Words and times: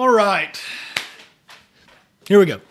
All 0.00 0.08
right. 0.08 0.58
Here 2.26 2.38
we 2.38 2.46
go. 2.46 2.62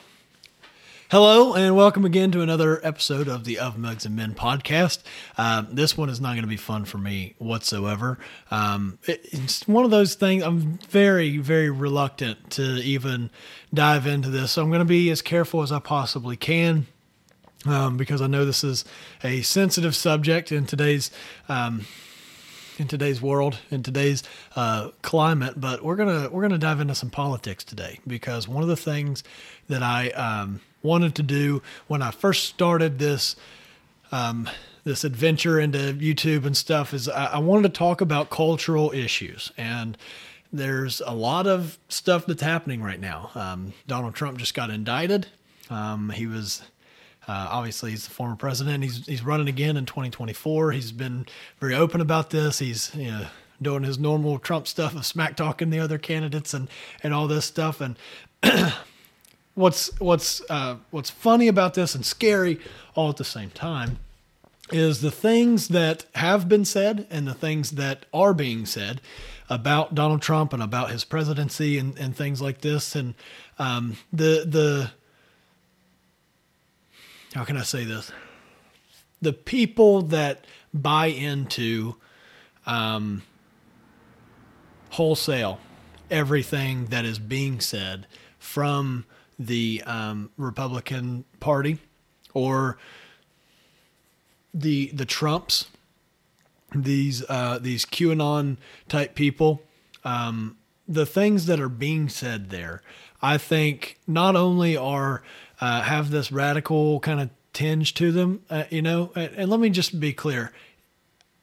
Hello, 1.12 1.54
and 1.54 1.76
welcome 1.76 2.04
again 2.04 2.32
to 2.32 2.42
another 2.42 2.84
episode 2.84 3.28
of 3.28 3.44
the 3.44 3.60
Of 3.60 3.78
Mugs 3.78 4.04
and 4.04 4.16
Men 4.16 4.34
podcast. 4.34 5.04
Um, 5.38 5.68
this 5.72 5.96
one 5.96 6.10
is 6.10 6.20
not 6.20 6.32
going 6.32 6.42
to 6.42 6.48
be 6.48 6.58
fun 6.58 6.86
for 6.86 6.98
me 6.98 7.36
whatsoever. 7.38 8.18
Um, 8.50 8.98
it, 9.06 9.22
it's 9.26 9.68
one 9.68 9.86
of 9.86 9.92
those 9.92 10.16
things 10.16 10.42
I'm 10.42 10.80
very, 10.90 11.38
very 11.38 11.70
reluctant 11.70 12.50
to 12.54 12.64
even 12.64 13.30
dive 13.72 14.08
into 14.08 14.32
this. 14.32 14.54
So 14.54 14.64
I'm 14.64 14.70
going 14.70 14.80
to 14.80 14.86
be 14.86 15.12
as 15.12 15.22
careful 15.22 15.62
as 15.62 15.72
I 15.72 15.78
possibly 15.78 16.36
can. 16.36 16.88
Um, 17.68 17.96
because 17.96 18.24
I 18.24 18.28
know 18.28 18.44
this 18.44 18.64
is 18.64 18.86
a 19.24 19.44
sensitive 19.44 19.96
subject 19.96 20.52
in 20.52 20.66
today's 20.66 21.12
um, 21.48 21.86
in 22.80 22.88
today's 22.88 23.22
world, 23.22 23.60
in 23.70 23.84
today's 23.84 24.24
uh, 24.56 24.90
climate. 25.02 25.60
But 25.60 25.84
we're 25.84 25.96
gonna 25.96 26.30
we're 26.30 26.42
gonna 26.42 26.58
dive 26.58 26.80
into 26.80 26.96
some 26.96 27.10
politics 27.10 27.64
today 27.64 28.00
because 28.08 28.48
one 28.48 28.64
of 28.64 28.70
the 28.70 28.78
things 28.78 29.24
that 29.68 29.84
I 29.84 30.10
um, 30.12 30.62
wanted 30.82 31.16
to 31.16 31.24
do 31.24 31.62
when 31.88 32.02
I 32.02 32.12
first 32.12 32.46
started 32.46 33.00
this 33.00 33.36
um, 34.12 34.50
this 34.84 35.04
adventure 35.04 35.60
into 35.60 35.94
YouTube 35.94 36.46
and 36.46 36.56
stuff 36.56 36.94
is 36.94 37.08
I, 37.10 37.26
I 37.26 37.38
wanted 37.40 37.74
to 37.74 37.78
talk 37.78 38.02
about 38.02 38.30
cultural 38.30 38.92
issues 38.92 39.52
and. 39.58 39.98
There's 40.52 41.00
a 41.06 41.14
lot 41.14 41.46
of 41.46 41.78
stuff 41.90 42.26
that's 42.26 42.42
happening 42.42 42.82
right 42.82 43.00
now. 43.00 43.30
Um, 43.36 43.74
Donald 43.86 44.16
Trump 44.16 44.40
just 44.40 44.56
got 44.56 44.72
indicted. 44.72 45.28
Um, 45.70 46.10
he 46.10 46.26
was 46.26 46.64
uh, 47.30 47.48
obviously, 47.52 47.92
he's 47.92 48.06
the 48.06 48.10
former 48.10 48.36
president. 48.36 48.84
He's 48.84 49.06
he's 49.06 49.24
running 49.24 49.48
again 49.48 49.78
in 49.78 49.86
2024. 49.86 50.72
He's 50.72 50.92
been 50.92 51.28
very 51.60 51.76
open 51.76 52.02
about 52.02 52.32
this. 52.32 52.58
He's 52.58 52.94
you 52.96 53.12
know 53.12 53.28
doing 53.62 53.84
his 53.84 54.00
normal 54.00 54.40
Trump 54.40 54.68
stuff 54.68 54.96
of 54.96 55.06
smack 55.06 55.36
talking 55.36 55.70
the 55.70 55.80
other 55.80 56.00
candidates 56.00 56.56
and 56.56 56.68
and 57.04 57.14
all 57.14 57.28
this 57.28 57.46
stuff. 57.46 57.82
And 57.82 57.98
what's 59.54 59.92
what's 60.00 60.42
uh, 60.50 60.78
what's 60.90 61.12
funny 61.12 61.48
about 61.48 61.76
this 61.76 61.94
and 61.94 62.04
scary 62.04 62.60
all 62.96 63.12
at 63.12 63.18
the 63.18 63.24
same 63.24 63.52
time 63.52 64.00
is 64.72 65.02
the 65.02 65.12
things 65.12 65.68
that 65.68 66.06
have 66.16 66.50
been 66.50 66.66
said 66.66 67.06
and 67.12 67.28
the 67.28 67.36
things 67.36 67.72
that 67.72 68.08
are 68.12 68.34
being 68.34 68.66
said 68.66 69.02
about 69.52 69.94
Donald 69.94 70.24
Trump 70.24 70.52
and 70.52 70.64
about 70.64 70.90
his 70.90 71.04
presidency 71.04 71.78
and, 71.78 71.96
and 72.00 72.16
things 72.16 72.42
like 72.42 72.62
this 72.62 72.96
and 72.96 73.14
um, 73.60 73.98
the 74.12 74.46
the 74.48 74.92
how 77.34 77.44
can 77.44 77.58
I 77.58 77.64
say 77.64 77.84
this? 77.84 78.12
The 79.22 79.34
people 79.34 80.02
that 80.04 80.46
buy 80.74 81.08
into 81.08 81.96
um, 82.66 83.24
wholesale 84.92 85.60
everything 86.10 86.86
that 86.88 87.06
is 87.06 87.20
being 87.20 87.60
said 87.60 88.08
from 88.40 89.06
the 89.38 89.82
um, 89.86 90.32
Republican 90.38 91.24
Party 91.40 91.78
or 92.34 92.78
the 94.54 94.88
the 94.94 95.06
Trumps, 95.06 95.68
these 96.74 97.24
uh, 97.30 97.60
these 97.62 97.86
QAnon 97.86 98.58
type 98.88 99.16
people, 99.16 99.62
um, 100.04 100.58
the 100.88 101.06
things 101.06 101.46
that 101.46 101.60
are 101.60 101.70
being 101.70 102.10
said 102.10 102.50
there, 102.50 102.82
I 103.22 103.38
think 103.38 104.00
not 104.08 104.36
only 104.36 104.76
are 104.76 105.22
uh, 105.62 105.82
have 105.82 106.12
this 106.12 106.32
radical 106.32 107.00
kind 107.00 107.20
of 107.20 107.30
tinge 107.54 107.94
to 107.96 108.12
them, 108.12 108.44
uh, 108.50 108.64
you 108.70 108.82
know. 108.82 109.12
And, 109.16 109.32
and 109.36 109.50
let 109.50 109.60
me 109.60 109.70
just 109.70 110.00
be 110.00 110.14
clear, 110.14 110.52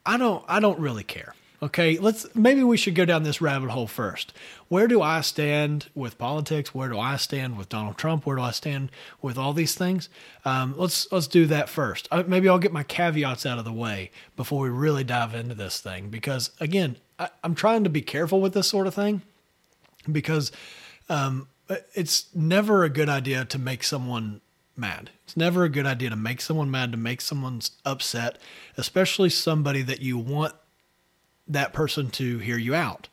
I 0.04 0.16
don't 0.16 0.44
I 0.48 0.60
don't 0.60 0.78
really 0.78 1.04
care. 1.04 1.34
Okay, 1.62 1.98
let's 1.98 2.26
maybe 2.34 2.62
we 2.62 2.76
should 2.76 2.94
go 2.94 3.06
down 3.06 3.22
this 3.22 3.40
rabbit 3.40 3.70
hole 3.70 3.86
first. 3.86 4.34
Where 4.68 4.86
do 4.86 5.00
I 5.00 5.22
stand 5.22 5.88
with 5.94 6.18
politics? 6.18 6.74
Where 6.74 6.88
do 6.88 6.98
I 6.98 7.16
stand 7.16 7.56
with 7.56 7.70
Donald 7.70 7.96
Trump? 7.96 8.26
Where 8.26 8.36
do 8.36 8.42
I 8.42 8.50
stand 8.50 8.90
with 9.22 9.38
all 9.38 9.54
these 9.54 9.74
things? 9.74 10.10
Um, 10.44 10.74
let's 10.76 11.10
let's 11.10 11.26
do 11.26 11.46
that 11.46 11.70
first. 11.70 12.08
Uh, 12.10 12.24
maybe 12.26 12.48
I'll 12.48 12.58
get 12.58 12.72
my 12.72 12.82
caveats 12.82 13.46
out 13.46 13.58
of 13.58 13.64
the 13.64 13.72
way 13.72 14.10
before 14.36 14.60
we 14.60 14.68
really 14.68 15.02
dive 15.02 15.34
into 15.34 15.54
this 15.54 15.80
thing, 15.80 16.10
because 16.10 16.50
again, 16.60 16.96
I, 17.18 17.30
am 17.42 17.54
trying 17.54 17.84
to 17.84 17.90
be 17.90 18.02
careful 18.02 18.40
with 18.40 18.52
this 18.52 18.68
sort 18.68 18.86
of 18.86 18.94
thing, 18.94 19.22
because 20.10 20.52
um, 21.08 21.48
it's 21.94 22.26
never 22.34 22.84
a 22.84 22.90
good 22.90 23.08
idea 23.08 23.44
to 23.44 23.58
make 23.58 23.82
someone 23.82 24.40
mad. 24.76 25.10
It's 25.24 25.36
never 25.36 25.64
a 25.64 25.68
good 25.68 25.86
idea 25.86 26.10
to 26.10 26.16
make 26.16 26.40
someone 26.40 26.70
mad, 26.70 26.92
to 26.92 26.98
make 26.98 27.20
someone 27.20 27.60
upset, 27.84 28.38
especially 28.76 29.30
somebody 29.30 29.82
that 29.82 30.00
you 30.00 30.18
want 30.18 30.54
that 31.48 31.72
person 31.72 32.10
to 32.10 32.38
hear 32.38 32.58
you 32.58 32.74
out. 32.74 33.08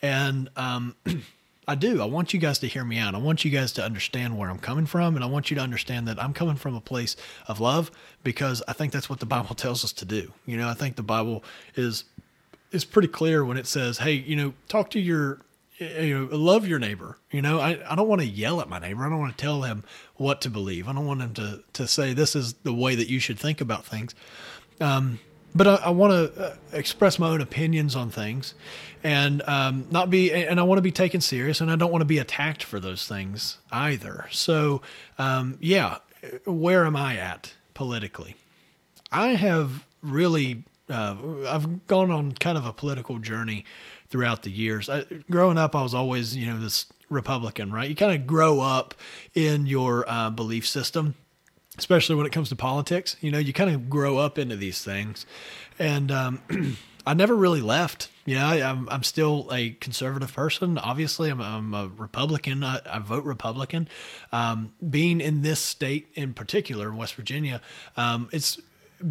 And 0.00 0.48
um, 0.56 0.94
I 1.68 1.74
do. 1.74 2.00
I 2.00 2.06
want 2.06 2.32
you 2.32 2.40
guys 2.40 2.58
to 2.60 2.66
hear 2.66 2.84
me 2.84 2.98
out. 2.98 3.14
I 3.14 3.18
want 3.18 3.44
you 3.44 3.50
guys 3.50 3.72
to 3.72 3.84
understand 3.84 4.38
where 4.38 4.48
I'm 4.48 4.58
coming 4.58 4.86
from, 4.86 5.16
and 5.16 5.24
I 5.24 5.28
want 5.28 5.50
you 5.50 5.56
to 5.56 5.62
understand 5.62 6.08
that 6.08 6.22
I'm 6.22 6.32
coming 6.32 6.56
from 6.56 6.74
a 6.74 6.80
place 6.80 7.16
of 7.46 7.60
love 7.60 7.90
because 8.22 8.62
I 8.66 8.72
think 8.72 8.92
that's 8.92 9.10
what 9.10 9.20
the 9.20 9.26
Bible 9.26 9.54
tells 9.54 9.84
us 9.84 9.92
to 9.94 10.04
do. 10.04 10.32
You 10.46 10.56
know, 10.56 10.68
I 10.68 10.74
think 10.74 10.96
the 10.96 11.02
Bible 11.02 11.44
is 11.74 12.04
is 12.70 12.84
pretty 12.84 13.08
clear 13.08 13.44
when 13.44 13.56
it 13.56 13.66
says, 13.66 13.98
"Hey, 13.98 14.12
you 14.12 14.36
know, 14.36 14.54
talk 14.68 14.90
to 14.90 15.00
your 15.00 15.40
you 15.78 16.18
know, 16.18 16.36
love 16.36 16.66
your 16.66 16.78
neighbor. 16.78 17.18
You 17.30 17.42
know, 17.42 17.60
I, 17.60 17.78
I 17.90 17.94
don't 17.94 18.08
want 18.08 18.20
to 18.20 18.26
yell 18.26 18.60
at 18.60 18.68
my 18.68 18.78
neighbor. 18.78 19.04
I 19.04 19.08
don't 19.08 19.18
want 19.18 19.36
to 19.36 19.42
tell 19.42 19.62
him 19.62 19.84
what 20.16 20.40
to 20.42 20.50
believe. 20.50 20.88
I 20.88 20.92
don't 20.92 21.06
want 21.06 21.20
him 21.20 21.34
to, 21.34 21.62
to 21.74 21.86
say 21.86 22.12
this 22.12 22.34
is 22.34 22.54
the 22.54 22.74
way 22.74 22.94
that 22.94 23.08
you 23.08 23.20
should 23.20 23.38
think 23.38 23.60
about 23.60 23.84
things. 23.84 24.14
Um, 24.80 25.20
but 25.54 25.66
I, 25.66 25.74
I 25.76 25.90
want 25.90 26.12
to 26.12 26.44
uh, 26.44 26.56
express 26.72 27.18
my 27.18 27.28
own 27.28 27.40
opinions 27.40 27.96
on 27.96 28.10
things 28.10 28.54
and 29.02 29.42
um, 29.42 29.86
not 29.90 30.10
be, 30.10 30.32
and 30.32 30.58
I 30.58 30.62
want 30.64 30.78
to 30.78 30.82
be 30.82 30.92
taken 30.92 31.20
serious 31.20 31.60
and 31.60 31.70
I 31.70 31.76
don't 31.76 31.90
want 31.90 32.02
to 32.02 32.06
be 32.06 32.18
attacked 32.18 32.62
for 32.62 32.80
those 32.80 33.06
things 33.06 33.58
either. 33.70 34.26
So, 34.30 34.82
um, 35.18 35.58
yeah, 35.60 35.98
where 36.44 36.84
am 36.84 36.96
I 36.96 37.16
at 37.16 37.54
politically? 37.74 38.36
I 39.10 39.28
have 39.28 39.86
really, 40.02 40.64
uh, 40.90 41.16
I've 41.46 41.86
gone 41.86 42.10
on 42.10 42.32
kind 42.32 42.58
of 42.58 42.66
a 42.66 42.72
political 42.72 43.18
journey 43.18 43.64
throughout 44.10 44.42
the 44.42 44.50
years. 44.50 44.88
I, 44.88 45.04
growing 45.30 45.58
up, 45.58 45.74
I 45.74 45.82
was 45.82 45.94
always, 45.94 46.36
you 46.36 46.46
know, 46.46 46.58
this 46.58 46.86
Republican, 47.10 47.72
right? 47.72 47.88
You 47.88 47.96
kind 47.96 48.18
of 48.18 48.26
grow 48.26 48.60
up 48.60 48.94
in 49.34 49.66
your 49.66 50.08
uh, 50.08 50.30
belief 50.30 50.66
system, 50.66 51.14
especially 51.76 52.16
when 52.16 52.26
it 52.26 52.32
comes 52.32 52.48
to 52.50 52.56
politics. 52.56 53.16
You 53.20 53.30
know, 53.30 53.38
you 53.38 53.52
kind 53.52 53.70
of 53.70 53.88
grow 53.88 54.18
up 54.18 54.38
into 54.38 54.56
these 54.56 54.82
things. 54.82 55.26
And 55.78 56.10
um, 56.10 56.76
I 57.06 57.14
never 57.14 57.34
really 57.34 57.62
left. 57.62 58.10
You 58.24 58.34
know, 58.34 58.46
I, 58.46 58.56
am 58.56 58.88
I'm 58.90 59.02
still 59.02 59.48
a 59.50 59.70
conservative 59.70 60.34
person. 60.34 60.76
Obviously, 60.76 61.30
I'm, 61.30 61.40
I'm 61.40 61.72
a 61.72 61.88
Republican. 61.88 62.62
I, 62.62 62.80
I 62.84 62.98
vote 62.98 63.24
Republican. 63.24 63.88
Um, 64.32 64.74
being 64.88 65.20
in 65.20 65.40
this 65.40 65.60
state 65.60 66.08
in 66.14 66.34
particular, 66.34 66.92
West 66.92 67.14
Virginia, 67.14 67.62
um, 67.96 68.28
it's 68.32 68.60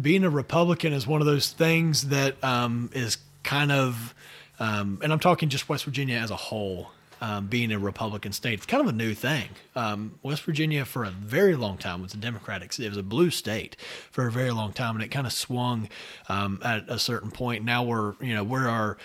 being 0.00 0.22
a 0.22 0.30
Republican 0.30 0.92
is 0.92 1.06
one 1.06 1.20
of 1.20 1.26
those 1.26 1.50
things 1.50 2.08
that 2.08 2.42
um, 2.44 2.90
is 2.92 3.16
kind 3.42 3.72
of 3.72 4.14
um, 4.58 4.98
and 5.02 5.12
I'm 5.12 5.20
talking 5.20 5.48
just 5.48 5.68
West 5.68 5.84
Virginia 5.84 6.16
as 6.16 6.30
a 6.30 6.36
whole, 6.36 6.90
um, 7.20 7.46
being 7.46 7.72
a 7.72 7.78
Republican 7.78 8.32
state. 8.32 8.54
It's 8.54 8.66
kind 8.66 8.80
of 8.80 8.88
a 8.88 8.96
new 8.96 9.14
thing. 9.14 9.48
Um, 9.74 10.18
West 10.22 10.42
Virginia, 10.42 10.84
for 10.84 11.04
a 11.04 11.10
very 11.10 11.56
long 11.56 11.78
time, 11.78 12.02
was 12.02 12.14
a 12.14 12.16
Democratic. 12.16 12.78
It 12.78 12.88
was 12.88 12.98
a 12.98 13.02
blue 13.02 13.30
state 13.30 13.76
for 14.10 14.26
a 14.26 14.32
very 14.32 14.50
long 14.50 14.72
time, 14.72 14.94
and 14.94 15.04
it 15.04 15.08
kind 15.08 15.26
of 15.26 15.32
swung 15.32 15.88
um, 16.28 16.60
at 16.64 16.88
a 16.88 16.98
certain 16.98 17.30
point. 17.30 17.64
Now 17.64 17.84
we're, 17.84 18.14
you 18.20 18.34
know, 18.34 18.44
we're 18.44 18.68
our 18.68 18.98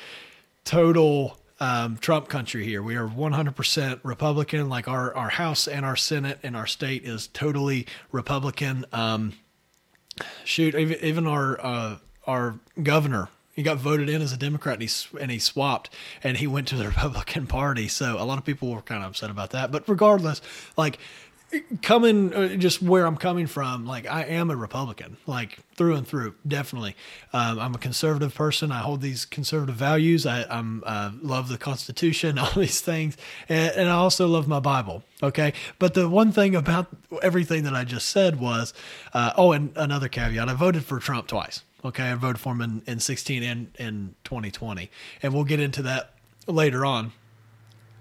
total 0.63 1.37
um, 1.59 1.97
Trump 1.97 2.27
country 2.27 2.65
here. 2.65 2.81
We 2.81 2.95
are 2.95 3.07
100% 3.07 3.99
Republican. 4.03 4.69
Like 4.69 4.87
our 4.87 5.15
our 5.15 5.29
House 5.29 5.67
and 5.67 5.85
our 5.85 5.95
Senate 5.95 6.39
and 6.43 6.55
our 6.55 6.67
state 6.67 7.05
is 7.05 7.27
totally 7.27 7.87
Republican. 8.11 8.85
Um, 8.91 9.33
shoot, 10.43 10.75
even, 10.75 11.03
even 11.03 11.27
our 11.27 11.59
uh, 11.63 11.97
our 12.27 12.59
governor 12.81 13.29
he 13.53 13.63
got 13.63 13.77
voted 13.77 14.09
in 14.09 14.21
as 14.21 14.33
a 14.33 14.37
Democrat 14.37 14.79
and 14.79 14.89
he, 14.89 15.19
and 15.19 15.31
he 15.31 15.39
swapped 15.39 15.89
and 16.23 16.37
he 16.37 16.47
went 16.47 16.67
to 16.69 16.75
the 16.75 16.87
Republican 16.87 17.47
Party. 17.47 17.87
So 17.87 18.17
a 18.19 18.25
lot 18.25 18.37
of 18.37 18.45
people 18.45 18.71
were 18.71 18.81
kind 18.81 19.03
of 19.03 19.11
upset 19.11 19.29
about 19.29 19.51
that. 19.51 19.71
But 19.71 19.87
regardless, 19.87 20.41
like 20.75 20.99
coming 21.81 22.33
uh, 22.33 22.55
just 22.55 22.81
where 22.81 23.05
I'm 23.05 23.17
coming 23.17 23.47
from, 23.47 23.85
like 23.85 24.07
I 24.07 24.23
am 24.23 24.49
a 24.49 24.55
Republican, 24.55 25.17
like 25.27 25.59
through 25.75 25.95
and 25.95 26.07
through, 26.07 26.35
definitely. 26.47 26.95
Um, 27.31 27.59
I'm 27.59 27.75
a 27.75 27.77
conservative 27.77 28.33
person. 28.33 28.71
I 28.71 28.79
hold 28.79 29.01
these 29.01 29.25
conservative 29.25 29.75
values. 29.75 30.25
I 30.25 30.45
I'm, 30.49 30.83
uh, 30.85 31.11
love 31.21 31.49
the 31.49 31.57
Constitution, 31.57 32.37
all 32.39 32.51
these 32.51 32.81
things, 32.81 33.17
and, 33.49 33.75
and, 33.75 33.89
I 33.89 33.93
also 33.93 34.27
love 34.27 34.47
my 34.47 34.59
Bible. 34.59 35.03
Okay, 35.21 35.53
but 35.79 35.93
the 35.93 36.09
one 36.09 36.31
thing 36.31 36.55
about 36.55 36.87
everything 37.21 37.63
that 37.63 37.75
I 37.75 37.83
just 37.83 38.09
said 38.09 38.39
was, 38.39 38.73
uh, 39.13 39.33
oh, 39.37 39.51
and 39.51 39.71
another 39.75 40.07
caveat: 40.07 40.49
I 40.49 40.53
voted 40.53 40.83
for 40.85 40.99
Trump 40.99 41.27
twice. 41.27 41.63
Okay, 41.85 42.03
I 42.03 42.15
voted 42.15 42.39
for 42.39 42.53
him 42.53 42.61
in, 42.61 42.81
in 42.87 42.99
16 42.99 43.43
and 43.43 43.71
in 43.77 44.15
2020, 44.23 44.89
and 45.21 45.33
we'll 45.33 45.43
get 45.43 45.59
into 45.59 45.81
that 45.83 46.13
later 46.47 46.85
on. 46.85 47.11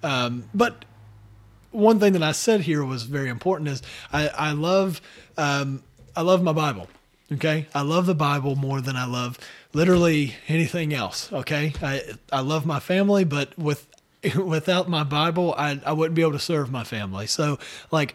Um, 0.03 0.45
but 0.55 0.85
one 1.71 1.99
thing 1.99 2.13
that 2.13 2.23
I 2.23 2.33
said 2.33 2.61
here 2.61 2.85
was 2.85 3.05
very 3.05 3.29
important 3.29 3.69
is 3.69 3.83
I, 4.13 4.29
I 4.29 4.53
love 4.53 5.01
um, 5.37 5.83
I 6.15 6.23
love 6.23 6.43
my 6.43 6.53
Bible. 6.53 6.89
Okay, 7.33 7.67
I 7.75 7.81
love 7.81 8.07
the 8.07 8.15
Bible 8.15 8.57
more 8.57 8.81
than 8.81 8.95
I 8.95 9.07
love 9.07 9.39
literally 9.73 10.35
anything 10.49 10.93
else. 10.93 11.33
Okay, 11.33 11.73
I 11.83 12.03
I 12.31 12.41
love 12.41 12.67
my 12.67 12.79
family, 12.79 13.25
but 13.25 13.59
with 13.59 13.87
without 14.37 14.89
my 14.89 15.05
Bible, 15.05 15.55
I, 15.57 15.81
I 15.85 15.93
wouldn't 15.93 16.15
be 16.15 16.23
able 16.23 16.33
to 16.33 16.39
serve 16.39 16.71
my 16.71 16.85
family. 16.85 17.27
So, 17.27 17.59
like, 17.91 18.15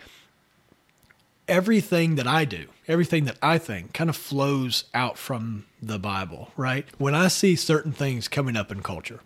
everything 1.47 2.15
that 2.15 2.27
I 2.27 2.45
do, 2.45 2.67
everything 2.87 3.25
that 3.25 3.37
I 3.41 3.57
think 3.57 3.93
kind 3.93 4.09
of 4.09 4.15
flows 4.15 4.85
out 4.93 5.17
from 5.17 5.65
the 5.81 5.99
Bible, 5.99 6.51
right? 6.57 6.85
When 6.97 7.15
I 7.15 7.27
see 7.27 7.55
certain 7.55 7.91
things 7.91 8.27
coming 8.27 8.55
up 8.57 8.71
in 8.71 8.81
culture, 8.81 9.21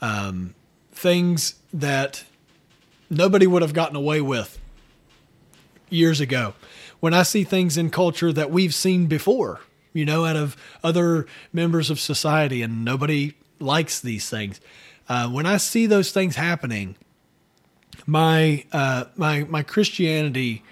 um, 0.00 0.54
things 0.92 1.56
that 1.72 2.24
nobody 3.10 3.46
would 3.46 3.62
have 3.62 3.72
gotten 3.72 3.96
away 3.96 4.20
with 4.20 4.58
years 5.90 6.20
ago, 6.20 6.54
when 7.00 7.14
I 7.14 7.22
see 7.24 7.44
things 7.44 7.76
in 7.76 7.90
culture 7.90 8.32
that 8.32 8.50
we've 8.50 8.74
seen 8.74 9.06
before, 9.06 9.60
you 9.92 10.04
know, 10.04 10.24
out 10.24 10.36
of 10.36 10.56
other 10.84 11.26
members 11.52 11.90
of 11.90 11.98
society, 11.98 12.62
and 12.62 12.84
nobody 12.84 13.34
likes 13.58 14.00
these 14.00 14.30
things. 14.30 14.60
Uh, 15.08 15.28
when 15.28 15.44
I 15.44 15.56
see 15.56 15.86
those 15.86 16.12
things 16.12 16.36
happening, 16.36 16.96
my 18.06 18.64
uh, 18.72 19.04
my 19.16 19.44
my 19.44 19.62
Christianity 19.62 20.62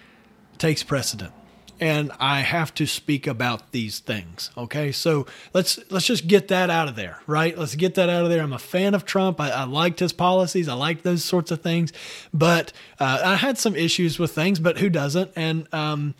takes 0.60 0.84
precedent 0.84 1.32
and 1.80 2.12
I 2.20 2.40
have 2.40 2.74
to 2.74 2.86
speak 2.86 3.26
about 3.26 3.72
these 3.72 4.00
things. 4.00 4.50
Okay, 4.56 4.92
so 4.92 5.26
let's 5.54 5.78
let's 5.90 6.06
just 6.06 6.28
get 6.28 6.48
that 6.48 6.68
out 6.68 6.88
of 6.88 6.94
there, 6.94 7.20
right? 7.26 7.56
Let's 7.56 7.74
get 7.74 7.94
that 7.94 8.10
out 8.10 8.22
of 8.22 8.30
there. 8.30 8.42
I'm 8.42 8.52
a 8.52 8.58
fan 8.58 8.94
of 8.94 9.06
Trump. 9.06 9.40
I, 9.40 9.50
I 9.50 9.64
liked 9.64 9.98
his 9.98 10.12
policies. 10.12 10.68
I 10.68 10.74
liked 10.74 11.02
those 11.02 11.24
sorts 11.24 11.50
of 11.50 11.62
things, 11.62 11.92
but 12.34 12.72
uh, 12.98 13.22
I 13.24 13.36
had 13.36 13.56
some 13.56 13.74
issues 13.74 14.18
with 14.18 14.32
things. 14.32 14.60
But 14.60 14.78
who 14.78 14.90
doesn't? 14.90 15.32
And 15.34 15.72
um, 15.72 16.14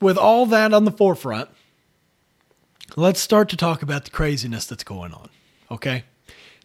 with 0.00 0.18
all 0.18 0.44
that 0.46 0.74
on 0.74 0.84
the 0.84 0.92
forefront, 0.92 1.48
let's 2.96 3.20
start 3.20 3.48
to 3.48 3.56
talk 3.56 3.82
about 3.82 4.04
the 4.04 4.10
craziness 4.10 4.66
that's 4.66 4.84
going 4.84 5.14
on. 5.14 5.30
Okay, 5.70 6.04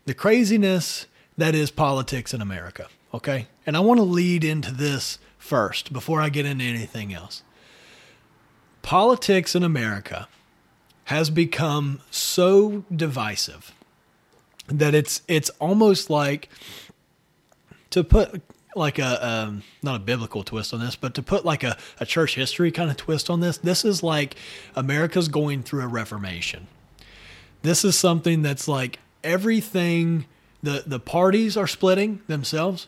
the 0.06 0.14
craziness 0.14 1.08
that 1.38 1.56
is 1.56 1.72
politics 1.72 2.34
in 2.34 2.42
America. 2.42 2.88
Okay, 3.14 3.48
and 3.66 3.78
I 3.78 3.80
want 3.80 4.00
to 4.00 4.04
lead 4.04 4.44
into 4.44 4.72
this 4.72 5.18
first 5.42 5.92
before 5.92 6.22
I 6.22 6.30
get 6.30 6.46
into 6.46 6.64
anything 6.64 7.14
else. 7.14 7.44
Politics 8.82 9.56
in 9.56 9.64
America 9.64 10.28
has 11.06 11.30
become 11.30 12.00
so 12.10 12.86
divisive 12.96 13.74
that 14.68 14.96
it's 14.96 15.22
it's 15.28 15.50
almost 15.60 16.10
like 16.10 16.48
to 17.90 18.04
put 18.04 18.42
like 18.76 19.00
a 19.00 19.28
um, 19.28 19.64
not 19.84 19.98
a 19.98 20.00
biblical 20.00 20.44
twist 20.44 20.74
on 20.74 20.80
this, 20.80 20.96
but 20.96 21.14
to 21.16 21.24
put 21.24 21.44
like 21.44 21.64
a, 21.64 21.78
a 22.00 22.06
church 22.06 22.36
history 22.36 22.72
kind 22.72 22.90
of 22.90 22.96
twist 22.96 23.30
on 23.30 23.42
this, 23.42 23.58
this 23.58 23.84
is 23.84 24.02
like 24.02 24.36
America's 24.76 25.28
going 25.28 25.64
through 25.64 25.82
a 25.82 25.88
reformation. 25.88 26.68
This 27.64 27.84
is 27.84 27.98
something 27.98 28.42
that's 28.42 28.68
like 28.68 29.00
everything 29.24 30.26
the 30.64 30.84
the 30.86 31.00
parties 31.00 31.58
are 31.58 31.68
splitting 31.68 32.22
themselves 32.28 32.88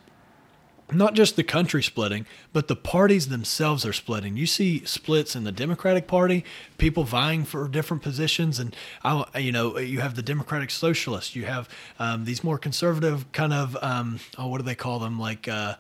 not 0.96 1.14
just 1.14 1.36
the 1.36 1.44
country 1.44 1.84
splitting, 1.84 2.26
but 2.52 2.68
the 2.68 2.76
parties 2.76 3.28
themselves 3.28 3.86
are 3.86 3.94
splitting. 3.94 4.38
You 4.38 4.46
see 4.46 4.84
splits 4.86 5.36
in 5.36 5.44
the 5.44 5.52
Democratic 5.52 6.08
Party, 6.08 6.44
people 6.78 7.04
vying 7.04 7.46
for 7.46 7.68
different 7.68 8.04
positions, 8.04 8.60
and 8.60 8.76
I, 9.04 9.40
you 9.40 9.52
know 9.52 9.78
you 9.78 10.02
have 10.02 10.16
the 10.16 10.22
Democratic 10.22 10.70
Socialists, 10.70 11.36
you 11.36 11.46
have 11.46 11.70
um, 12.00 12.26
these 12.26 12.44
more 12.44 12.58
conservative 12.58 13.32
kind 13.32 13.54
of 13.54 13.78
um, 13.82 14.20
oh 14.38 14.48
what 14.48 14.60
do 14.60 14.64
they 14.64 14.76
call 14.76 15.00
them? 15.00 15.20
Like 15.20 15.48
uh, 15.48 15.76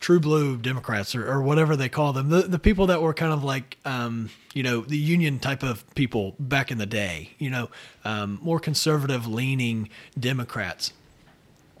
true 0.00 0.20
blue 0.20 0.56
Democrats 0.56 1.14
or, 1.14 1.30
or 1.30 1.42
whatever 1.42 1.76
they 1.76 1.88
call 1.88 2.12
them. 2.12 2.28
The 2.28 2.42
the 2.42 2.58
people 2.58 2.86
that 2.88 3.00
were 3.00 3.14
kind 3.14 3.32
of 3.32 3.44
like 3.44 3.78
um, 3.84 4.30
you 4.52 4.62
know 4.62 4.80
the 4.80 4.98
union 4.98 5.38
type 5.38 5.62
of 5.62 5.88
people 5.94 6.34
back 6.38 6.70
in 6.70 6.78
the 6.78 6.86
day, 6.86 7.30
you 7.38 7.50
know 7.50 7.70
um, 8.04 8.38
more 8.42 8.60
conservative 8.60 9.26
leaning 9.26 9.88
Democrats 10.18 10.92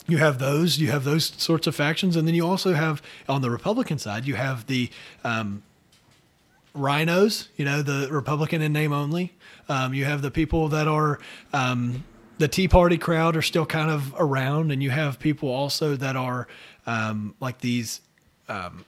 you 0.08 0.18
have 0.18 0.38
those 0.38 0.78
you 0.78 0.90
have 0.90 1.04
those 1.04 1.32
sorts 1.36 1.66
of 1.66 1.74
factions 1.74 2.16
and 2.16 2.26
then 2.26 2.34
you 2.34 2.46
also 2.46 2.74
have 2.74 3.02
on 3.28 3.42
the 3.42 3.50
republican 3.50 3.98
side 3.98 4.26
you 4.26 4.34
have 4.34 4.66
the 4.66 4.90
um, 5.24 5.62
RINOs 6.76 7.48
you 7.56 7.64
know 7.64 7.82
the 7.82 8.08
republican 8.10 8.62
in 8.62 8.72
name 8.72 8.92
only 8.92 9.32
um, 9.68 9.94
you 9.94 10.04
have 10.04 10.22
the 10.22 10.30
people 10.30 10.68
that 10.68 10.88
are 10.88 11.18
um, 11.52 12.04
the 12.38 12.48
tea 12.48 12.68
party 12.68 12.98
crowd 12.98 13.36
are 13.36 13.42
still 13.42 13.66
kind 13.66 13.90
of 13.90 14.14
around 14.18 14.72
and 14.72 14.82
you 14.82 14.90
have 14.90 15.18
people 15.18 15.48
also 15.48 15.96
that 15.96 16.16
are 16.16 16.48
um, 16.86 17.34
like 17.40 17.58
these 17.58 18.00
um, 18.48 18.84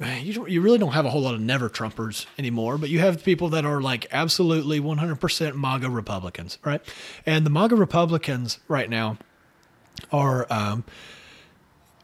you, 0.00 0.46
you 0.46 0.60
really 0.60 0.78
don't 0.78 0.92
have 0.92 1.06
a 1.06 1.10
whole 1.10 1.22
lot 1.22 1.34
of 1.34 1.40
never 1.40 1.68
Trumpers 1.68 2.26
anymore, 2.38 2.78
but 2.78 2.88
you 2.88 3.00
have 3.00 3.24
people 3.24 3.48
that 3.48 3.64
are 3.64 3.80
like 3.80 4.06
absolutely 4.12 4.80
100% 4.80 5.56
MAGA 5.56 5.90
Republicans, 5.90 6.58
right? 6.64 6.80
And 7.26 7.44
the 7.44 7.50
MAGA 7.50 7.74
Republicans 7.74 8.60
right 8.68 8.88
now 8.88 9.18
are 10.12 10.46
um, 10.50 10.84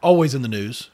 always 0.02 0.34
in 0.34 0.42
the 0.42 0.48
news, 0.48 0.90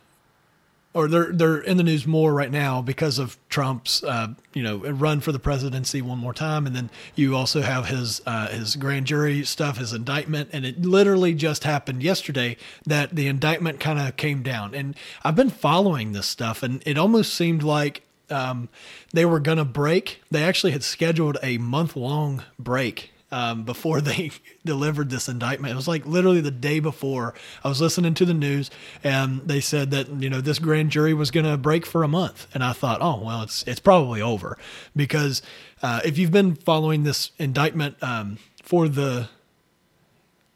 or 0.93 1.09
they're 1.09 1.33
they're 1.33 1.59
in 1.59 1.77
the 1.77 1.83
news 1.83 2.07
more 2.07 2.33
right 2.33 2.51
now 2.51 2.83
because 2.83 3.19
of 3.19 3.37
Trump's 3.49 4.03
uh, 4.03 4.29
you 4.55 4.63
know 4.63 4.79
run 4.79 5.21
for 5.21 5.33
the 5.33 5.39
presidency 5.39 6.03
one 6.03 6.19
more 6.19 6.35
time, 6.35 6.67
and 6.67 6.75
then 6.75 6.91
you 7.15 7.37
also 7.37 7.63
have 7.63 7.87
his 7.87 8.21
uh, 8.27 8.49
his 8.49 8.77
grand 8.77 9.07
jury 9.07 9.45
stuff, 9.45 9.79
his 9.79 9.93
indictment, 9.93 10.51
and 10.53 10.65
it 10.65 10.83
literally 10.83 11.35
just 11.35 11.65
happened 11.65 12.03
yesterday 12.03 12.57
that 12.87 13.15
the 13.15 13.27
indictment 13.27 13.81
kind 13.81 13.99
of 13.99 14.17
came 14.17 14.43
down, 14.43 14.75
and 14.75 14.97
I've 15.23 15.37
been 15.37 15.51
following 15.51 16.13
this 16.13 16.27
stuff, 16.27 16.63
and 16.63 16.83
it 16.87 16.99
almost 16.99 17.35
seemed 17.35 17.63
like 17.63 18.03
um, 18.31 18.69
they 19.13 19.25
were 19.25 19.41
going 19.41 19.59
to 19.59 19.65
break. 19.65 20.23
They 20.31 20.43
actually 20.43 20.73
had 20.73 20.83
scheduled 20.83 21.37
a 21.43 21.59
month 21.59 21.97
long 21.97 22.43
break 22.59 23.13
um, 23.33 23.65
before 23.65 24.01
they 24.01 24.31
delivered 24.65 25.11
this 25.11 25.29
indictment. 25.29 25.73
It 25.73 25.77
was 25.77 25.89
like 25.89 26.07
literally 26.07 26.41
the 26.41 26.51
day 26.51 26.81
before. 26.81 27.35
I 27.65 27.69
was 27.69 27.81
listening 27.81 28.15
to 28.15 28.25
the 28.25 28.35
news, 28.35 28.71
and 29.03 29.41
they 29.43 29.61
said 29.61 29.91
that 29.93 30.09
you 30.09 30.31
know 30.31 30.41
this 30.41 30.59
grand 30.59 30.91
jury 30.91 31.15
was 31.15 31.31
going 31.31 31.47
to 31.47 31.57
break 31.57 31.87
for 31.87 32.03
a 32.03 32.09
month, 32.09 32.47
and 32.55 32.65
I 32.65 32.73
thought, 32.73 33.01
oh 33.01 33.23
well, 33.23 33.43
it's 33.43 33.63
it's 33.65 33.81
probably 33.81 34.21
over 34.21 34.59
because 34.95 35.43
uh, 35.83 36.01
if 36.05 36.19
you've 36.19 36.33
been 36.33 36.55
following 36.55 37.05
this 37.05 37.31
indictment 37.39 37.97
um, 38.03 38.39
for 38.63 38.89
the 38.89 39.29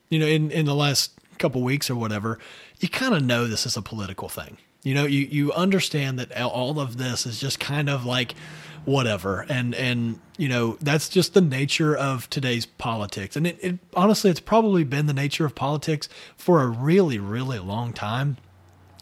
you 0.09 0.19
know 0.19 0.27
in 0.27 0.51
in 0.51 0.67
the 0.67 0.75
last 0.75 1.13
couple 1.39 1.63
weeks 1.63 1.91
or 1.91 1.97
whatever, 1.97 2.39
you 2.81 2.89
kind 2.89 3.15
of 3.15 3.23
know 3.23 3.47
this 3.47 3.67
is 3.67 3.77
a 3.77 3.83
political 3.83 4.29
thing. 4.29 4.59
You 4.83 4.95
know, 4.95 5.07
you 5.07 5.21
you 5.21 5.53
understand 5.53 6.19
that 6.19 6.39
all 6.43 6.79
of 6.79 6.99
this 6.99 7.25
is 7.25 7.41
just 7.41 7.59
kind 7.59 7.89
of 7.89 8.05
like 8.05 8.35
whatever 8.85 9.47
and 9.49 9.75
and 9.75 10.21
you 10.37 10.49
know 10.49 10.77
that's 10.81 11.09
just 11.09 11.33
the 11.33 11.41
nature 11.41 11.97
of 11.97 12.29
today's 12.29 12.67
politics 12.67 13.35
and 13.37 13.47
it, 13.47 13.59
it 13.63 13.79
honestly 13.95 14.31
it's 14.31 14.41
probably 14.41 14.85
been 14.85 15.07
the 15.07 15.15
nature 15.15 15.47
of 15.47 15.55
politics 15.55 16.09
for 16.37 16.63
a 16.63 16.67
really 16.67 17.19
really 17.19 17.59
long 17.59 17.93
time 17.93 18.37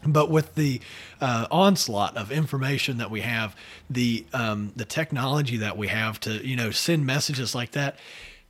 but 0.05 0.31
with 0.31 0.55
the 0.55 0.81
uh, 1.21 1.47
onslaught 1.51 2.17
of 2.17 2.33
information 2.33 2.99
that 2.99 3.11
we 3.11 3.21
have, 3.21 3.55
the 3.89 4.27
um, 4.33 4.73
the 4.75 4.85
technology 4.85 5.59
that 5.59 5.77
we 5.77 5.89
have 5.89 6.19
to 6.21 6.47
you 6.47 6.57
know 6.57 6.71
send 6.71 7.07
messages 7.07 7.55
like 7.55 7.73
that, 7.73 7.97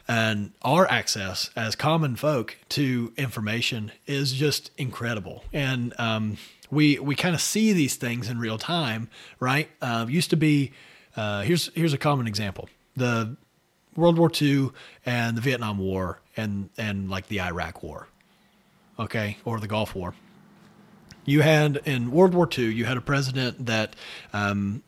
and 0.08 0.52
our 0.62 0.90
access 0.90 1.50
as 1.54 1.76
common 1.76 2.16
folk 2.16 2.56
to 2.70 3.12
information 3.16 3.92
is 4.06 4.32
just 4.32 4.70
incredible. 4.78 5.44
And 5.52 5.92
um, 5.98 6.38
we 6.70 6.98
we 6.98 7.14
kind 7.14 7.34
of 7.34 7.40
see 7.40 7.72
these 7.72 7.96
things 7.96 8.28
in 8.28 8.38
real 8.38 8.58
time, 8.58 9.10
right? 9.38 9.68
Uh, 9.80 10.06
used 10.08 10.30
to 10.30 10.36
be 10.36 10.72
uh, 11.16 11.42
here's 11.42 11.70
here's 11.74 11.92
a 11.92 11.98
common 11.98 12.26
example: 12.26 12.68
the 12.96 13.36
World 13.96 14.18
War 14.18 14.30
II 14.40 14.70
and 15.04 15.36
the 15.36 15.40
Vietnam 15.40 15.78
War 15.78 16.20
and 16.36 16.70
and 16.78 17.10
like 17.10 17.28
the 17.28 17.40
Iraq 17.40 17.82
War, 17.82 18.08
okay, 18.98 19.38
or 19.44 19.60
the 19.60 19.68
Gulf 19.68 19.94
War. 19.94 20.14
You 21.24 21.42
had 21.42 21.80
in 21.84 22.10
World 22.10 22.34
War 22.34 22.48
II, 22.56 22.72
you 22.72 22.84
had 22.84 22.96
a 22.96 23.00
president 23.00 23.66
that 23.66 23.94
um, 24.32 24.82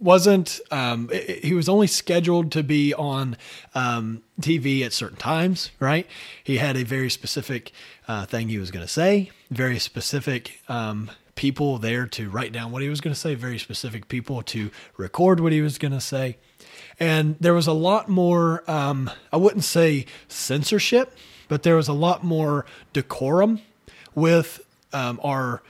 wasn't 0.00 0.60
um, 0.70 1.10
he 1.42 1.54
was 1.54 1.68
only 1.68 1.86
scheduled 1.86 2.52
to 2.52 2.62
be 2.62 2.94
on 2.94 3.36
um, 3.74 4.22
TV 4.40 4.82
at 4.82 4.92
certain 4.92 5.16
times, 5.16 5.70
right? 5.80 6.06
He 6.42 6.58
had 6.58 6.76
a 6.76 6.84
very 6.84 7.10
specific 7.10 7.72
uh, 8.08 8.26
thing 8.26 8.48
he 8.48 8.58
was 8.58 8.70
going 8.70 8.84
to 8.84 8.92
say, 8.92 9.30
very 9.50 9.78
specific 9.78 10.60
um, 10.68 11.10
people 11.34 11.78
there 11.78 12.06
to 12.06 12.30
write 12.30 12.52
down 12.52 12.70
what 12.70 12.82
he 12.82 12.88
was 12.88 13.00
going 13.00 13.14
to 13.14 13.18
say, 13.18 13.34
very 13.34 13.58
specific 13.58 14.08
people 14.08 14.42
to 14.42 14.70
record 14.96 15.40
what 15.40 15.52
he 15.52 15.60
was 15.60 15.78
going 15.78 15.92
to 15.92 16.00
say. 16.00 16.36
And 16.98 17.36
there 17.40 17.54
was 17.54 17.66
a 17.66 17.72
lot 17.72 18.08
more, 18.08 18.68
um, 18.70 19.10
I 19.32 19.36
wouldn't 19.36 19.64
say 19.64 20.06
censorship, 20.28 21.14
but 21.48 21.62
there 21.62 21.76
was 21.76 21.88
a 21.88 21.92
lot 21.92 22.24
more 22.24 22.66
decorum 22.92 23.60
with 24.14 24.60
um, 24.92 25.20
our 25.22 25.62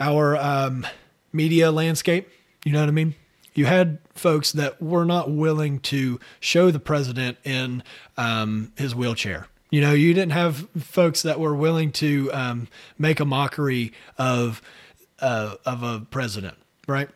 our 0.00 0.36
um, 0.36 0.86
media 1.32 1.70
landscape. 1.70 2.28
You 2.64 2.72
know 2.72 2.80
what 2.80 2.88
I 2.88 2.92
mean? 2.92 3.14
You 3.54 3.66
had 3.66 3.98
folks 4.14 4.52
that 4.52 4.80
were 4.80 5.04
not 5.04 5.30
willing 5.30 5.80
to 5.80 6.20
show 6.38 6.70
the 6.70 6.78
president 6.78 7.38
in 7.44 7.82
um, 8.16 8.72
his 8.76 8.94
wheelchair. 8.94 9.48
You 9.70 9.80
know, 9.80 9.92
you 9.92 10.14
didn't 10.14 10.32
have 10.32 10.68
folks 10.78 11.22
that 11.22 11.40
were 11.40 11.54
willing 11.54 11.92
to 11.92 12.30
um, 12.32 12.68
make 12.98 13.20
a 13.20 13.24
mockery 13.24 13.92
of 14.16 14.62
uh, 15.20 15.56
of 15.64 15.82
a 15.82 16.00
president, 16.10 16.56
right? 16.86 17.08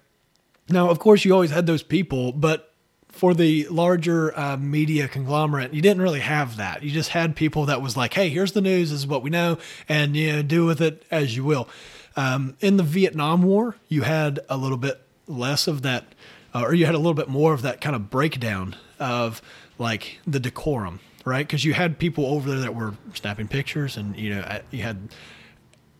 Now, 0.68 0.90
of 0.90 0.98
course, 0.98 1.24
you 1.24 1.32
always 1.32 1.50
had 1.50 1.66
those 1.66 1.82
people, 1.82 2.32
but 2.32 2.72
for 3.08 3.34
the 3.34 3.66
larger 3.68 4.36
uh, 4.38 4.56
media 4.56 5.06
conglomerate, 5.06 5.74
you 5.74 5.82
didn't 5.82 6.02
really 6.02 6.20
have 6.20 6.56
that. 6.56 6.82
You 6.82 6.90
just 6.90 7.10
had 7.10 7.36
people 7.36 7.66
that 7.66 7.82
was 7.82 7.96
like, 7.96 8.14
"Hey, 8.14 8.30
here's 8.30 8.52
the 8.52 8.60
news. 8.60 8.90
This 8.90 9.00
is 9.00 9.06
what 9.06 9.22
we 9.22 9.30
know, 9.30 9.58
and 9.88 10.16
you 10.16 10.32
know, 10.32 10.42
do 10.42 10.64
with 10.64 10.80
it 10.80 11.04
as 11.10 11.36
you 11.36 11.44
will." 11.44 11.68
Um, 12.16 12.56
in 12.60 12.76
the 12.76 12.82
Vietnam 12.82 13.42
War, 13.42 13.76
you 13.88 14.02
had 14.02 14.40
a 14.48 14.56
little 14.56 14.78
bit 14.78 15.00
less 15.26 15.66
of 15.66 15.82
that, 15.82 16.14
uh, 16.54 16.62
or 16.62 16.74
you 16.74 16.86
had 16.86 16.94
a 16.94 16.98
little 16.98 17.14
bit 17.14 17.28
more 17.28 17.52
of 17.52 17.62
that 17.62 17.80
kind 17.80 17.94
of 17.94 18.10
breakdown 18.10 18.76
of 18.98 19.42
like 19.78 20.18
the 20.26 20.40
decorum, 20.40 21.00
right? 21.24 21.46
Because 21.46 21.64
you 21.64 21.74
had 21.74 21.98
people 21.98 22.26
over 22.26 22.48
there 22.50 22.60
that 22.60 22.74
were 22.74 22.94
snapping 23.14 23.48
pictures, 23.48 23.96
and 23.96 24.16
you 24.16 24.30
know, 24.34 24.60
you 24.70 24.82
had. 24.82 25.08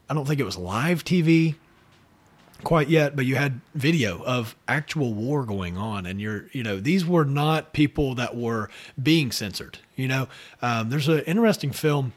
I 0.09 0.15
don't 0.15 0.27
think 0.27 0.41
it 0.41 0.45
was 0.45 0.59
live 0.59 1.05
TV 1.05 1.55
quite 2.63 2.89
yet, 2.89 3.15
but 3.17 3.27
you 3.27 3.37
had 3.37 3.61
video 3.75 4.23
of 4.25 4.57
actual 4.67 5.15
war 5.15 5.45
going 5.45 5.77
on, 5.77 6.07
and 6.07 6.21
you're, 6.21 6.47
you 6.53 6.63
know, 6.63 6.81
these 6.81 7.05
were 7.05 7.25
not 7.25 7.73
people 7.73 8.15
that 8.15 8.37
were 8.37 8.69
being 9.01 9.33
censored. 9.33 9.79
You 9.97 10.09
know, 10.09 10.29
um, 10.61 10.91
there's 10.91 11.09
an 11.09 11.21
interesting 11.21 11.73
film 11.73 12.13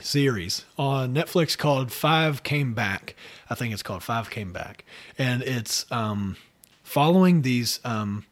series 0.00 0.64
on 0.78 1.14
Netflix 1.14 1.56
called 1.56 1.92
Five 1.92 2.42
Came 2.42 2.74
Back. 2.74 3.14
I 3.48 3.54
think 3.54 3.72
it's 3.72 3.82
called 3.82 4.02
Five 4.02 4.30
Came 4.30 4.52
Back, 4.52 4.84
and 5.18 5.42
it's 5.42 5.90
um, 5.90 6.36
following 6.82 7.42
these 7.42 7.80
um, 7.84 8.26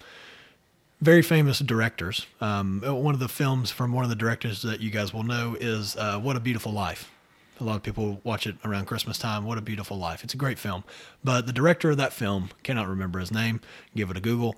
very 1.00 1.23
famous 1.23 1.61
directors. 1.61 2.26
Um, 2.40 2.83
one 2.85 3.14
of 3.14 3.21
the 3.21 3.28
films 3.28 3.71
from 3.71 3.92
one 3.92 4.04
of 4.04 4.11
the 4.11 4.16
directors 4.16 4.62
that 4.62 4.80
you 4.80 4.90
guys 4.90 5.14
will 5.14 5.23
know 5.23 5.57
is 5.59 5.97
uh, 5.97 6.18
What 6.18 6.37
a 6.37 6.40
Beautiful 6.40 6.73
Life. 6.73 7.11
A 7.60 7.64
lot 7.64 7.76
of 7.76 7.82
people 7.82 8.20
watch 8.22 8.46
it 8.46 8.56
around 8.64 8.86
Christmas 8.86 9.18
time. 9.18 9.44
What 9.44 9.58
a 9.58 9.60
Beautiful 9.60 9.98
Life. 9.98 10.22
It's 10.22 10.34
a 10.34 10.36
great 10.36 10.58
film. 10.58 10.84
But 11.24 11.46
the 11.46 11.52
director 11.52 11.90
of 11.90 11.96
that 11.96 12.12
film, 12.12 12.50
cannot 12.62 12.86
remember 12.88 13.18
his 13.18 13.32
name, 13.32 13.60
give 13.96 14.10
it 14.10 14.16
a 14.16 14.20
Google, 14.20 14.56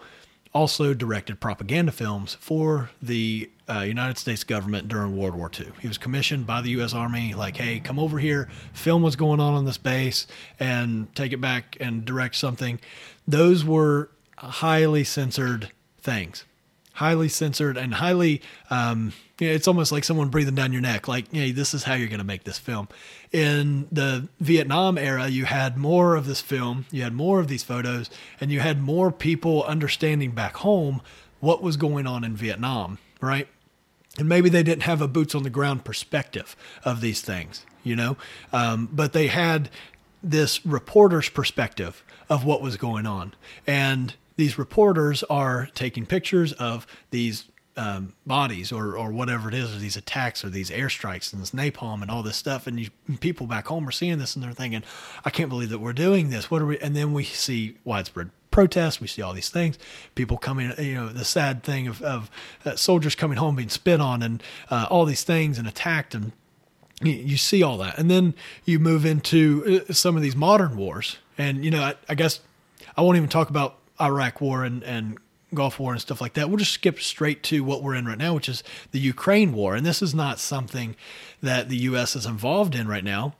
also 0.52 0.92
directed 0.92 1.40
propaganda 1.40 1.92
films 1.92 2.36
for 2.40 2.90
the 3.00 3.50
uh, 3.68 3.80
United 3.80 4.18
States 4.18 4.44
government 4.44 4.88
during 4.88 5.16
World 5.16 5.34
War 5.34 5.50
II. 5.58 5.68
He 5.80 5.88
was 5.88 5.96
commissioned 5.96 6.46
by 6.46 6.60
the 6.60 6.70
U.S. 6.70 6.92
Army, 6.92 7.34
like, 7.34 7.56
hey, 7.56 7.80
come 7.80 7.98
over 7.98 8.18
here, 8.18 8.48
film 8.72 9.02
what's 9.02 9.16
going 9.16 9.40
on 9.40 9.54
on 9.54 9.64
this 9.64 9.78
base, 9.78 10.26
and 10.58 11.14
take 11.14 11.32
it 11.32 11.40
back 11.40 11.76
and 11.80 12.04
direct 12.04 12.34
something. 12.34 12.80
Those 13.26 13.64
were 13.64 14.10
highly 14.36 15.04
censored 15.04 15.70
things 16.00 16.44
highly 17.00 17.30
censored 17.30 17.78
and 17.78 17.94
highly 17.94 18.42
um, 18.68 19.10
you 19.38 19.48
know, 19.48 19.54
it's 19.54 19.66
almost 19.66 19.90
like 19.90 20.04
someone 20.04 20.28
breathing 20.28 20.54
down 20.54 20.70
your 20.70 20.82
neck 20.82 21.08
like 21.08 21.32
hey 21.32 21.50
this 21.50 21.72
is 21.72 21.84
how 21.84 21.94
you're 21.94 22.08
going 22.08 22.18
to 22.18 22.24
make 22.24 22.44
this 22.44 22.58
film. 22.58 22.86
In 23.32 23.88
the 23.90 24.28
vietnam 24.38 24.98
era 24.98 25.28
you 25.28 25.46
had 25.46 25.78
more 25.78 26.14
of 26.14 26.26
this 26.26 26.42
film 26.42 26.84
you 26.90 27.02
had 27.02 27.14
more 27.14 27.40
of 27.40 27.48
these 27.48 27.62
photos 27.62 28.10
and 28.38 28.52
you 28.52 28.60
had 28.60 28.82
more 28.82 29.10
people 29.10 29.64
understanding 29.64 30.32
back 30.32 30.58
home 30.58 31.00
what 31.40 31.62
was 31.62 31.78
going 31.78 32.06
on 32.06 32.22
in 32.22 32.36
vietnam 32.36 32.98
right? 33.22 33.48
And 34.18 34.28
maybe 34.28 34.50
they 34.50 34.62
didn't 34.62 34.82
have 34.82 35.00
a 35.00 35.08
boots 35.08 35.34
on 35.34 35.42
the 35.42 35.50
ground 35.50 35.84
perspective 35.84 36.54
of 36.84 37.00
these 37.00 37.22
things 37.22 37.64
you 37.82 37.96
know? 37.96 38.18
Um, 38.52 38.90
but 38.92 39.14
they 39.14 39.28
had 39.28 39.70
this 40.22 40.64
reporter's 40.66 41.30
perspective 41.30 42.04
of 42.28 42.44
what 42.44 42.60
was 42.60 42.76
going 42.76 43.06
on. 43.06 43.34
And 43.66 44.14
these 44.40 44.58
reporters 44.58 45.22
are 45.24 45.68
taking 45.74 46.06
pictures 46.06 46.54
of 46.54 46.86
these 47.10 47.44
um, 47.76 48.14
bodies 48.26 48.72
or, 48.72 48.96
or 48.96 49.12
whatever 49.12 49.48
it 49.48 49.54
is, 49.54 49.76
or 49.76 49.78
these 49.78 49.98
attacks 49.98 50.42
or 50.42 50.48
these 50.48 50.70
airstrikes 50.70 51.30
and 51.30 51.42
this 51.42 51.50
napalm 51.50 52.00
and 52.00 52.10
all 52.10 52.22
this 52.22 52.38
stuff. 52.38 52.66
And 52.66 52.80
you, 52.80 52.88
people 53.20 53.46
back 53.46 53.66
home 53.66 53.86
are 53.86 53.92
seeing 53.92 54.18
this 54.18 54.34
and 54.34 54.42
they're 54.42 54.52
thinking, 54.52 54.82
I 55.26 55.30
can't 55.30 55.50
believe 55.50 55.68
that 55.68 55.78
we're 55.78 55.92
doing 55.92 56.30
this. 56.30 56.50
What 56.50 56.62
are 56.62 56.66
we? 56.66 56.78
And 56.78 56.96
then 56.96 57.12
we 57.12 57.22
see 57.22 57.76
widespread 57.84 58.30
protests. 58.50 58.98
We 58.98 59.08
see 59.08 59.20
all 59.20 59.34
these 59.34 59.50
things. 59.50 59.78
People 60.14 60.38
coming, 60.38 60.72
you 60.78 60.94
know, 60.94 61.08
the 61.10 61.26
sad 61.26 61.62
thing 61.62 61.86
of, 61.86 62.00
of 62.00 62.30
uh, 62.64 62.76
soldiers 62.76 63.14
coming 63.14 63.36
home 63.36 63.56
being 63.56 63.68
spit 63.68 64.00
on 64.00 64.22
and 64.22 64.42
uh, 64.70 64.86
all 64.88 65.04
these 65.04 65.22
things 65.22 65.58
and 65.58 65.68
attacked 65.68 66.14
and 66.14 66.32
you, 67.02 67.36
see 67.36 67.62
all 67.62 67.76
that. 67.78 67.98
And 67.98 68.10
then 68.10 68.34
you 68.64 68.78
move 68.78 69.04
into 69.04 69.84
uh, 69.88 69.92
some 69.92 70.16
of 70.16 70.22
these 70.22 70.34
modern 70.34 70.78
wars. 70.78 71.18
And, 71.36 71.62
you 71.62 71.70
know, 71.70 71.82
I, 71.82 71.94
I 72.08 72.14
guess 72.14 72.40
I 72.96 73.02
won't 73.02 73.18
even 73.18 73.28
talk 73.28 73.50
about 73.50 73.76
Iraq 74.00 74.40
war 74.40 74.64
and, 74.64 74.82
and 74.84 75.18
Gulf 75.54 75.78
War 75.78 75.92
and 75.92 76.00
stuff 76.00 76.20
like 76.20 76.34
that. 76.34 76.48
We'll 76.48 76.58
just 76.58 76.72
skip 76.72 77.00
straight 77.00 77.42
to 77.44 77.64
what 77.64 77.82
we're 77.82 77.94
in 77.94 78.06
right 78.06 78.18
now, 78.18 78.34
which 78.34 78.48
is 78.48 78.62
the 78.92 79.00
Ukraine 79.00 79.52
war. 79.52 79.74
And 79.74 79.84
this 79.84 80.02
is 80.02 80.14
not 80.14 80.38
something 80.38 80.96
that 81.42 81.68
the 81.68 81.76
U.S. 81.76 82.14
is 82.14 82.26
involved 82.26 82.74
in 82.74 82.86
right 82.88 83.04
now, 83.04 83.34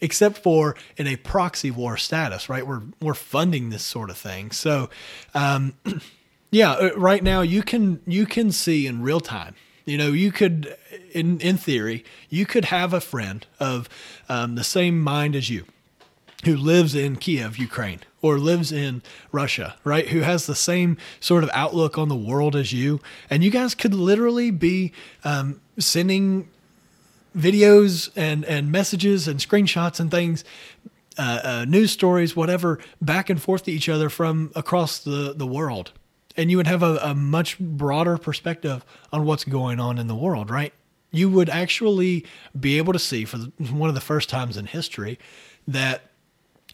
except 0.00 0.38
for 0.38 0.76
in 0.96 1.06
a 1.06 1.16
proxy 1.16 1.70
war 1.70 1.96
status, 1.96 2.48
right? 2.48 2.66
We're, 2.66 2.82
we're 3.00 3.14
funding 3.14 3.70
this 3.70 3.84
sort 3.84 4.10
of 4.10 4.18
thing. 4.18 4.50
So, 4.50 4.90
um, 5.34 5.74
yeah, 6.50 6.72
uh, 6.72 6.90
right 6.96 7.22
now 7.22 7.42
you 7.42 7.62
can, 7.62 8.00
you 8.06 8.26
can 8.26 8.50
see 8.50 8.86
in 8.86 9.02
real 9.02 9.20
time, 9.20 9.54
you 9.84 9.98
know, 9.98 10.12
you 10.12 10.32
could, 10.32 10.76
in, 11.12 11.38
in 11.40 11.58
theory, 11.58 12.04
you 12.30 12.46
could 12.46 12.66
have 12.66 12.92
a 12.92 13.00
friend 13.00 13.46
of 13.60 13.88
um, 14.28 14.54
the 14.54 14.64
same 14.64 15.00
mind 15.00 15.36
as 15.36 15.50
you 15.50 15.66
who 16.44 16.56
lives 16.56 16.94
in 16.94 17.16
Kiev, 17.16 17.58
Ukraine, 17.58 18.00
or 18.24 18.38
lives 18.38 18.72
in 18.72 19.02
Russia, 19.32 19.76
right? 19.84 20.08
Who 20.08 20.20
has 20.20 20.46
the 20.46 20.54
same 20.54 20.96
sort 21.20 21.44
of 21.44 21.50
outlook 21.52 21.98
on 21.98 22.08
the 22.08 22.16
world 22.16 22.56
as 22.56 22.72
you. 22.72 23.02
And 23.28 23.44
you 23.44 23.50
guys 23.50 23.74
could 23.74 23.92
literally 23.92 24.50
be 24.50 24.92
um, 25.24 25.60
sending 25.78 26.48
videos 27.36 28.08
and, 28.16 28.46
and 28.46 28.72
messages 28.72 29.28
and 29.28 29.40
screenshots 29.40 30.00
and 30.00 30.10
things, 30.10 30.42
uh, 31.18 31.40
uh, 31.44 31.64
news 31.68 31.90
stories, 31.90 32.34
whatever, 32.34 32.78
back 32.98 33.28
and 33.28 33.42
forth 33.42 33.64
to 33.64 33.70
each 33.70 33.90
other 33.90 34.08
from 34.08 34.50
across 34.54 35.00
the, 35.00 35.34
the 35.36 35.46
world. 35.46 35.92
And 36.34 36.50
you 36.50 36.56
would 36.56 36.66
have 36.66 36.82
a, 36.82 36.96
a 37.02 37.14
much 37.14 37.58
broader 37.58 38.16
perspective 38.16 38.86
on 39.12 39.26
what's 39.26 39.44
going 39.44 39.78
on 39.80 39.98
in 39.98 40.06
the 40.06 40.16
world, 40.16 40.48
right? 40.48 40.72
You 41.10 41.28
would 41.28 41.50
actually 41.50 42.24
be 42.58 42.78
able 42.78 42.94
to 42.94 42.98
see 42.98 43.26
for 43.26 43.36
one 43.70 43.90
of 43.90 43.94
the 43.94 44.00
first 44.00 44.30
times 44.30 44.56
in 44.56 44.64
history 44.64 45.18
that 45.68 46.10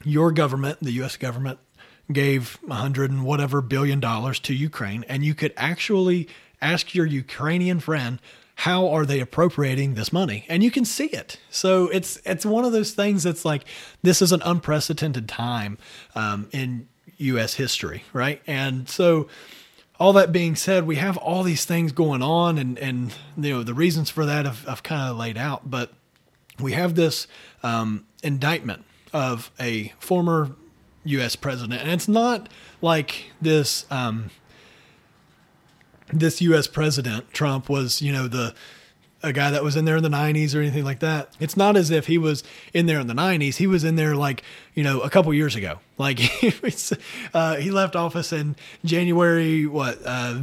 your 0.05 0.33
government, 0.33 0.79
the 0.81 0.93
U.S. 0.93 1.17
government, 1.17 1.59
gave 2.13 2.59
a 2.69 2.75
hundred 2.75 3.11
and 3.11 3.25
whatever 3.25 3.61
billion 3.61 4.01
dollars 4.01 4.41
to 4.41 4.55
Ukraine, 4.55 5.05
and 5.09 5.25
you 5.25 5.35
could 5.35 5.53
actually 5.57 6.29
ask 6.61 6.95
your 6.95 7.07
Ukrainian 7.07 7.81
friend, 7.81 8.21
how 8.57 8.89
are 8.89 9.07
they 9.07 9.21
appropriating 9.21 9.95
this 9.95 10.13
money? 10.13 10.45
And 10.49 10.63
you 10.63 10.71
can 10.71 10.85
see 10.85 11.07
it. 11.07 11.39
So 11.49 11.89
it's 11.89 12.21
it's 12.27 12.45
one 12.45 12.65
of 12.65 12.73
those 12.73 12.93
things 12.93 13.23
that's 13.23 13.45
like 13.45 13.65
this 14.03 14.21
is 14.21 14.33
an 14.33 14.43
unprecedented 14.45 15.29
time 15.29 15.79
um, 16.15 16.49
in 16.53 16.89
U.S. 17.17 17.55
history, 17.55 18.05
right? 18.13 18.43
And 18.47 18.89
so 18.89 19.29
all 19.99 20.13
that 20.15 20.33
being 20.33 20.57
said, 20.57 20.87
we 20.87 20.97
have 20.97 21.17
all 21.17 21.43
these 21.43 21.65
things 21.65 21.93
going 21.93 22.23
on, 22.23 22.59
and 22.59 22.79
and 22.79 23.15
you 23.37 23.55
know 23.55 23.63
the 23.63 23.75
reasons 23.75 24.11
for 24.11 24.27
that 24.27 24.47
I've, 24.47 24.69
I've 24.69 24.83
kind 24.83 25.11
of 25.11 25.17
laid 25.17 25.39
out, 25.39 25.71
but 25.71 25.93
we 26.59 26.73
have 26.73 26.95
this 26.95 27.27
um, 27.63 28.05
indictment 28.23 28.85
of 29.13 29.51
a 29.61 29.93
former 29.99 30.53
U.S. 31.05 31.37
president, 31.37 31.83
and 31.83 31.91
it's 31.91 32.09
not 32.09 32.49
like 32.83 33.31
this. 33.41 33.87
Um, 33.91 34.31
this 36.13 36.41
U.S. 36.43 36.67
president 36.67 37.33
Trump 37.33 37.69
was, 37.69 38.03
you 38.03 38.13
know, 38.13 38.27
the 38.27 38.53
a 39.23 39.33
guy 39.33 39.51
that 39.51 39.63
was 39.63 39.77
in 39.77 39.85
there 39.85 39.97
in 39.97 40.03
the 40.03 40.09
90s 40.09 40.55
or 40.55 40.61
anything 40.61 40.85
like 40.85 41.01
that. 41.01 41.37
It's 41.39 41.57
not 41.57 41.77
as 41.77 41.91
if 41.91 42.07
he 42.07 42.17
was 42.17 42.43
in 42.73 42.87
there 42.87 42.99
in 42.99 43.07
the 43.07 43.15
90s. 43.15 43.57
He 43.57 43.67
was 43.67 43.85
in 43.85 43.97
there 43.97 44.17
like, 44.17 44.43
you 44.75 44.83
know, 44.83 45.01
a 45.01 45.11
couple 45.11 45.33
years 45.35 45.57
ago. 45.57 45.79
Like 46.01 46.19
he, 46.19 46.55
was, 46.63 46.95
uh, 47.35 47.57
he 47.57 47.71
left 47.71 47.95
office 47.95 48.33
in 48.33 48.57
January, 48.83 49.67
what, 49.67 49.99
uh, 50.07 50.41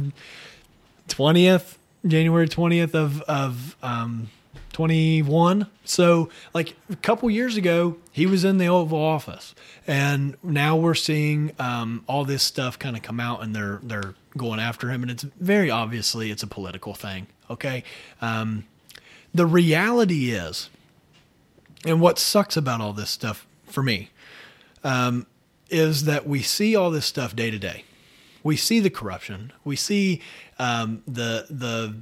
20th, 1.08 1.78
January 2.06 2.46
20th 2.46 2.94
of, 2.94 3.22
of, 3.22 3.76
um, 3.82 4.30
21. 4.78 5.66
So, 5.82 6.28
like 6.54 6.76
a 6.88 6.94
couple 6.94 7.28
years 7.28 7.56
ago, 7.56 7.96
he 8.12 8.26
was 8.26 8.44
in 8.44 8.58
the 8.58 8.68
Oval 8.68 9.02
Office, 9.02 9.52
and 9.88 10.36
now 10.40 10.76
we're 10.76 10.94
seeing 10.94 11.50
um, 11.58 12.04
all 12.06 12.24
this 12.24 12.44
stuff 12.44 12.78
kind 12.78 12.94
of 12.94 13.02
come 13.02 13.18
out, 13.18 13.42
and 13.42 13.56
they're 13.56 13.80
they're 13.82 14.14
going 14.36 14.60
after 14.60 14.90
him, 14.90 15.02
and 15.02 15.10
it's 15.10 15.24
very 15.24 15.68
obviously 15.68 16.30
it's 16.30 16.44
a 16.44 16.46
political 16.46 16.94
thing. 16.94 17.26
Okay, 17.50 17.82
um, 18.20 18.66
the 19.34 19.46
reality 19.46 20.30
is, 20.30 20.70
and 21.84 22.00
what 22.00 22.16
sucks 22.16 22.56
about 22.56 22.80
all 22.80 22.92
this 22.92 23.10
stuff 23.10 23.48
for 23.64 23.82
me, 23.82 24.10
um, 24.84 25.26
is 25.70 26.04
that 26.04 26.24
we 26.24 26.40
see 26.40 26.76
all 26.76 26.92
this 26.92 27.04
stuff 27.04 27.34
day 27.34 27.50
to 27.50 27.58
day. 27.58 27.82
We 28.44 28.54
see 28.54 28.78
the 28.78 28.90
corruption. 28.90 29.52
We 29.64 29.74
see 29.74 30.22
um, 30.60 31.02
the 31.04 31.46
the 31.50 31.96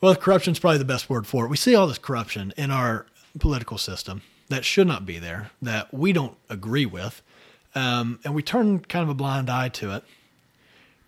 well, 0.00 0.14
corruption 0.14 0.52
is 0.52 0.58
probably 0.58 0.78
the 0.78 0.84
best 0.84 1.08
word 1.08 1.26
for 1.26 1.44
it. 1.44 1.48
We 1.48 1.56
see 1.56 1.74
all 1.74 1.86
this 1.86 1.98
corruption 1.98 2.52
in 2.56 2.70
our 2.70 3.06
political 3.38 3.78
system 3.78 4.22
that 4.48 4.64
should 4.64 4.86
not 4.86 5.04
be 5.04 5.18
there, 5.18 5.50
that 5.60 5.92
we 5.92 6.12
don't 6.12 6.36
agree 6.48 6.86
with, 6.86 7.22
um, 7.74 8.20
and 8.24 8.34
we 8.34 8.42
turn 8.42 8.80
kind 8.80 9.02
of 9.02 9.08
a 9.08 9.14
blind 9.14 9.50
eye 9.50 9.68
to 9.70 9.94
it. 9.94 10.04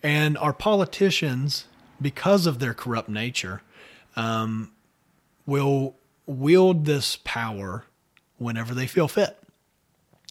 And 0.03 0.37
our 0.39 0.53
politicians, 0.53 1.67
because 2.01 2.47
of 2.47 2.59
their 2.59 2.75
corrupt 2.75 3.09
nature, 3.09 3.63
um, 4.17 4.73
will 5.47 5.97
wield 6.27 6.85
this 6.85 7.19
power 7.25 7.85
whenever 8.39 8.75
they 8.75 8.87
feel 8.87 9.09
fit. 9.09 9.37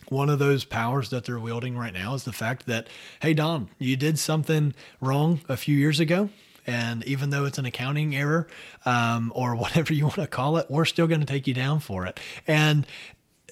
one 0.09 0.29
of 0.29 0.39
those 0.39 0.63
powers 0.63 1.09
that 1.09 1.25
they're 1.25 1.39
wielding 1.39 1.77
right 1.77 1.93
now 1.93 2.13
is 2.13 2.23
the 2.23 2.31
fact 2.31 2.65
that, 2.65 2.87
hey, 3.21 3.33
Don, 3.33 3.69
you 3.77 3.95
did 3.97 4.17
something 4.17 4.73
wrong 5.01 5.41
a 5.49 5.57
few 5.57 5.75
years 5.75 5.99
ago. 5.99 6.29
And 6.67 7.03
even 7.05 7.29
though 7.29 7.45
it's 7.45 7.57
an 7.57 7.65
accounting 7.65 8.15
error 8.15 8.47
um, 8.85 9.31
or 9.33 9.55
whatever 9.63 9.93
you 9.93 10.03
want 10.03 10.15
to 10.15 10.27
call 10.27 10.57
it, 10.57 10.69
we're 10.69 10.85
still 10.85 11.07
going 11.07 11.21
to 11.21 11.25
take 11.25 11.47
you 11.47 11.53
down 11.53 11.79
for 11.79 12.05
it. 12.05 12.19
And 12.45 12.85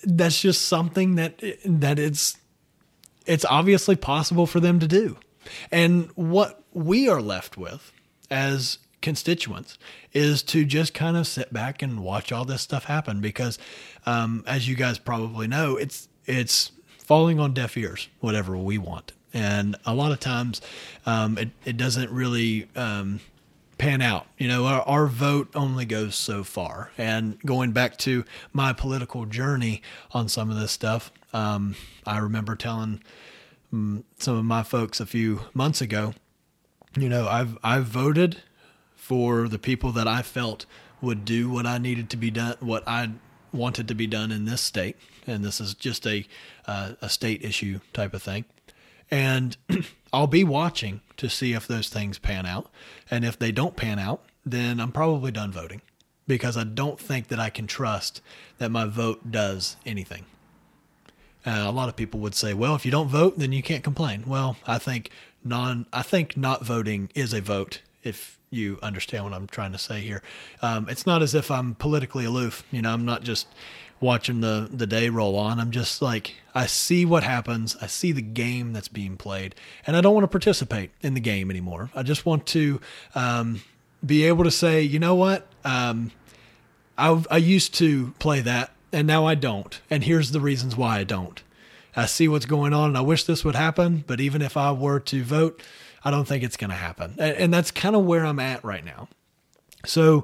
that's 0.04 0.40
just 0.40 0.68
something 0.68 1.16
that 1.16 1.42
that 1.66 1.98
it's 1.98 2.38
it's 3.26 3.46
obviously 3.46 3.96
possible 3.96 4.46
for 4.46 4.60
them 4.60 4.80
to 4.80 4.88
do. 4.88 5.18
And 5.72 6.10
what 6.16 6.64
we 6.74 7.08
are 7.08 7.22
left 7.22 7.58
with 7.58 7.92
as 8.30 8.80
constituents 9.02 9.78
is 10.14 10.42
to 10.42 10.66
just 10.66 10.94
kind 10.94 11.16
of 11.16 11.28
sit 11.28 11.54
back 11.54 11.82
and 11.82 12.04
watch 12.04 12.32
all 12.32 12.44
this 12.44 12.62
stuff 12.62 12.86
happen 12.86 13.22
because 13.22 13.60
um, 14.06 14.44
as 14.48 14.68
you 14.68 14.76
guys 14.76 14.98
probably 14.98 15.48
know 15.48 15.76
it's 15.76 16.08
it's 16.26 16.72
falling 16.98 17.40
on 17.40 17.54
deaf 17.54 17.78
ears 17.78 18.10
whatever 18.20 18.58
we 18.58 18.80
want 18.80 19.12
and 19.36 19.76
a 19.86 19.94
lot 19.94 20.12
of 20.12 20.20
times 20.20 20.62
um, 21.06 21.38
it, 21.38 21.50
it 21.64 21.78
doesn't 21.78 22.10
really 22.10 22.68
um, 22.76 23.20
pan 23.78 24.02
out. 24.02 24.26
You 24.40 24.48
know 24.48 24.66
our, 24.66 24.82
our 24.82 25.06
vote 25.06 25.50
only 25.54 25.86
goes 25.86 26.16
so 26.16 26.44
far. 26.44 26.90
And 26.98 27.40
going 27.42 27.72
back 27.72 27.98
to 28.00 28.26
my 28.52 28.74
political 28.74 29.26
journey 29.26 29.84
on 30.12 30.28
some 30.28 30.50
of 30.50 30.58
this 30.58 30.72
stuff 30.72 31.12
um, 31.36 31.76
i 32.08 32.18
remember 32.18 32.56
telling 32.56 33.02
mm, 33.74 34.04
some 34.18 34.38
of 34.38 34.46
my 34.46 34.64
folks 34.64 35.00
a 35.00 35.06
few 35.06 35.42
months 35.54 35.82
ago 35.82 36.14
you 36.96 37.10
know 37.10 37.28
i've 37.28 37.58
i've 37.62 37.84
voted 37.84 38.42
for 38.96 39.50
the 39.50 39.60
people 39.60 39.92
that 39.92 40.08
i 40.08 40.22
felt 40.22 40.66
would 41.02 41.26
do 41.26 41.50
what 41.50 41.66
i 41.66 41.78
needed 41.78 42.10
to 42.10 42.16
be 42.16 42.32
done 42.32 42.56
what 42.62 42.88
i 42.88 43.10
wanted 43.56 43.88
to 43.88 43.96
be 43.96 44.08
done 44.08 44.32
in 44.32 44.46
this 44.46 44.62
state, 44.62 44.98
and 45.26 45.44
this 45.44 45.60
is 45.60 45.74
just 45.74 46.06
a 46.06 46.26
uh, 46.68 46.94
a 47.02 47.10
state 47.10 47.44
issue 47.44 47.80
type 47.94 48.14
of 48.14 48.22
thing. 48.22 48.46
And 49.12 49.58
I'll 50.14 50.28
be 50.28 50.44
watching 50.44 51.02
to 51.18 51.30
see 51.30 51.54
if 51.54 51.68
those 51.68 51.90
things 51.90 52.18
pan 52.18 52.46
out, 52.46 52.70
and 53.10 53.24
if 53.24 53.38
they 53.38 53.52
don't 53.52 53.76
pan 53.76 54.00
out, 54.00 54.24
then 54.46 54.80
I'm 54.80 54.92
probably 54.92 55.32
done 55.32 55.52
voting 55.52 55.82
because 56.28 56.58
I 56.58 56.64
don't 56.64 57.00
think 57.00 57.28
that 57.28 57.40
I 57.40 57.50
can 57.50 57.68
trust 57.68 58.22
that 58.58 58.72
my 58.72 58.86
vote 58.86 59.32
does 59.32 59.78
anything. 59.86 60.26
Uh, 61.46 61.66
a 61.68 61.72
lot 61.72 61.90
of 61.90 61.96
people 61.96 62.20
would 62.22 62.34
say, 62.34 62.54
"Well, 62.54 62.76
if 62.76 62.86
you 62.86 62.92
don't 62.92 63.08
vote, 63.08 63.38
then 63.38 63.52
you 63.52 63.62
can't 63.62 63.84
complain." 63.84 64.24
Well, 64.26 64.58
I 64.66 64.80
think 64.80 65.12
non 65.44 65.86
I 65.94 66.02
think 66.02 66.36
not 66.36 66.66
voting 66.66 67.10
is 67.14 67.34
a 67.34 67.42
vote 67.42 67.82
if 68.04 68.40
you 68.50 68.80
understand 68.82 69.26
what 69.26 69.34
I'm 69.34 69.48
trying 69.48 69.72
to 69.74 69.78
say 69.78 70.02
here. 70.02 70.24
Um, 70.62 70.88
it's 70.90 71.06
not 71.06 71.22
as 71.22 71.36
if 71.36 71.52
I'm 71.52 71.76
politically 71.76 72.26
aloof. 72.26 72.64
You 72.72 72.82
know, 72.82 72.94
I'm 72.94 73.06
not 73.06 73.24
just 73.24 73.48
watching 74.00 74.42
the 74.42 74.68
the 74.72 74.88
day 74.88 75.10
roll 75.10 75.36
on. 75.36 75.60
I'm 75.60 75.72
just 75.72 76.02
like 76.02 76.36
I 76.54 76.66
see 76.66 77.06
what 77.06 77.24
happens. 77.24 77.76
I 77.82 77.88
see 77.88 78.12
the 78.12 78.22
game 78.22 78.74
that's 78.74 78.88
being 78.88 79.18
played, 79.18 79.56
and 79.86 79.96
I 79.96 80.02
don't 80.02 80.14
want 80.14 80.24
to 80.24 80.30
participate 80.30 80.92
in 81.02 81.14
the 81.14 81.20
game 81.20 81.50
anymore. 81.50 81.90
I 81.96 82.04
just 82.04 82.26
want 82.26 82.46
to 82.48 82.80
um, 83.14 83.62
be 84.06 84.26
able 84.26 84.44
to 84.44 84.52
say, 84.52 84.82
you 84.82 85.00
know 85.00 85.16
what, 85.16 85.48
um, 85.64 86.12
I 86.98 87.24
I 87.30 87.38
used 87.38 87.74
to 87.76 88.14
play 88.20 88.42
that, 88.42 88.72
and 88.92 89.08
now 89.08 89.26
I 89.26 89.36
don't, 89.36 89.80
and 89.90 90.04
here's 90.04 90.32
the 90.32 90.42
reasons 90.42 90.76
why 90.76 91.00
I 91.00 91.04
don't. 91.04 91.42
I 91.98 92.08
see 92.08 92.28
what's 92.28 92.46
going 92.46 92.74
on, 92.74 92.90
and 92.90 92.98
I 92.98 93.02
wish 93.02 93.24
this 93.24 93.46
would 93.46 93.56
happen. 93.56 94.04
But 94.06 94.20
even 94.20 94.42
if 94.42 94.58
I 94.58 94.72
were 94.74 95.00
to 95.00 95.24
vote 95.24 95.62
I 96.06 96.12
don't 96.12 96.26
think 96.26 96.44
it's 96.44 96.56
going 96.56 96.70
to 96.70 96.76
happen. 96.76 97.16
And 97.18 97.52
that's 97.52 97.72
kind 97.72 97.96
of 97.96 98.06
where 98.06 98.24
I'm 98.24 98.40
at 98.40 98.64
right 98.64 98.86
now. 98.86 99.10
So, 99.86 100.24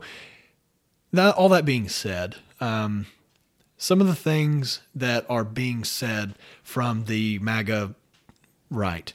that, 1.12 1.36
all 1.36 1.50
that 1.50 1.66
being 1.66 1.90
said, 1.90 2.36
um, 2.60 3.08
some 3.82 4.00
of 4.00 4.06
the 4.06 4.14
things 4.14 4.80
that 4.94 5.26
are 5.28 5.44
being 5.44 5.84
said 5.84 6.36
from 6.62 7.06
the 7.06 7.40
MAGA 7.40 7.96
right, 8.70 9.12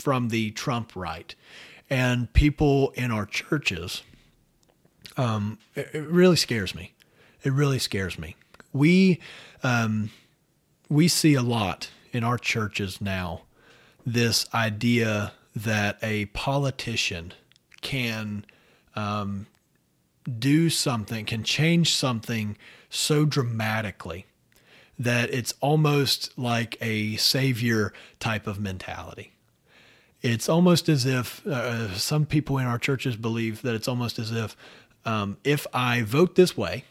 from 0.00 0.30
the 0.30 0.50
Trump 0.50 0.96
right, 0.96 1.32
and 1.88 2.32
people 2.32 2.90
in 2.96 3.12
our 3.12 3.24
churches, 3.24 4.02
um, 5.16 5.60
it, 5.76 5.88
it, 5.92 6.08
really 6.08 6.34
scares 6.34 6.74
me. 6.74 6.92
It 7.44 7.52
really 7.52 7.78
scares 7.78 8.18
me. 8.18 8.34
We 8.72 9.20
um, 9.62 10.10
we 10.88 11.06
see 11.06 11.34
a 11.34 11.42
lot 11.42 11.88
in 12.12 12.24
our 12.24 12.38
churches 12.38 13.00
now. 13.00 13.42
This 14.04 14.44
idea 14.52 15.34
that 15.54 15.98
a 16.02 16.24
politician 16.26 17.32
can 17.80 18.44
um, 18.96 19.46
do 20.36 20.68
something, 20.68 21.24
can 21.26 21.44
change 21.44 21.94
something 21.94 22.56
so 22.94 23.24
dramatically 23.24 24.26
that 24.98 25.32
it's 25.32 25.54
almost 25.60 26.36
like 26.38 26.76
a 26.80 27.16
savior 27.16 27.92
type 28.20 28.46
of 28.46 28.60
mentality. 28.60 29.32
It's 30.20 30.48
almost 30.48 30.88
as 30.88 31.04
if 31.04 31.44
uh, 31.46 31.94
some 31.94 32.26
people 32.26 32.58
in 32.58 32.66
our 32.66 32.78
churches 32.78 33.16
believe 33.16 33.62
that 33.62 33.74
it's 33.74 33.88
almost 33.88 34.18
as 34.18 34.30
if 34.30 34.56
um, 35.04 35.36
if 35.42 35.66
I 35.74 36.02
vote 36.02 36.36
this 36.36 36.56
way, 36.56 36.84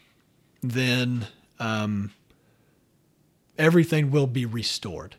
then 0.62 1.28
um, 1.58 2.12
everything 3.56 4.10
will 4.10 4.26
be 4.26 4.44
restored. 4.44 5.16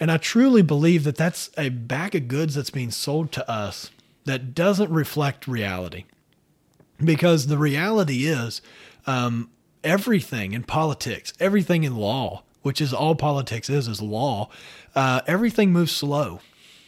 And 0.00 0.10
I 0.10 0.16
truly 0.16 0.62
believe 0.62 1.04
that 1.04 1.16
that's 1.16 1.50
a 1.56 1.68
bag 1.68 2.16
of 2.16 2.26
goods 2.26 2.56
that's 2.56 2.70
being 2.70 2.90
sold 2.90 3.30
to 3.32 3.48
us 3.48 3.90
that 4.24 4.54
doesn't 4.54 4.90
reflect 4.90 5.46
reality. 5.46 6.04
Because 6.98 7.46
the 7.46 7.58
reality 7.58 8.26
is, 8.26 8.60
um, 9.06 9.50
everything 9.82 10.52
in 10.52 10.62
politics, 10.62 11.32
everything 11.38 11.84
in 11.84 11.96
law, 11.96 12.42
which 12.62 12.80
is 12.80 12.92
all 12.92 13.14
politics 13.14 13.68
is, 13.68 13.88
is 13.88 14.00
law, 14.00 14.48
uh, 14.94 15.20
everything 15.26 15.72
moves 15.72 15.92
slow. 15.92 16.40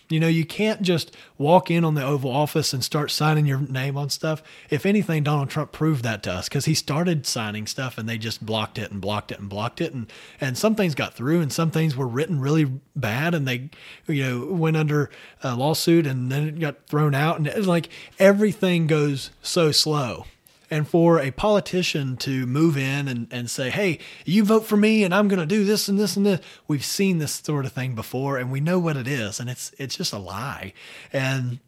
You 0.09 0.21
know, 0.21 0.29
you 0.29 0.45
can't 0.45 0.83
just 0.83 1.17
walk 1.37 1.69
in 1.69 1.85
on 1.85 1.95
the 1.95 2.05
Oval 2.05 2.31
Office 2.31 2.73
and 2.73 2.85
start 2.85 3.11
signing 3.11 3.45
your 3.45 3.59
name 3.59 3.97
on 3.97 4.09
stuff. 4.09 4.41
If 4.71 4.87
anything, 4.87 5.25
Donald 5.25 5.51
Trump 5.51 5.73
proved 5.73 6.05
that 6.05 6.23
to 6.25 6.33
us 6.33 6.49
because 6.49 6.67
he 6.67 6.75
started 6.75 7.27
signing 7.27 7.67
stuff 7.67 7.99
and 7.99 8.09
they 8.09 8.17
just 8.17 8.45
blocked 8.47 8.79
it 8.79 8.93
and 8.93 9.01
blocked 9.01 9.33
it 9.33 9.41
and 9.41 9.49
blocked 9.49 9.81
it. 9.81 9.93
And, 9.93 10.07
and 10.41 10.57
some 10.57 10.77
things 10.77 10.95
got 10.95 11.15
through 11.15 11.41
and 11.41 11.53
some 11.53 11.73
things 11.73 11.97
were 11.97 12.07
written 12.07 12.41
really 12.41 12.81
bad 12.95 13.35
and 13.35 13.49
they, 13.49 13.71
you 14.07 14.23
know, 14.23 14.55
went 14.55 14.77
under 14.77 15.11
a 15.43 15.57
lawsuit 15.57 16.07
and 16.07 16.31
then 16.31 16.47
it 16.47 16.61
got 16.61 16.87
thrown 16.87 17.15
out. 17.15 17.39
And 17.39 17.49
it's 17.49 17.67
like 17.67 17.89
everything 18.21 18.87
goes 18.87 19.31
so 19.43 19.73
slow. 19.73 20.27
And 20.71 20.89
for 20.89 21.19
a 21.21 21.31
politician 21.31 22.17
to 22.19 22.47
move 22.47 22.77
in 22.77 23.09
and, 23.09 23.29
and 23.31 23.51
say, 23.51 23.71
hey, 23.71 23.99
you 24.25 24.45
vote 24.45 24.65
for 24.67 24.77
me 24.77 25.05
and 25.05 25.15
I'm 25.15 25.29
going 25.29 25.41
to 25.41 25.47
do 25.47 25.65
this 25.65 25.89
and 25.89 25.99
this 25.99 26.17
and 26.17 26.27
this, 26.27 26.41
we've 26.67 26.85
seen 26.85 27.19
this 27.19 27.33
sort 27.33 27.65
of 27.65 27.73
thing 27.73 27.95
before 27.95 28.37
and 28.39 28.51
we 28.51 28.61
know 28.61 28.79
what 28.79 28.97
it 28.97 29.07
is. 29.07 29.39
And 29.39 29.49
it's, 29.49 29.73
it's 29.79 29.97
just 29.97 30.13
a 30.13 30.19
lie. 30.19 30.73
And 31.13 31.61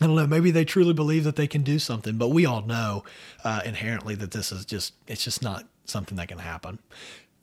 I 0.00 0.06
don't 0.06 0.16
know, 0.16 0.26
maybe 0.26 0.50
they 0.50 0.64
truly 0.64 0.92
believe 0.92 1.24
that 1.24 1.36
they 1.36 1.46
can 1.46 1.62
do 1.62 1.78
something, 1.78 2.16
but 2.16 2.30
we 2.30 2.44
all 2.44 2.62
know 2.62 3.04
uh, 3.44 3.60
inherently 3.64 4.14
that 4.16 4.32
this 4.32 4.50
is 4.50 4.64
just, 4.64 4.94
it's 5.06 5.22
just 5.22 5.42
not 5.42 5.66
something 5.84 6.16
that 6.16 6.28
can 6.28 6.38
happen. 6.38 6.78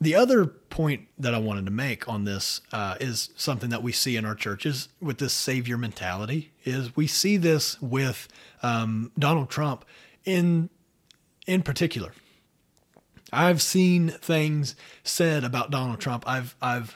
The 0.02 0.16
other 0.16 0.46
point 0.46 1.08
that 1.18 1.36
I 1.36 1.40
wanted 1.40 1.66
to 1.66 1.72
make 1.72 2.08
on 2.08 2.24
this 2.24 2.62
uh, 2.72 2.96
is 3.02 3.30
something 3.36 3.70
that 3.70 3.84
we 3.84 3.92
see 3.92 4.16
in 4.16 4.26
our 4.26 4.36
churches 4.36 4.88
with 5.02 5.18
this 5.18 5.34
savior 5.34 5.78
mentality 5.78 6.52
is 6.64 6.96
we 6.96 7.06
see 7.06 7.36
this 7.36 7.82
with 7.82 8.30
um, 8.64 9.12
Donald 9.20 9.50
Trump 9.50 9.84
in 10.24 10.70
in 11.50 11.64
particular. 11.64 12.14
I've 13.34 13.62
seen 13.62 14.10
things 14.10 14.76
said 15.04 15.44
about 15.44 15.72
Donald 15.72 16.00
Trump. 16.00 16.24
I've 16.28 16.56
I've 16.62 16.96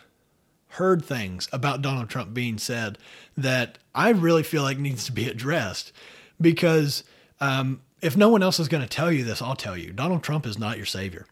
heard 0.70 1.04
things 1.04 1.50
about 1.52 1.82
Donald 1.82 2.10
Trump 2.10 2.34
being 2.34 2.58
said 2.58 2.98
that 3.36 3.80
I 3.94 4.10
really 4.10 4.44
feel 4.44 4.62
like 4.62 4.78
needs 4.78 5.06
to 5.06 5.12
be 5.12 5.28
addressed 5.34 5.92
because 6.40 7.04
um, 7.42 7.82
if 8.02 8.16
no 8.16 8.30
one 8.30 8.44
else 8.44 8.60
is 8.60 8.68
going 8.68 8.84
to 8.84 8.90
tell 8.90 9.12
you 9.12 9.24
this, 9.24 9.42
I'll 9.42 9.56
tell 9.56 9.78
you. 9.78 9.92
Donald 9.92 10.24
Trump 10.24 10.46
is 10.46 10.60
not 10.60 10.78
your 10.78 10.86
savior. 10.86 11.26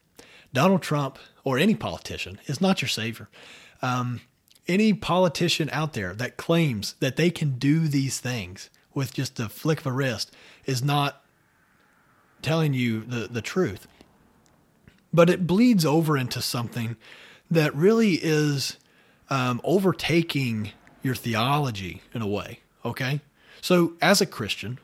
Donald 0.52 0.82
Trump 0.82 1.18
or 1.44 1.58
any 1.58 1.76
politician 1.76 2.40
is 2.48 2.60
not 2.60 2.82
your 2.82 2.90
savior. 2.90 3.30
Um, 3.84 4.22
any 4.68 4.94
politician 4.94 5.70
out 5.72 5.94
there 5.94 6.14
that 6.14 6.38
claims 6.38 6.96
that 7.00 7.16
they 7.18 7.30
can 7.30 7.58
do 7.58 7.88
these 7.88 8.20
things 8.20 8.70
with 8.94 9.14
just 9.14 9.40
a 9.40 9.50
flick 9.50 9.80
of 9.80 9.88
a 9.88 9.92
wrist 9.92 10.32
is 10.66 10.84
not 10.84 11.21
telling 12.42 12.74
you 12.74 13.02
the, 13.02 13.28
the 13.28 13.42
truth. 13.42 13.88
But 15.14 15.30
it 15.30 15.46
bleeds 15.46 15.86
over 15.86 16.18
into 16.18 16.42
something 16.42 16.96
that 17.50 17.76
really 17.76 18.14
is 18.14 18.78
um, 19.30 19.60
overtaking 19.64 20.72
your 21.04 21.16
theology 21.16 22.02
in 22.14 22.22
a 22.22 22.28
way. 22.28 22.60
Okay. 22.86 23.22
So, 23.62 23.94
as 24.02 24.22
a 24.22 24.26
Christian, 24.26 24.80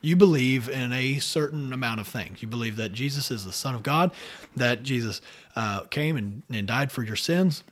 you 0.00 0.16
believe 0.16 0.68
in 0.68 0.92
a 0.92 1.20
certain 1.20 1.72
amount 1.72 2.00
of 2.00 2.08
things. 2.08 2.42
You 2.42 2.48
believe 2.48 2.76
that 2.76 2.92
Jesus 2.92 3.30
is 3.30 3.44
the 3.44 3.52
Son 3.52 3.74
of 3.74 3.82
God, 3.82 4.10
that 4.56 4.82
Jesus 4.82 5.20
uh, 5.54 5.82
came 5.82 6.16
and, 6.16 6.42
and 6.50 6.66
died 6.66 6.90
for 6.90 7.04
your 7.04 7.16
sins, 7.16 7.62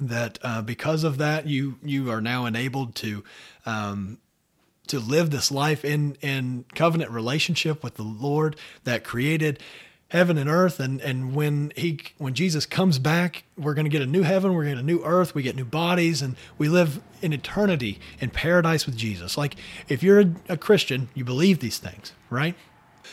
that 0.00 0.38
uh, 0.42 0.62
because 0.62 1.04
of 1.04 1.18
that, 1.18 1.46
you 1.46 1.78
you 1.82 2.10
are 2.10 2.22
now 2.22 2.46
enabled 2.46 2.94
to 2.96 3.22
um, 3.66 4.18
to 4.92 5.00
live 5.00 5.30
this 5.30 5.50
life 5.50 5.84
in 5.84 6.16
in 6.20 6.66
covenant 6.74 7.10
relationship 7.10 7.82
with 7.82 7.94
the 7.94 8.02
Lord 8.02 8.56
that 8.84 9.04
created 9.04 9.58
heaven 10.08 10.36
and 10.36 10.50
earth. 10.50 10.78
And 10.78 11.00
and 11.00 11.34
when 11.34 11.72
he 11.74 12.00
when 12.18 12.34
Jesus 12.34 12.66
comes 12.66 12.98
back 12.98 13.44
we're 13.56 13.72
going 13.72 13.86
to 13.86 13.90
get 13.90 14.02
a 14.02 14.06
new 14.06 14.22
heaven 14.22 14.52
we're 14.52 14.64
going 14.64 14.76
to 14.76 14.82
get 14.82 14.84
a 14.84 14.94
new 14.94 15.02
earth 15.02 15.34
we 15.34 15.42
get 15.42 15.56
new 15.56 15.64
bodies 15.64 16.20
and 16.20 16.36
we 16.58 16.68
live 16.68 17.00
in 17.22 17.32
eternity 17.32 17.98
in 18.20 18.28
paradise 18.28 18.84
with 18.84 18.96
Jesus. 18.96 19.38
Like 19.38 19.56
if 19.88 20.02
you're 20.02 20.20
a, 20.20 20.34
a 20.50 20.56
Christian 20.58 21.08
you 21.14 21.24
believe 21.24 21.60
these 21.60 21.78
things 21.78 22.12
right? 22.28 22.54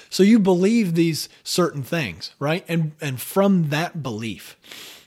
So 0.09 0.21
you 0.21 0.37
believe 0.37 0.95
these 0.95 1.29
certain 1.45 1.83
things 1.83 2.35
right? 2.39 2.65
And 2.67 2.91
and 2.99 3.21
from 3.21 3.69
that 3.69 4.03
belief 4.03 4.57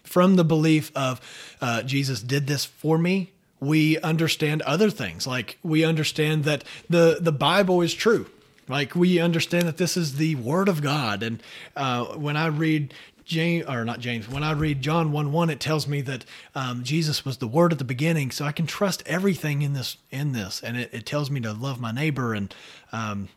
from 0.03 0.37
the 0.37 0.45
belief 0.45 0.91
of 0.97 1.21
uh, 1.61 1.83
Jesus 1.83 2.23
did 2.23 2.47
this 2.47 2.65
for 2.65 2.97
me 2.97 3.33
we 3.63 3.99
understand 4.01 4.61
other 4.63 4.91
things 4.91 5.27
like 5.27 5.59
we 5.63 5.85
understand 5.85 6.45
that 6.45 6.65
the 6.91 7.19
the 7.21 7.33
Bible 7.33 7.81
is 7.81 7.95
true 7.95 8.27
like 8.69 8.95
we 8.95 9.19
understand 9.19 9.67
that 9.69 9.77
this 9.77 9.97
is 9.97 10.17
the 10.17 10.35
word 10.37 10.69
of 10.69 10.83
God. 10.83 11.23
And 11.23 11.43
uh, 11.77 12.07
when 12.07 12.37
I 12.37 12.47
read 12.47 12.95
James, 13.25 13.67
or 13.67 13.85
not 13.85 14.01
James, 14.01 14.29
when 14.29 14.43
I 14.43 14.53
read 14.53 14.81
John 14.83 15.13
1 15.13 15.33
1, 15.33 15.51
it 15.51 15.61
tells 15.61 15.89
me 15.89 16.01
that 16.03 16.25
um, 16.55 16.83
Jesus 16.85 17.25
was 17.25 17.39
the 17.39 17.47
word 17.47 17.73
at 17.73 17.79
the 17.79 17.85
beginning. 17.85 18.31
So 18.31 18.45
I 18.45 18.53
can 18.53 18.67
trust 18.67 19.03
everything 19.05 19.63
in 19.63 19.73
this, 19.73 19.97
in 20.11 20.33
this. 20.33 20.63
And 20.63 20.77
it, 20.77 20.91
it 20.93 21.07
tells 21.07 21.31
me 21.31 21.41
to 21.41 21.53
love 21.53 21.81
my 21.81 21.93
neighbor 21.93 22.35
and 22.35 22.55
um, 22.93 23.29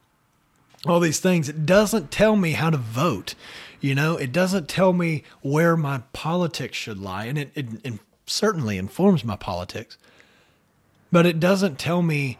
all 0.85 0.99
these 0.99 1.19
things. 1.19 1.49
It 1.49 1.65
doesn't 1.65 2.11
tell 2.11 2.35
me 2.35 2.51
how 2.51 2.69
to 2.69 2.77
vote. 2.77 3.35
You 3.81 3.95
know, 3.95 4.17
it 4.17 4.31
doesn't 4.31 4.69
tell 4.69 4.93
me 4.93 5.23
where 5.41 5.75
my 5.75 6.03
politics 6.13 6.77
should 6.77 6.99
lie. 6.99 7.25
And 7.25 7.37
it, 7.37 7.51
it, 7.55 7.65
it 7.83 7.93
certainly 8.25 8.77
informs 8.77 9.23
my 9.23 9.35
politics. 9.35 9.97
But 11.11 11.25
it 11.25 11.39
doesn't 11.39 11.79
tell 11.79 12.01
me 12.01 12.37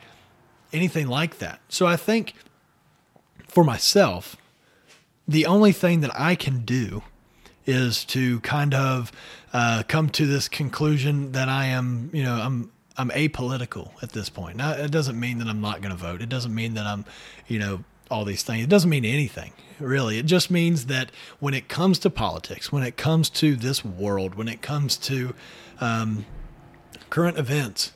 anything 0.74 1.08
like 1.08 1.38
that. 1.40 1.60
So 1.70 1.86
I 1.86 1.96
think 1.96 2.34
for 3.48 3.64
myself, 3.64 4.36
the 5.28 5.46
only 5.46 5.72
thing 5.72 6.02
that 6.02 6.12
I 6.20 6.36
can 6.36 6.66
do 6.66 7.04
is 7.66 8.06
to 8.06 8.40
kind 8.42 8.74
of 8.74 9.12
uh, 9.54 9.84
come 9.88 10.10
to 10.10 10.28
this 10.28 10.48
conclusion 10.48 11.32
that 11.32 11.50
I 11.50 11.66
am, 11.66 12.10
you 12.14 12.24
know, 12.24 12.36
I'm 12.36 12.72
I'm 12.98 13.10
apolitical 13.10 13.92
at 14.02 14.14
this 14.14 14.30
point. 14.30 14.56
Now, 14.56 14.72
it 14.72 14.92
doesn't 14.92 15.20
mean 15.20 15.40
that 15.40 15.48
I'm 15.48 15.60
not 15.60 15.82
going 15.82 15.92
to 15.92 16.02
vote. 16.02 16.22
It 16.22 16.30
doesn't 16.30 16.56
mean 16.56 16.76
that 16.76 16.86
I'm, 16.86 17.04
you 17.48 17.60
know, 17.60 17.84
all 18.10 18.24
these 18.24 18.44
things. 18.44 18.64
It 18.64 18.70
doesn't 18.70 18.90
mean 18.90 19.04
anything, 19.04 19.52
really. 19.80 20.18
It 20.18 20.26
just 20.26 20.50
means 20.50 20.86
that 20.86 21.12
when 21.40 21.54
it 21.54 21.68
comes 21.68 22.00
to 22.00 22.10
politics, 22.10 22.72
when 22.72 22.84
it 22.84 22.96
comes 22.96 23.30
to 23.32 23.56
this 23.56 23.84
world, 23.84 24.36
when 24.36 24.48
it 24.48 24.62
comes 24.62 24.96
to 24.98 25.34
um, 25.82 26.26
current 27.10 27.38
events, 27.38 27.92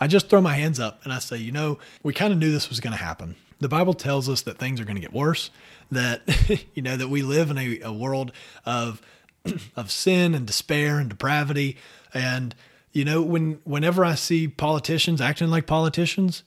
I 0.00 0.06
just 0.06 0.28
throw 0.28 0.40
my 0.40 0.54
hands 0.54 0.78
up 0.78 1.04
and 1.04 1.12
I 1.12 1.18
say, 1.18 1.36
you 1.36 1.52
know, 1.52 1.78
we 2.02 2.12
kind 2.12 2.32
of 2.32 2.38
knew 2.38 2.52
this 2.52 2.68
was 2.68 2.80
going 2.80 2.92
to 2.92 3.02
happen 3.02 3.36
the 3.60 3.68
Bible 3.68 3.94
tells 3.94 4.28
us 4.28 4.42
that 4.42 4.58
things 4.58 4.80
are 4.80 4.84
going 4.84 4.96
to 4.96 5.00
get 5.02 5.12
worse, 5.12 5.50
that 5.90 6.22
you 6.74 6.82
know 6.82 6.96
that 6.96 7.08
we 7.08 7.22
live 7.22 7.50
in 7.50 7.58
a, 7.58 7.80
a 7.80 7.92
world 7.92 8.32
of 8.64 9.02
of 9.76 9.90
sin 9.90 10.34
and 10.34 10.46
despair 10.46 10.98
and 10.98 11.10
depravity 11.10 11.76
and 12.14 12.54
you 12.92 13.04
know 13.04 13.22
when 13.22 13.60
whenever 13.64 14.04
I 14.04 14.14
see 14.14 14.48
politicians 14.48 15.20
acting 15.20 15.48
like 15.48 15.66
politicians 15.66 16.42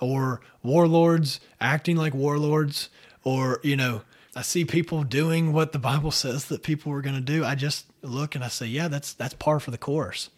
or 0.00 0.40
warlords 0.62 1.40
acting 1.60 1.96
like 1.96 2.14
warlords 2.14 2.88
or 3.22 3.60
you 3.62 3.76
know 3.76 4.02
I 4.36 4.42
see 4.42 4.64
people 4.64 5.04
doing 5.04 5.52
what 5.52 5.72
the 5.72 5.78
Bible 5.78 6.10
says 6.22 6.46
that 6.46 6.62
people 6.62 6.92
are 6.92 7.02
going 7.02 7.16
to 7.16 7.20
do, 7.20 7.44
I 7.44 7.54
just 7.54 7.86
look 8.02 8.34
and 8.34 8.42
I 8.42 8.48
say, 8.48 8.66
yeah, 8.66 8.88
that's 8.88 9.12
that's 9.12 9.34
par 9.34 9.60
for 9.60 9.70
the 9.70 9.78
course. 9.78 10.30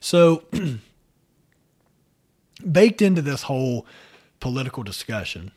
So 0.00 0.44
baked 2.60 3.02
into 3.02 3.22
this 3.22 3.42
whole 3.42 3.86
political 4.40 4.82
discussion 4.82 5.52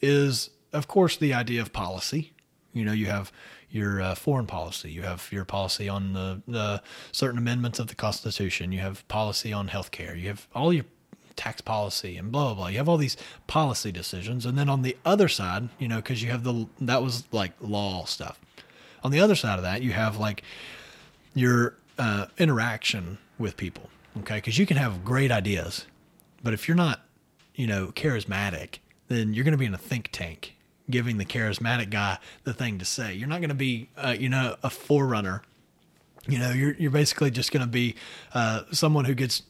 is, 0.00 0.50
of 0.72 0.88
course, 0.88 1.16
the 1.16 1.32
idea 1.34 1.60
of 1.60 1.72
policy. 1.72 2.32
You 2.72 2.84
know, 2.84 2.92
you 2.92 3.06
have 3.06 3.32
your 3.70 4.00
uh, 4.00 4.14
foreign 4.14 4.46
policy, 4.46 4.90
you 4.90 5.02
have 5.02 5.28
your 5.32 5.44
policy 5.44 5.88
on 5.88 6.12
the, 6.12 6.42
the 6.46 6.82
certain 7.12 7.38
amendments 7.38 7.78
of 7.78 7.88
the 7.88 7.94
Constitution, 7.94 8.70
you 8.70 8.78
have 8.80 9.06
policy 9.08 9.52
on 9.52 9.68
healthcare, 9.68 10.18
you 10.20 10.28
have 10.28 10.46
all 10.54 10.72
your 10.72 10.84
tax 11.36 11.60
policy 11.60 12.16
and 12.16 12.30
blah 12.30 12.46
blah 12.46 12.54
blah. 12.54 12.66
You 12.68 12.78
have 12.78 12.88
all 12.88 12.96
these 12.96 13.16
policy 13.46 13.90
decisions, 13.90 14.46
and 14.46 14.56
then 14.56 14.68
on 14.68 14.82
the 14.82 14.96
other 15.04 15.28
side, 15.28 15.68
you 15.78 15.88
know, 15.88 15.96
because 15.96 16.22
you 16.22 16.30
have 16.30 16.44
the 16.44 16.66
that 16.80 17.02
was 17.02 17.24
like 17.32 17.52
law 17.60 18.04
stuff. 18.04 18.40
On 19.02 19.10
the 19.10 19.20
other 19.20 19.34
side 19.34 19.58
of 19.58 19.64
that, 19.64 19.82
you 19.82 19.92
have 19.92 20.18
like 20.18 20.42
your 21.34 21.74
uh, 21.98 22.26
interaction 22.38 23.18
with 23.38 23.56
people. 23.56 23.90
Okay, 24.18 24.36
because 24.36 24.58
you 24.58 24.66
can 24.66 24.76
have 24.76 25.04
great 25.04 25.32
ideas, 25.32 25.86
but 26.44 26.54
if 26.54 26.68
you're 26.68 26.76
not, 26.76 27.00
you 27.54 27.66
know, 27.66 27.88
charismatic 27.88 28.78
then 29.08 29.34
you're 29.34 29.44
going 29.44 29.52
to 29.52 29.58
be 29.58 29.66
in 29.66 29.74
a 29.74 29.78
think 29.78 30.10
tank 30.12 30.56
giving 30.90 31.18
the 31.18 31.24
charismatic 31.24 31.90
guy 31.90 32.18
the 32.44 32.52
thing 32.52 32.78
to 32.78 32.84
say. 32.84 33.14
You're 33.14 33.28
not 33.28 33.40
going 33.40 33.48
to 33.48 33.54
be, 33.54 33.88
uh, 33.96 34.14
you 34.18 34.28
know, 34.28 34.56
a 34.62 34.70
forerunner. 34.70 35.42
You 36.26 36.38
know, 36.38 36.52
you're 36.52 36.74
you're 36.74 36.90
basically 36.90 37.30
just 37.30 37.52
going 37.52 37.64
to 37.64 37.70
be 37.70 37.96
uh, 38.32 38.62
someone 38.72 39.04
who 39.04 39.14
gets 39.14 39.42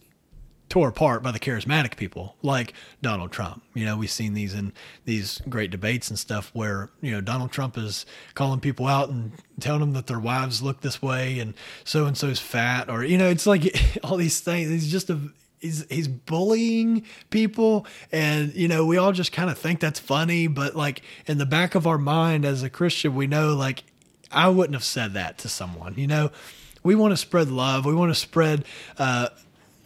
tore 0.69 0.89
apart 0.89 1.23
by 1.23 1.31
the 1.31 1.39
charismatic 1.39 1.97
people, 1.97 2.35
like 2.43 2.73
Donald 3.01 3.31
Trump. 3.31 3.63
You 3.75 3.85
know, 3.85 3.97
we've 3.97 4.11
seen 4.11 4.35
these 4.35 4.55
in 4.55 4.73
these 5.05 5.41
great 5.49 5.71
debates 5.71 6.11
and 6.11 6.19
stuff 6.19 6.51
where 6.53 6.91
you 7.01 7.13
know 7.13 7.21
Donald 7.21 7.53
Trump 7.53 7.79
is 7.79 8.07
calling 8.35 8.59
people 8.59 8.89
out 8.89 9.09
and 9.09 9.31
telling 9.61 9.81
them 9.81 9.93
that 9.93 10.09
their 10.09 10.19
wives 10.19 10.63
look 10.63 10.81
this 10.81 11.01
way 11.01 11.39
and 11.39 11.55
so 11.85 12.07
and 12.07 12.19
so's 12.19 12.41
fat, 12.41 12.91
or 12.91 13.05
you 13.05 13.19
know, 13.19 13.29
it's 13.29 13.47
like 13.47 13.73
all 14.03 14.17
these 14.17 14.41
things. 14.41 14.69
He's 14.69 14.91
just 14.91 15.11
a 15.11 15.21
he's 15.59 15.87
he's 15.91 16.09
bullying 16.09 17.05
people. 17.31 17.87
And 18.13 18.55
you 18.55 18.69
know 18.69 18.85
we 18.85 18.97
all 18.97 19.13
just 19.13 19.33
kind 19.33 19.51
of 19.51 19.59
think 19.59 19.81
that's 19.81 20.01
funny 20.01 20.47
but 20.47 20.77
like 20.77 21.03
in 21.27 21.39
the 21.39 21.47
back 21.47 21.75
of 21.75 21.87
our 21.87 21.99
mind 21.99 22.45
as 22.45 22.63
a 22.63 22.71
christian 22.71 23.15
we 23.15 23.27
know 23.27 23.55
like 23.55 23.85
i 24.31 24.49
wouldn't 24.49 24.75
have 24.75 24.85
said 24.85 25.15
that 25.15 25.39
to 25.39 25.49
someone 25.49 25.95
you 25.97 26.07
know? 26.07 26.31
We 26.85 26.95
want 26.95 27.13
to 27.13 27.17
spread 27.17 27.49
love. 27.51 27.87
We 27.87 27.95
want 27.95 28.11
to 28.11 28.15
spread 28.15 28.65
uh, 28.99 29.31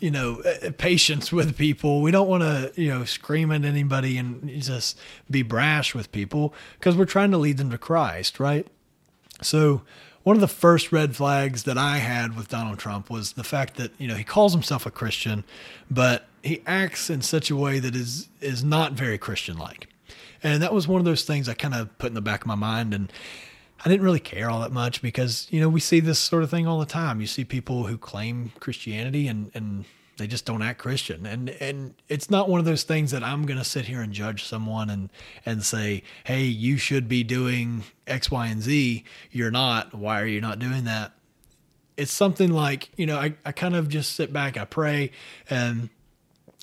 you 0.00 0.10
know 0.10 0.42
uh, 0.42 0.70
patience 0.76 1.32
with 1.32 1.56
people. 1.56 2.02
We 2.02 2.10
don't 2.10 2.28
want 2.28 2.42
to 2.42 2.72
you 2.74 2.88
know 2.88 3.04
scream 3.04 3.52
at 3.52 3.64
anybody 3.64 4.18
and 4.18 4.60
just 4.60 4.98
be 5.30 5.42
brash 5.42 5.94
with 5.94 6.12
people 6.12 6.52
because 6.78 6.96
we're 6.96 7.06
trying 7.06 7.30
to 7.30 7.38
lead 7.38 7.56
them 7.56 7.70
to 7.70 7.78
christ 7.78 8.38
right? 8.40 8.66
So 9.40 9.82
one 10.28 10.36
of 10.36 10.42
the 10.42 10.46
first 10.46 10.92
red 10.92 11.16
flags 11.16 11.62
that 11.62 11.78
I 11.78 11.96
had 11.96 12.36
with 12.36 12.48
Donald 12.48 12.78
Trump 12.78 13.08
was 13.08 13.32
the 13.32 13.42
fact 13.42 13.78
that 13.78 13.92
you 13.96 14.06
know 14.06 14.14
he 14.14 14.24
calls 14.24 14.52
himself 14.52 14.84
a 14.84 14.90
Christian, 14.90 15.42
but 15.90 16.26
he 16.42 16.60
acts 16.66 17.08
in 17.08 17.22
such 17.22 17.50
a 17.50 17.56
way 17.56 17.78
that 17.78 17.96
is 17.96 18.28
is 18.42 18.62
not 18.62 18.92
very 18.92 19.16
Christian 19.16 19.56
like, 19.56 19.88
and 20.42 20.62
that 20.62 20.74
was 20.74 20.86
one 20.86 20.98
of 21.00 21.06
those 21.06 21.24
things 21.24 21.48
I 21.48 21.54
kind 21.54 21.72
of 21.72 21.96
put 21.96 22.08
in 22.08 22.14
the 22.14 22.20
back 22.20 22.42
of 22.42 22.46
my 22.46 22.56
mind 22.56 22.92
and. 22.92 23.10
I 23.84 23.88
didn't 23.88 24.04
really 24.04 24.18
care 24.18 24.50
all 24.50 24.62
that 24.62 24.72
much 24.72 25.00
because, 25.02 25.46
you 25.52 25.60
know, 25.60 25.68
we 25.68 25.78
see 25.78 26.00
this 26.00 26.18
sort 26.18 26.42
of 26.42 26.50
thing 26.50 26.66
all 26.66 26.80
the 26.80 26.84
time. 26.84 27.20
You 27.20 27.28
see 27.28 27.44
people 27.44 27.86
who 27.86 27.96
claim 27.96 28.50
Christianity 28.58 29.28
and, 29.28 29.52
and 29.54 29.84
they 30.18 30.26
just 30.26 30.44
don't 30.44 30.62
act 30.62 30.78
Christian. 30.80 31.24
And 31.24 31.50
and 31.50 31.94
it's 32.08 32.28
not 32.28 32.48
one 32.48 32.60
of 32.60 32.66
those 32.66 32.82
things 32.82 33.12
that 33.12 33.24
I'm 33.24 33.46
going 33.46 33.58
to 33.58 33.64
sit 33.64 33.86
here 33.86 34.02
and 34.02 34.12
judge 34.12 34.44
someone 34.44 34.90
and 34.90 35.10
and 35.46 35.64
say, 35.64 36.02
"Hey, 36.24 36.42
you 36.44 36.76
should 36.76 37.08
be 37.08 37.24
doing 37.24 37.84
X, 38.06 38.30
Y, 38.30 38.46
and 38.46 38.60
Z. 38.60 39.04
You're 39.30 39.50
not. 39.50 39.94
Why 39.94 40.20
are 40.20 40.26
you 40.26 40.40
not 40.40 40.58
doing 40.58 40.84
that?" 40.84 41.12
It's 41.96 42.12
something 42.12 42.52
like, 42.52 42.90
you 42.96 43.06
know, 43.06 43.16
I, 43.16 43.34
I 43.44 43.50
kind 43.50 43.74
of 43.74 43.88
just 43.88 44.14
sit 44.14 44.32
back, 44.32 44.56
I 44.56 44.64
pray, 44.64 45.10
and 45.50 45.88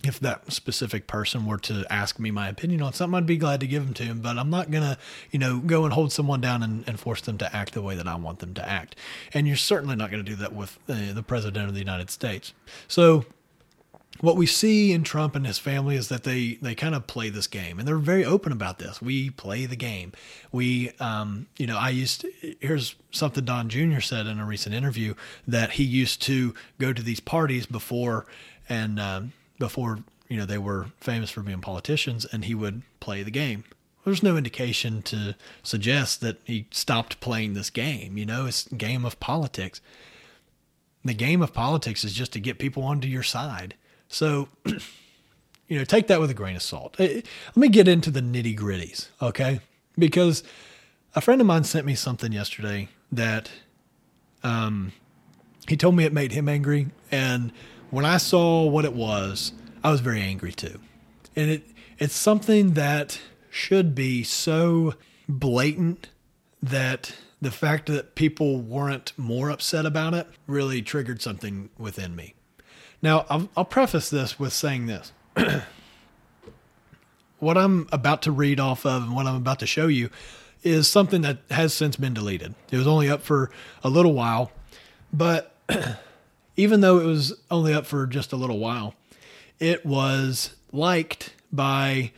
if 0.08 0.20
that 0.20 0.52
specific 0.52 1.08
person 1.08 1.46
were 1.46 1.58
to 1.58 1.86
ask 1.90 2.20
me 2.20 2.32
my 2.32 2.48
opinion 2.48 2.82
on 2.82 2.94
something, 2.94 3.18
I'd 3.18 3.26
be 3.26 3.38
glad 3.38 3.60
to 3.62 3.68
give 3.68 3.84
them 3.84 3.94
to 3.96 4.04
him. 4.04 4.22
But 4.22 4.38
I'm 4.38 4.50
not 4.50 4.72
gonna, 4.72 4.98
you 5.32 5.40
know, 5.40 5.60
go 5.60 5.84
and 5.84 5.94
hold 5.94 6.12
someone 6.12 6.42
down 6.42 6.64
and, 6.64 6.88
and 6.88 7.00
force 7.00 7.22
them 7.22 7.38
to 7.40 7.56
act 7.56 7.74
the 7.74 7.82
way 7.82 7.96
that 7.96 8.08
I 8.08 8.16
want 8.16 8.40
them 8.40 8.54
to 8.54 8.70
act. 8.70 8.96
And 9.34 9.48
you're 9.48 9.58
certainly 9.58 9.96
not 9.96 10.12
going 10.12 10.24
to 10.24 10.30
do 10.30 10.36
that 10.38 10.54
with 10.54 10.80
uh, 10.88 11.14
the 11.14 11.24
president 11.24 11.68
of 11.68 11.74
the 11.74 11.80
United 11.80 12.10
States. 12.10 12.54
So 12.88 13.26
what 14.22 14.38
we 14.38 14.46
see 14.46 14.94
in 14.94 15.04
Trump 15.04 15.36
and 15.36 15.46
his 15.46 15.60
family 15.60 15.96
is 15.96 16.08
that 16.08 16.24
they 16.24 16.58
they 16.62 16.74
kind 16.74 16.96
of 16.96 17.08
play 17.08 17.30
this 17.30 17.48
game, 17.48 17.80
and 17.80 17.88
they're 17.88 17.98
very 17.98 18.24
open 18.24 18.52
about 18.52 18.80
this. 18.80 19.02
We 19.02 19.30
play 19.30 19.66
the 19.66 19.76
game. 19.76 20.14
We, 20.52 20.92
um, 21.00 21.48
you 21.58 21.68
know, 21.68 21.78
I 21.78 21.90
used 21.90 22.22
to, 22.22 22.32
here's 22.62 22.96
something 23.12 23.44
Don 23.44 23.68
Jr. 23.70 24.00
said 24.00 24.26
in 24.26 24.40
a 24.40 24.46
recent 24.46 24.74
interview 24.74 25.16
that 25.48 25.72
he 25.72 25.84
used 25.84 26.22
to 26.24 26.54
go 26.80 26.94
to 26.94 27.04
these 27.04 27.20
parties 27.20 27.66
before 27.66 28.26
and 28.70 29.00
um, 29.00 29.34
before 29.60 30.00
you 30.30 30.38
know 30.38 30.46
they 30.46 30.58
were 30.58 30.88
famous 31.00 31.30
for 31.30 31.42
being 31.42 31.62
politicians, 31.62 32.26
and 32.26 32.46
he 32.46 32.56
would 32.56 32.84
play 33.00 33.22
the 33.22 33.32
game. 33.32 33.66
There's 34.06 34.24
no 34.24 34.38
indication 34.38 35.02
to 35.04 35.36
suggest 35.64 36.22
that 36.22 36.38
he 36.44 36.68
stopped 36.72 37.20
playing 37.20 37.54
this 37.54 37.72
game. 37.72 38.18
You 38.18 38.26
know, 38.26 38.46
it's 38.46 38.68
game 38.68 39.04
of 39.04 39.20
politics. 39.20 39.82
The 41.04 41.16
game 41.16 41.42
of 41.42 41.54
politics 41.54 42.04
is 42.04 42.14
just 42.14 42.32
to 42.34 42.40
get 42.40 42.60
people 42.60 42.84
onto 42.84 43.08
your 43.08 43.24
side 43.24 43.76
so, 44.08 44.50
you 45.68 45.78
know, 45.78 45.84
take 45.84 46.08
that 46.08 46.20
with 46.20 46.30
a 46.30 46.34
grain 46.34 46.56
of 46.56 46.62
salt. 46.62 46.96
Eh, 47.00 47.22
let 47.48 47.58
me 47.58 47.70
get 47.70 47.88
into 47.88 48.12
the 48.12 48.22
nitty 48.22 48.58
gritties, 48.58 49.08
okay? 49.22 49.60
Because 49.98 50.44
a 51.16 51.22
friend 51.22 51.42
of 51.42 51.48
mine 51.48 51.64
sent 51.64 51.86
me 51.86 51.96
something 51.96 52.32
yesterday 52.32 52.90
that 53.12 53.50
um, 54.44 54.92
he 55.68 55.78
told 55.78 55.96
me 55.96 56.04
it 56.04 56.14
made 56.14 56.34
him 56.34 56.48
angry. 56.48 56.88
And 57.12 57.52
when 57.90 58.06
I 58.06 58.18
saw 58.18 58.66
what 58.66 58.86
it 58.86 58.94
was, 58.94 59.54
I 59.84 59.92
was 59.92 60.02
very 60.02 60.22
angry 60.22 60.52
too. 60.52 60.80
And 61.36 61.50
it 61.50 61.64
it's 61.98 62.16
something 62.16 62.74
that 62.74 63.20
should 63.50 63.96
be 63.96 64.24
so 64.24 64.96
blatant 65.30 66.10
that 66.62 67.16
the 67.42 67.52
fact 67.52 67.86
that 67.88 68.16
people 68.16 68.60
weren't 68.60 69.14
more 69.18 69.50
upset 69.50 69.86
about 69.86 70.14
it 70.14 70.28
really 70.48 70.82
triggered 70.82 71.22
something 71.22 71.70
within 71.78 72.16
me. 72.16 72.34
Now, 73.06 73.26
I'll, 73.30 73.48
I'll 73.56 73.66
preface 73.66 74.10
this 74.10 74.40
with 74.40 74.52
saying 74.52 74.88
this. 74.88 75.12
what 77.38 77.56
I'm 77.56 77.88
about 77.92 78.24
to 78.24 78.32
read 78.32 78.60
off 78.60 78.84
of 78.84 79.04
and 79.04 79.16
what 79.16 79.28
I'm 79.28 79.36
about 79.36 79.60
to 79.60 79.68
show 79.68 79.86
you 79.86 80.10
is 80.64 80.90
something 80.90 81.22
that 81.22 81.38
has 81.52 81.72
since 81.72 81.98
been 81.98 82.16
deleted. 82.16 82.56
It 82.72 82.78
was 82.78 82.88
only 82.88 83.08
up 83.08 83.22
for 83.22 83.52
a 83.84 83.90
little 83.90 84.14
while, 84.14 84.52
but 85.14 85.56
even 86.58 86.82
though 86.82 86.98
it 86.98 87.06
was 87.06 87.40
only 87.52 87.76
up 87.76 87.86
for 87.86 88.08
just 88.08 88.34
a 88.34 88.38
little 88.38 88.58
while, 88.58 88.96
it 89.60 89.86
was 89.86 90.56
liked 90.72 91.36
by, 91.54 92.12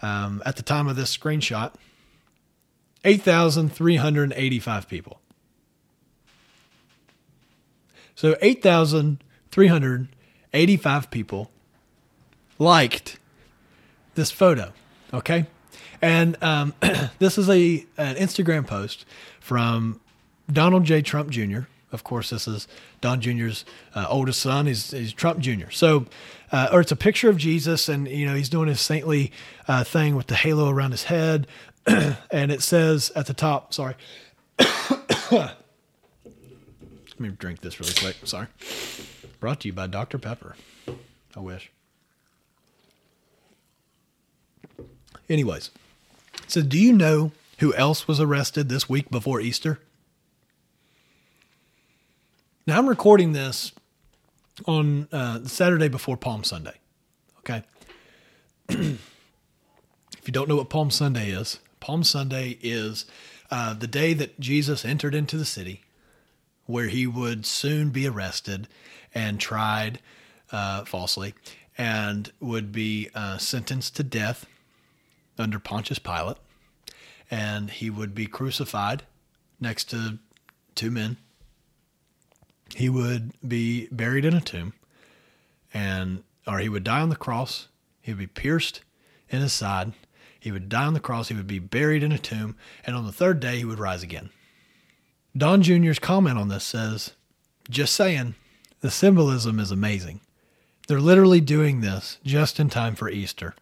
um, 0.00 0.42
at 0.46 0.56
the 0.56 0.62
time 0.62 0.88
of 0.88 0.96
this 0.96 1.14
screenshot, 1.14 1.74
8,385 3.04 4.88
people. 4.88 5.20
So 8.14 8.34
8,385 8.40 10.08
people 11.10 11.50
liked 12.58 13.18
this 14.14 14.30
photo. 14.30 14.72
Okay. 15.12 15.46
And 16.00 16.42
um, 16.42 16.74
this 17.18 17.38
is 17.38 17.48
a 17.48 17.86
an 17.96 18.16
Instagram 18.16 18.66
post 18.66 19.04
from 19.40 20.00
Donald 20.50 20.84
J. 20.84 21.02
Trump 21.02 21.30
Jr. 21.30 21.60
Of 21.92 22.04
course, 22.04 22.30
this 22.30 22.48
is 22.48 22.66
Don 23.02 23.20
Jr.'s 23.20 23.64
uh, 23.94 24.06
oldest 24.08 24.40
son. 24.40 24.66
He's, 24.66 24.92
he's 24.92 25.12
Trump 25.12 25.40
Jr. 25.40 25.70
So, 25.70 26.06
uh, 26.50 26.68
or 26.72 26.80
it's 26.80 26.90
a 26.90 26.96
picture 26.96 27.28
of 27.28 27.36
Jesus, 27.36 27.88
and 27.88 28.08
you 28.08 28.26
know 28.26 28.34
he's 28.34 28.48
doing 28.48 28.68
his 28.68 28.80
saintly 28.80 29.30
uh, 29.68 29.84
thing 29.84 30.16
with 30.16 30.26
the 30.26 30.34
halo 30.34 30.70
around 30.70 30.92
his 30.92 31.04
head, 31.04 31.46
and 31.86 32.50
it 32.50 32.62
says 32.62 33.12
at 33.14 33.26
the 33.26 33.34
top. 33.34 33.74
Sorry. 33.74 33.94
Let 35.30 35.56
me 37.18 37.28
drink 37.28 37.60
this 37.60 37.78
really 37.78 37.94
quick. 37.94 38.16
Sorry. 38.24 38.46
Brought 39.42 39.58
to 39.62 39.66
you 39.66 39.72
by 39.72 39.88
Dr. 39.88 40.20
Pepper. 40.20 40.54
I 41.34 41.40
wish. 41.40 41.72
Anyways, 45.28 45.72
so 46.46 46.62
do 46.62 46.78
you 46.78 46.92
know 46.92 47.32
who 47.58 47.74
else 47.74 48.06
was 48.06 48.20
arrested 48.20 48.68
this 48.68 48.88
week 48.88 49.10
before 49.10 49.40
Easter? 49.40 49.80
Now 52.68 52.78
I'm 52.78 52.88
recording 52.88 53.32
this 53.32 53.72
on 54.64 55.08
uh, 55.10 55.44
Saturday 55.46 55.88
before 55.88 56.16
Palm 56.16 56.44
Sunday. 56.44 56.76
Okay. 57.40 57.64
if 58.68 59.00
you 60.24 60.32
don't 60.32 60.48
know 60.48 60.54
what 60.54 60.70
Palm 60.70 60.92
Sunday 60.92 61.30
is, 61.30 61.58
Palm 61.80 62.04
Sunday 62.04 62.58
is 62.62 63.06
uh, 63.50 63.74
the 63.74 63.88
day 63.88 64.14
that 64.14 64.38
Jesus 64.38 64.84
entered 64.84 65.16
into 65.16 65.36
the 65.36 65.44
city, 65.44 65.82
where 66.66 66.86
he 66.86 67.08
would 67.08 67.44
soon 67.44 67.90
be 67.90 68.06
arrested 68.06 68.68
and 69.14 69.40
tried 69.40 70.00
uh, 70.50 70.84
falsely, 70.84 71.34
and 71.78 72.32
would 72.40 72.72
be 72.72 73.10
uh, 73.14 73.38
sentenced 73.38 73.96
to 73.96 74.02
death 74.02 74.46
under 75.38 75.58
Pontius 75.58 75.98
Pilate, 75.98 76.36
and 77.30 77.70
he 77.70 77.90
would 77.90 78.14
be 78.14 78.26
crucified 78.26 79.04
next 79.60 79.90
to 79.90 80.18
two 80.74 80.90
men. 80.90 81.16
He 82.74 82.88
would 82.88 83.32
be 83.46 83.88
buried 83.90 84.24
in 84.24 84.34
a 84.34 84.40
tomb, 84.40 84.72
and 85.72 86.22
or 86.46 86.58
he 86.58 86.68
would 86.68 86.84
die 86.84 87.00
on 87.00 87.08
the 87.08 87.16
cross. 87.16 87.68
He 88.00 88.12
would 88.12 88.18
be 88.18 88.26
pierced 88.26 88.80
in 89.28 89.40
his 89.40 89.52
side. 89.52 89.92
He 90.38 90.50
would 90.50 90.68
die 90.68 90.86
on 90.86 90.94
the 90.94 91.00
cross. 91.00 91.28
He 91.28 91.34
would 91.34 91.46
be 91.46 91.58
buried 91.58 92.02
in 92.02 92.12
a 92.12 92.18
tomb, 92.18 92.56
and 92.84 92.96
on 92.96 93.06
the 93.06 93.12
third 93.12 93.40
day 93.40 93.58
he 93.58 93.64
would 93.64 93.78
rise 93.78 94.02
again. 94.02 94.30
Don 95.36 95.62
Jr.'s 95.62 95.98
comment 95.98 96.38
on 96.38 96.48
this 96.48 96.64
says, 96.64 97.12
"Just 97.70 97.94
saying, 97.94 98.34
the 98.82 98.90
symbolism 98.90 99.58
is 99.58 99.70
amazing. 99.70 100.20
They're 100.88 101.00
literally 101.00 101.40
doing 101.40 101.80
this 101.80 102.18
just 102.24 102.60
in 102.60 102.68
time 102.68 102.96
for 102.96 103.08
Easter, 103.08 103.54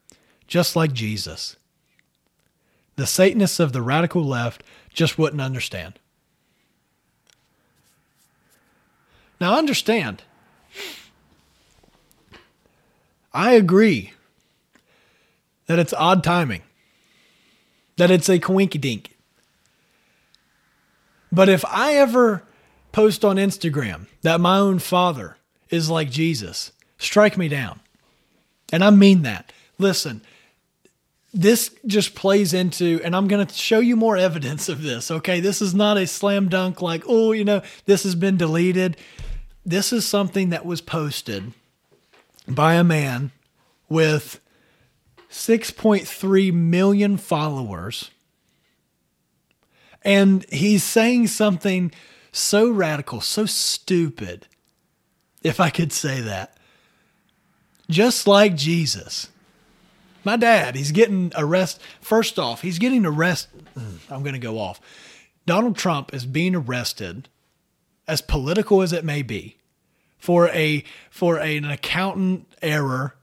just 0.48 0.74
like 0.74 0.92
Jesus. 0.92 1.56
The 2.96 3.06
Satanists 3.06 3.60
of 3.60 3.72
the 3.72 3.82
radical 3.82 4.24
left 4.24 4.62
just 4.92 5.18
wouldn't 5.18 5.42
understand. 5.42 5.98
Now, 9.38 9.56
understand, 9.56 10.22
I 13.32 13.52
agree 13.52 14.12
that 15.66 15.78
it's 15.78 15.92
odd 15.92 16.24
timing, 16.24 16.62
that 17.96 18.10
it's 18.10 18.28
a 18.28 18.38
coinky 18.38 18.80
dink. 18.80 19.16
But 21.30 21.48
if 21.48 21.64
I 21.66 21.94
ever 21.94 22.42
post 22.92 23.24
on 23.24 23.36
Instagram 23.36 24.06
that 24.22 24.40
my 24.40 24.58
own 24.58 24.78
father 24.78 25.36
is 25.68 25.90
like 25.90 26.10
Jesus, 26.10 26.72
strike 26.98 27.38
me 27.38 27.48
down. 27.48 27.80
And 28.72 28.84
I 28.84 28.90
mean 28.90 29.22
that. 29.22 29.52
Listen, 29.78 30.20
this 31.32 31.70
just 31.86 32.14
plays 32.14 32.52
into, 32.52 33.00
and 33.04 33.14
I'm 33.14 33.28
going 33.28 33.46
to 33.46 33.54
show 33.54 33.78
you 33.80 33.96
more 33.96 34.16
evidence 34.16 34.68
of 34.68 34.82
this. 34.82 35.10
Okay. 35.10 35.40
This 35.40 35.62
is 35.62 35.74
not 35.74 35.96
a 35.96 36.06
slam 36.06 36.48
dunk 36.48 36.82
like, 36.82 37.04
oh, 37.06 37.32
you 37.32 37.44
know, 37.44 37.62
this 37.86 38.02
has 38.02 38.14
been 38.14 38.36
deleted. 38.36 38.96
This 39.64 39.92
is 39.92 40.06
something 40.06 40.50
that 40.50 40.66
was 40.66 40.80
posted 40.80 41.52
by 42.48 42.74
a 42.74 42.84
man 42.84 43.30
with 43.88 44.40
6.3 45.30 46.52
million 46.52 47.16
followers. 47.16 48.10
And 50.02 50.44
he's 50.50 50.82
saying 50.82 51.28
something 51.28 51.92
so 52.32 52.70
radical, 52.70 53.20
so 53.20 53.46
stupid, 53.46 54.46
if 55.42 55.60
I 55.60 55.70
could 55.70 55.92
say 55.92 56.20
that. 56.20 56.56
Just 57.88 58.26
like 58.26 58.54
Jesus. 58.54 59.28
My 60.22 60.36
dad, 60.36 60.76
he's 60.76 60.92
getting 60.92 61.32
arrested. 61.36 61.82
First 62.00 62.38
off, 62.38 62.62
he's 62.62 62.78
getting 62.78 63.06
arrested. 63.06 63.66
Mm, 63.76 63.98
I'm 64.10 64.22
going 64.22 64.34
to 64.34 64.38
go 64.38 64.58
off. 64.58 64.80
Donald 65.46 65.76
Trump 65.76 66.12
is 66.14 66.26
being 66.26 66.54
arrested, 66.54 67.28
as 68.06 68.20
political 68.20 68.82
as 68.82 68.92
it 68.92 69.04
may 69.04 69.22
be, 69.22 69.56
for 70.18 70.48
a 70.48 70.84
for 71.10 71.38
a, 71.38 71.56
an 71.56 71.64
accountant 71.64 72.46
error. 72.60 73.16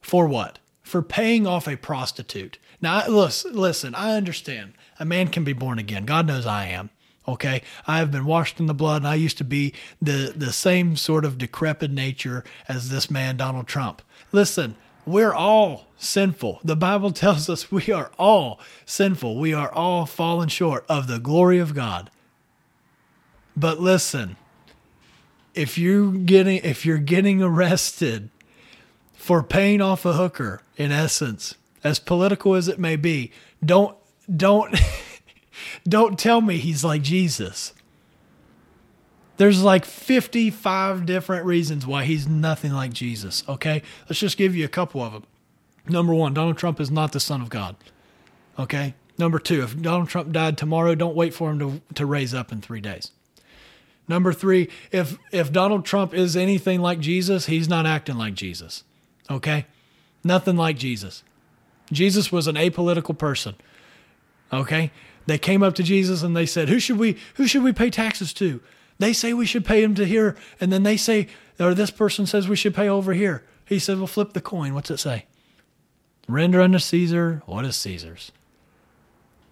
For 0.00 0.26
what? 0.26 0.58
For 0.82 1.02
paying 1.02 1.46
off 1.46 1.66
a 1.66 1.76
prostitute. 1.76 2.58
Now, 2.80 3.06
listen, 3.08 3.54
listen. 3.54 3.94
I 3.94 4.16
understand. 4.16 4.74
A 5.00 5.04
man 5.04 5.28
can 5.28 5.44
be 5.44 5.54
born 5.54 5.78
again. 5.78 6.04
God 6.04 6.26
knows 6.26 6.46
I 6.46 6.66
am. 6.66 6.90
Okay, 7.26 7.62
I 7.86 7.98
have 7.98 8.10
been 8.10 8.26
washed 8.26 8.60
in 8.60 8.66
the 8.66 8.74
blood, 8.74 8.98
and 8.98 9.08
I 9.08 9.14
used 9.14 9.38
to 9.38 9.44
be 9.44 9.72
the 10.00 10.32
the 10.36 10.52
same 10.52 10.96
sort 10.96 11.24
of 11.24 11.38
decrepit 11.38 11.90
nature 11.90 12.44
as 12.68 12.90
this 12.90 13.10
man, 13.10 13.36
Donald 13.36 13.66
Trump. 13.66 14.02
Listen, 14.30 14.76
we're 15.06 15.32
all 15.32 15.86
sinful. 15.96 16.60
The 16.62 16.76
Bible 16.76 17.10
tells 17.12 17.48
us 17.48 17.70
we 17.70 17.90
are 17.92 18.10
all 18.18 18.60
sinful. 18.84 19.38
We 19.38 19.54
are 19.54 19.72
all 19.72 20.06
fallen 20.06 20.48
short 20.48 20.84
of 20.88 21.06
the 21.06 21.18
glory 21.18 21.58
of 21.58 21.74
God. 21.74 22.10
But 23.56 23.80
listen, 23.80 24.36
if 25.54 25.78
you're 25.78 26.12
getting 26.12 26.58
if 26.64 26.84
you're 26.84 26.98
getting 26.98 27.42
arrested 27.42 28.30
for 29.12 29.42
paying 29.42 29.80
off 29.80 30.04
a 30.04 30.14
hooker, 30.14 30.60
in 30.76 30.92
essence, 30.92 31.54
as 31.82 31.98
political 31.98 32.54
as 32.54 32.68
it 32.68 32.78
may 32.78 32.96
be, 32.96 33.30
don't 33.64 33.96
don't 34.34 34.74
don't 35.88 36.18
tell 36.18 36.40
me 36.40 36.58
he's 36.58 36.84
like 36.84 37.02
Jesus. 37.02 37.72
There's 39.36 39.62
like 39.62 39.84
55 39.84 41.06
different 41.06 41.44
reasons 41.44 41.86
why 41.86 42.04
he's 42.04 42.28
nothing 42.28 42.72
like 42.72 42.92
Jesus. 42.92 43.42
Okay. 43.48 43.82
Let's 44.08 44.20
just 44.20 44.36
give 44.36 44.54
you 44.54 44.64
a 44.64 44.68
couple 44.68 45.02
of 45.02 45.12
them. 45.12 45.24
Number 45.88 46.14
one, 46.14 46.34
Donald 46.34 46.56
Trump 46.56 46.80
is 46.80 46.90
not 46.90 47.12
the 47.12 47.20
Son 47.20 47.40
of 47.40 47.48
God. 47.48 47.76
Okay. 48.58 48.94
Number 49.18 49.38
two, 49.38 49.62
if 49.62 49.80
Donald 49.80 50.08
Trump 50.08 50.32
died 50.32 50.56
tomorrow, 50.56 50.94
don't 50.94 51.16
wait 51.16 51.34
for 51.34 51.50
him 51.50 51.58
to, 51.58 51.82
to 51.94 52.06
raise 52.06 52.34
up 52.34 52.52
in 52.52 52.60
three 52.60 52.80
days. 52.80 53.10
Number 54.06 54.32
three, 54.32 54.68
if 54.92 55.18
if 55.32 55.50
Donald 55.50 55.84
Trump 55.84 56.12
is 56.12 56.36
anything 56.36 56.80
like 56.80 57.00
Jesus, 57.00 57.46
he's 57.46 57.68
not 57.68 57.86
acting 57.86 58.16
like 58.16 58.34
Jesus. 58.34 58.84
Okay? 59.30 59.66
Nothing 60.22 60.56
like 60.56 60.76
Jesus. 60.76 61.22
Jesus 61.90 62.30
was 62.30 62.46
an 62.46 62.56
apolitical 62.56 63.16
person. 63.16 63.54
Okay? 64.52 64.90
They 65.26 65.38
came 65.38 65.62
up 65.62 65.74
to 65.76 65.82
Jesus 65.82 66.22
and 66.22 66.36
they 66.36 66.46
said, 66.46 66.68
"Who 66.68 66.78
should 66.78 66.98
we 66.98 67.16
who 67.34 67.46
should 67.46 67.62
we 67.62 67.72
pay 67.72 67.90
taxes 67.90 68.32
to?" 68.34 68.60
They 68.98 69.12
say 69.12 69.32
we 69.32 69.46
should 69.46 69.64
pay 69.64 69.82
him 69.82 69.94
to 69.96 70.04
here, 70.04 70.36
and 70.60 70.72
then 70.72 70.84
they 70.84 70.96
say, 70.96 71.28
or 71.58 71.74
this 71.74 71.90
person 71.90 72.26
says 72.26 72.48
we 72.48 72.56
should 72.56 72.74
pay 72.74 72.88
over 72.88 73.12
here. 73.12 73.44
He 73.64 73.78
said, 73.78 73.98
well, 73.98 74.06
flip 74.06 74.32
the 74.32 74.40
coin. 74.40 74.74
What's 74.74 74.90
it 74.90 74.98
say? 74.98 75.26
Render 76.28 76.60
unto 76.60 76.78
Caesar 76.78 77.42
what 77.46 77.64
is 77.64 77.76
Caesar's. 77.76 78.32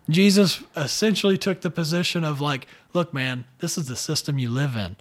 Jesus 0.08 0.62
essentially 0.76 1.38
took 1.38 1.60
the 1.60 1.70
position 1.70 2.24
of 2.24 2.40
like, 2.40 2.66
look, 2.92 3.14
man, 3.14 3.44
this 3.58 3.78
is 3.78 3.86
the 3.86 3.96
system 3.96 4.38
you 4.38 4.50
live 4.50 4.76
in. 4.76 4.96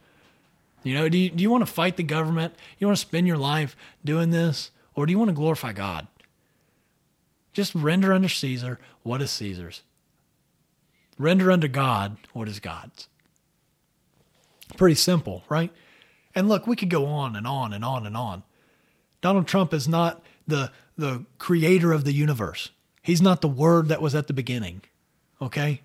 You 0.83 0.95
know, 0.95 1.09
do 1.09 1.17
you, 1.17 1.29
do 1.29 1.41
you 1.41 1.49
want 1.49 1.65
to 1.65 1.71
fight 1.71 1.97
the 1.97 2.03
government? 2.03 2.55
You 2.77 2.87
want 2.87 2.97
to 2.97 3.01
spend 3.01 3.27
your 3.27 3.37
life 3.37 3.75
doing 4.03 4.31
this? 4.31 4.71
Or 4.95 5.05
do 5.05 5.11
you 5.11 5.17
want 5.19 5.29
to 5.29 5.35
glorify 5.35 5.73
God? 5.73 6.07
Just 7.53 7.75
render 7.75 8.13
unto 8.13 8.27
Caesar 8.27 8.79
what 9.03 9.21
is 9.21 9.31
Caesar's. 9.31 9.81
Render 11.17 11.51
unto 11.51 11.67
God 11.67 12.17
what 12.33 12.47
is 12.47 12.59
God's. 12.59 13.07
Pretty 14.77 14.95
simple, 14.95 15.43
right? 15.49 15.71
And 16.33 16.47
look, 16.47 16.65
we 16.65 16.75
could 16.75 16.89
go 16.89 17.05
on 17.05 17.35
and 17.35 17.45
on 17.45 17.73
and 17.73 17.83
on 17.83 18.05
and 18.05 18.15
on. 18.15 18.43
Donald 19.21 19.47
Trump 19.47 19.73
is 19.73 19.87
not 19.87 20.23
the 20.47 20.71
the 20.97 21.25
creator 21.37 21.91
of 21.91 22.03
the 22.03 22.13
universe. 22.13 22.69
He's 23.01 23.21
not 23.21 23.41
the 23.41 23.47
word 23.47 23.87
that 23.87 24.01
was 24.01 24.13
at 24.13 24.27
the 24.27 24.33
beginning. 24.33 24.81
Okay? 25.41 25.81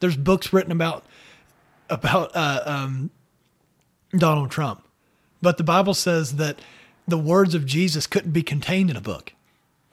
There's 0.00 0.16
books 0.16 0.52
written 0.52 0.72
about 0.72 1.04
about 1.88 2.30
uh, 2.34 2.62
um, 2.64 3.10
Donald 4.16 4.50
Trump, 4.50 4.86
but 5.42 5.56
the 5.56 5.64
Bible 5.64 5.94
says 5.94 6.36
that 6.36 6.60
the 7.08 7.18
words 7.18 7.54
of 7.54 7.66
Jesus 7.66 8.06
couldn't 8.06 8.32
be 8.32 8.42
contained 8.42 8.90
in 8.90 8.96
a 8.96 9.00
book. 9.00 9.32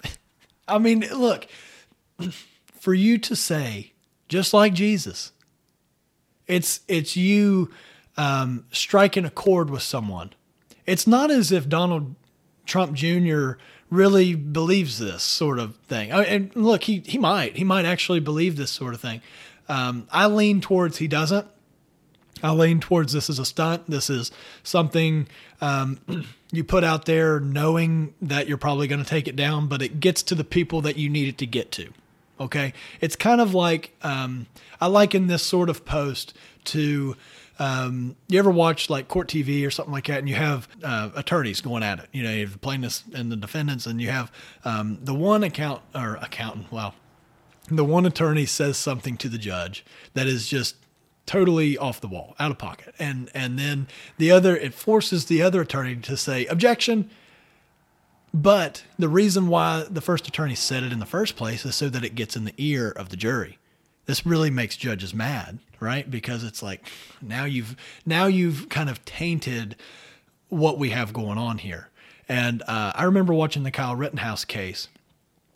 I 0.67 0.77
mean, 0.77 1.01
look, 1.11 1.47
for 2.79 2.93
you 2.93 3.17
to 3.17 3.35
say 3.35 3.93
just 4.27 4.53
like 4.53 4.73
Jesus, 4.73 5.31
it's 6.47 6.81
it's 6.87 7.15
you 7.15 7.71
um, 8.17 8.65
striking 8.71 9.25
a 9.25 9.29
chord 9.29 9.69
with 9.69 9.83
someone. 9.83 10.33
It's 10.85 11.07
not 11.07 11.31
as 11.31 11.51
if 11.51 11.67
Donald 11.67 12.15
Trump 12.65 12.93
Jr. 12.93 13.53
really 13.89 14.35
believes 14.35 14.99
this 14.99 15.23
sort 15.23 15.59
of 15.59 15.75
thing. 15.87 16.11
And 16.11 16.55
look, 16.55 16.83
he 16.83 17.03
he 17.05 17.17
might 17.17 17.57
he 17.57 17.63
might 17.63 17.85
actually 17.85 18.19
believe 18.19 18.55
this 18.55 18.71
sort 18.71 18.93
of 18.93 19.01
thing. 19.01 19.21
Um, 19.69 20.07
I 20.11 20.27
lean 20.27 20.61
towards 20.61 20.97
he 20.97 21.07
doesn't. 21.07 21.47
I 22.43 22.51
lean 22.51 22.79
towards 22.79 23.13
this 23.13 23.29
is 23.29 23.39
a 23.39 23.45
stunt. 23.45 23.89
This 23.89 24.09
is 24.09 24.31
something 24.63 25.27
um, 25.59 25.99
you 26.51 26.63
put 26.63 26.83
out 26.83 27.05
there 27.05 27.39
knowing 27.39 28.13
that 28.21 28.47
you're 28.47 28.57
probably 28.57 28.87
going 28.87 29.03
to 29.03 29.09
take 29.09 29.27
it 29.27 29.35
down, 29.35 29.67
but 29.67 29.81
it 29.81 29.99
gets 29.99 30.21
to 30.23 30.35
the 30.35 30.43
people 30.43 30.81
that 30.81 30.97
you 30.97 31.09
need 31.09 31.27
it 31.27 31.37
to 31.39 31.45
get 31.45 31.71
to. 31.73 31.91
Okay. 32.39 32.73
It's 33.01 33.15
kind 33.15 33.41
of 33.41 33.53
like 33.53 33.95
um, 34.01 34.47
I 34.79 34.87
liken 34.87 35.27
this 35.27 35.43
sort 35.43 35.69
of 35.69 35.85
post 35.85 36.33
to 36.65 37.15
um, 37.59 38.15
you 38.27 38.37
ever 38.37 38.51
watch 38.51 38.89
like 38.89 39.07
court 39.07 39.27
TV 39.27 39.65
or 39.65 39.71
something 39.71 39.91
like 39.91 40.05
that, 40.07 40.19
and 40.19 40.29
you 40.29 40.35
have 40.35 40.67
uh, 40.83 41.09
attorneys 41.15 41.61
going 41.61 41.83
at 41.83 41.99
it. 41.99 42.07
You 42.11 42.23
know, 42.23 42.31
you 42.31 42.41
have 42.41 42.53
the 42.53 42.59
plaintiffs 42.59 43.03
and 43.13 43.31
the 43.31 43.35
defendants, 43.35 43.87
and 43.87 43.99
you 43.99 44.09
have 44.09 44.31
um, 44.63 44.99
the 45.01 45.13
one 45.13 45.43
account 45.43 45.81
or 45.95 46.15
accountant. 46.21 46.71
Well, 46.71 46.93
the 47.69 47.83
one 47.83 48.05
attorney 48.05 48.45
says 48.45 48.77
something 48.77 49.17
to 49.17 49.29
the 49.29 49.37
judge 49.37 49.83
that 50.13 50.27
is 50.27 50.47
just 50.47 50.75
totally 51.25 51.77
off 51.77 51.99
the 51.99 52.07
wall, 52.07 52.35
out 52.39 52.51
of 52.51 52.57
pocket. 52.57 52.93
And 52.99 53.29
and 53.33 53.57
then 53.57 53.87
the 54.17 54.31
other 54.31 54.55
it 54.55 54.73
forces 54.73 55.25
the 55.25 55.41
other 55.41 55.61
attorney 55.61 55.95
to 55.95 56.17
say 56.17 56.45
objection. 56.45 57.09
But 58.37 58.83
the 58.99 59.09
reason 59.09 59.47
why 59.47 59.85
the 59.89 59.99
first 59.99 60.27
attorney 60.27 60.53
said 60.53 60.83
it 60.83 60.93
in 60.93 60.99
the 60.99 61.07
first 61.07 61.35
place 61.35 61.65
is 61.65 61.73
so 61.73 61.89
that 61.89 62.03
it 62.03 62.13
gets 62.13 62.35
in 62.35 62.45
the 62.45 62.53
ear 62.59 62.91
of 62.91 63.09
the 63.09 63.17
jury. 63.17 63.57
This 64.05 64.27
really 64.27 64.51
makes 64.51 64.77
judges 64.77 65.11
mad, 65.11 65.57
right? 65.79 66.09
Because 66.09 66.43
it's 66.43 66.61
like 66.61 66.87
now 67.19 67.45
you've 67.45 67.75
now 68.05 68.27
you've 68.27 68.69
kind 68.69 68.91
of 68.91 69.03
tainted 69.05 69.75
what 70.49 70.77
we 70.77 70.91
have 70.91 71.13
going 71.13 71.39
on 71.39 71.57
here. 71.57 71.89
And 72.29 72.61
uh, 72.67 72.91
I 72.93 73.05
remember 73.05 73.33
watching 73.33 73.63
the 73.63 73.71
Kyle 73.71 73.95
Rittenhouse 73.95 74.45
case, 74.45 74.87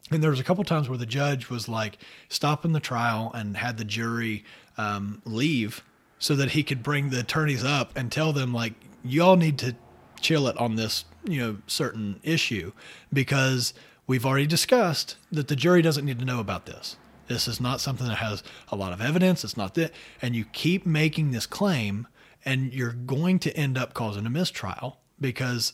and 0.09 0.23
there 0.23 0.31
was 0.31 0.39
a 0.39 0.43
couple 0.43 0.63
times 0.63 0.89
where 0.89 0.97
the 0.97 1.05
judge 1.05 1.51
was 1.51 1.69
like 1.69 1.99
stopping 2.29 2.71
the 2.71 2.79
trial 2.79 3.31
and 3.35 3.57
had 3.57 3.77
the 3.77 3.85
jury 3.85 4.43
um, 4.79 5.21
leave 5.23 5.83
so 6.17 6.35
that 6.35 6.51
he 6.51 6.63
could 6.63 6.81
bring 6.81 7.11
the 7.11 7.19
attorneys 7.19 7.63
up 7.63 7.91
and 7.95 8.11
tell 8.11 8.33
them 8.33 8.55
like 8.55 8.73
you 9.03 9.21
all 9.21 9.35
need 9.35 9.59
to 9.59 9.75
chill 10.21 10.47
it 10.47 10.57
on 10.57 10.75
this 10.75 11.05
you 11.23 11.39
know 11.39 11.57
certain 11.67 12.19
issue 12.23 12.71
because 13.11 13.73
we've 14.07 14.25
already 14.25 14.47
discussed 14.47 15.17
that 15.31 15.47
the 15.47 15.55
jury 15.55 15.81
doesn't 15.81 16.05
need 16.05 16.19
to 16.19 16.25
know 16.25 16.39
about 16.39 16.65
this. 16.65 16.97
This 17.27 17.47
is 17.47 17.61
not 17.61 17.79
something 17.79 18.07
that 18.07 18.17
has 18.17 18.43
a 18.69 18.75
lot 18.75 18.93
of 18.93 19.01
evidence. 19.01 19.43
It's 19.43 19.57
not 19.57 19.75
that 19.75 19.93
and 20.21 20.35
you 20.35 20.45
keep 20.45 20.85
making 20.85 21.31
this 21.31 21.45
claim 21.45 22.07
and 22.43 22.73
you're 22.73 22.93
going 22.93 23.39
to 23.39 23.55
end 23.55 23.77
up 23.77 23.93
causing 23.93 24.25
a 24.25 24.29
mistrial 24.29 24.97
because 25.19 25.73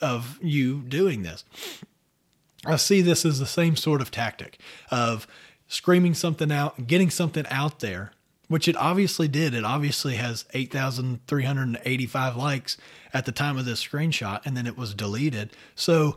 of 0.00 0.38
you 0.42 0.82
doing 0.82 1.22
this. 1.22 1.44
I 2.66 2.76
see 2.76 3.00
this 3.00 3.24
as 3.24 3.38
the 3.38 3.46
same 3.46 3.76
sort 3.76 4.00
of 4.00 4.10
tactic 4.10 4.58
of 4.90 5.26
screaming 5.66 6.14
something 6.14 6.52
out 6.52 6.86
getting 6.86 7.10
something 7.10 7.46
out 7.50 7.80
there 7.80 8.12
which 8.48 8.68
it 8.68 8.76
obviously 8.76 9.26
did. 9.26 9.54
It 9.54 9.64
obviously 9.64 10.16
has 10.16 10.44
8,385 10.52 12.36
likes 12.36 12.76
at 13.14 13.24
the 13.24 13.32
time 13.32 13.56
of 13.56 13.64
this 13.64 13.82
screenshot, 13.82 14.44
and 14.44 14.56
then 14.56 14.66
it 14.66 14.76
was 14.76 14.92
deleted. 14.92 15.50
So 15.76 16.16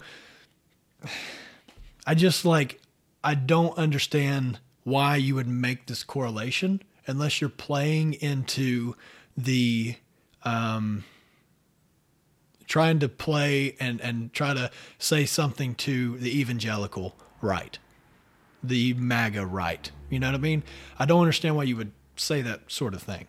I 2.06 2.16
just 2.16 2.44
like, 2.44 2.82
I 3.24 3.36
don't 3.36 3.78
understand 3.78 4.60
why 4.84 5.18
you 5.18 5.36
would 5.36 5.48
make 5.48 5.86
this 5.86 6.04
correlation 6.04 6.82
unless 7.06 7.40
you're 7.40 7.50
playing 7.50 8.14
into 8.14 8.96
the, 9.38 9.96
um, 10.44 11.04
trying 12.66 13.00
to 13.00 13.08
play 13.08 13.76
and, 13.80 14.02
and 14.02 14.34
try 14.34 14.54
to 14.54 14.72
say 14.98 15.26
something 15.26 15.76
to 15.76 16.18
the 16.18 16.40
evangelical 16.40 17.16
right, 17.42 17.78
the 18.64 18.94
MAGA 18.96 19.46
right. 19.46 19.92
You 20.10 20.20
know 20.20 20.28
what 20.28 20.36
I 20.36 20.40
mean? 20.40 20.64
I 20.98 21.06
don't 21.06 21.22
understand 21.22 21.56
why 21.56 21.64
you 21.64 21.78
would 21.78 21.92
say 22.16 22.42
that 22.42 22.72
sort 22.72 22.94
of 22.94 23.04
thing. 23.04 23.28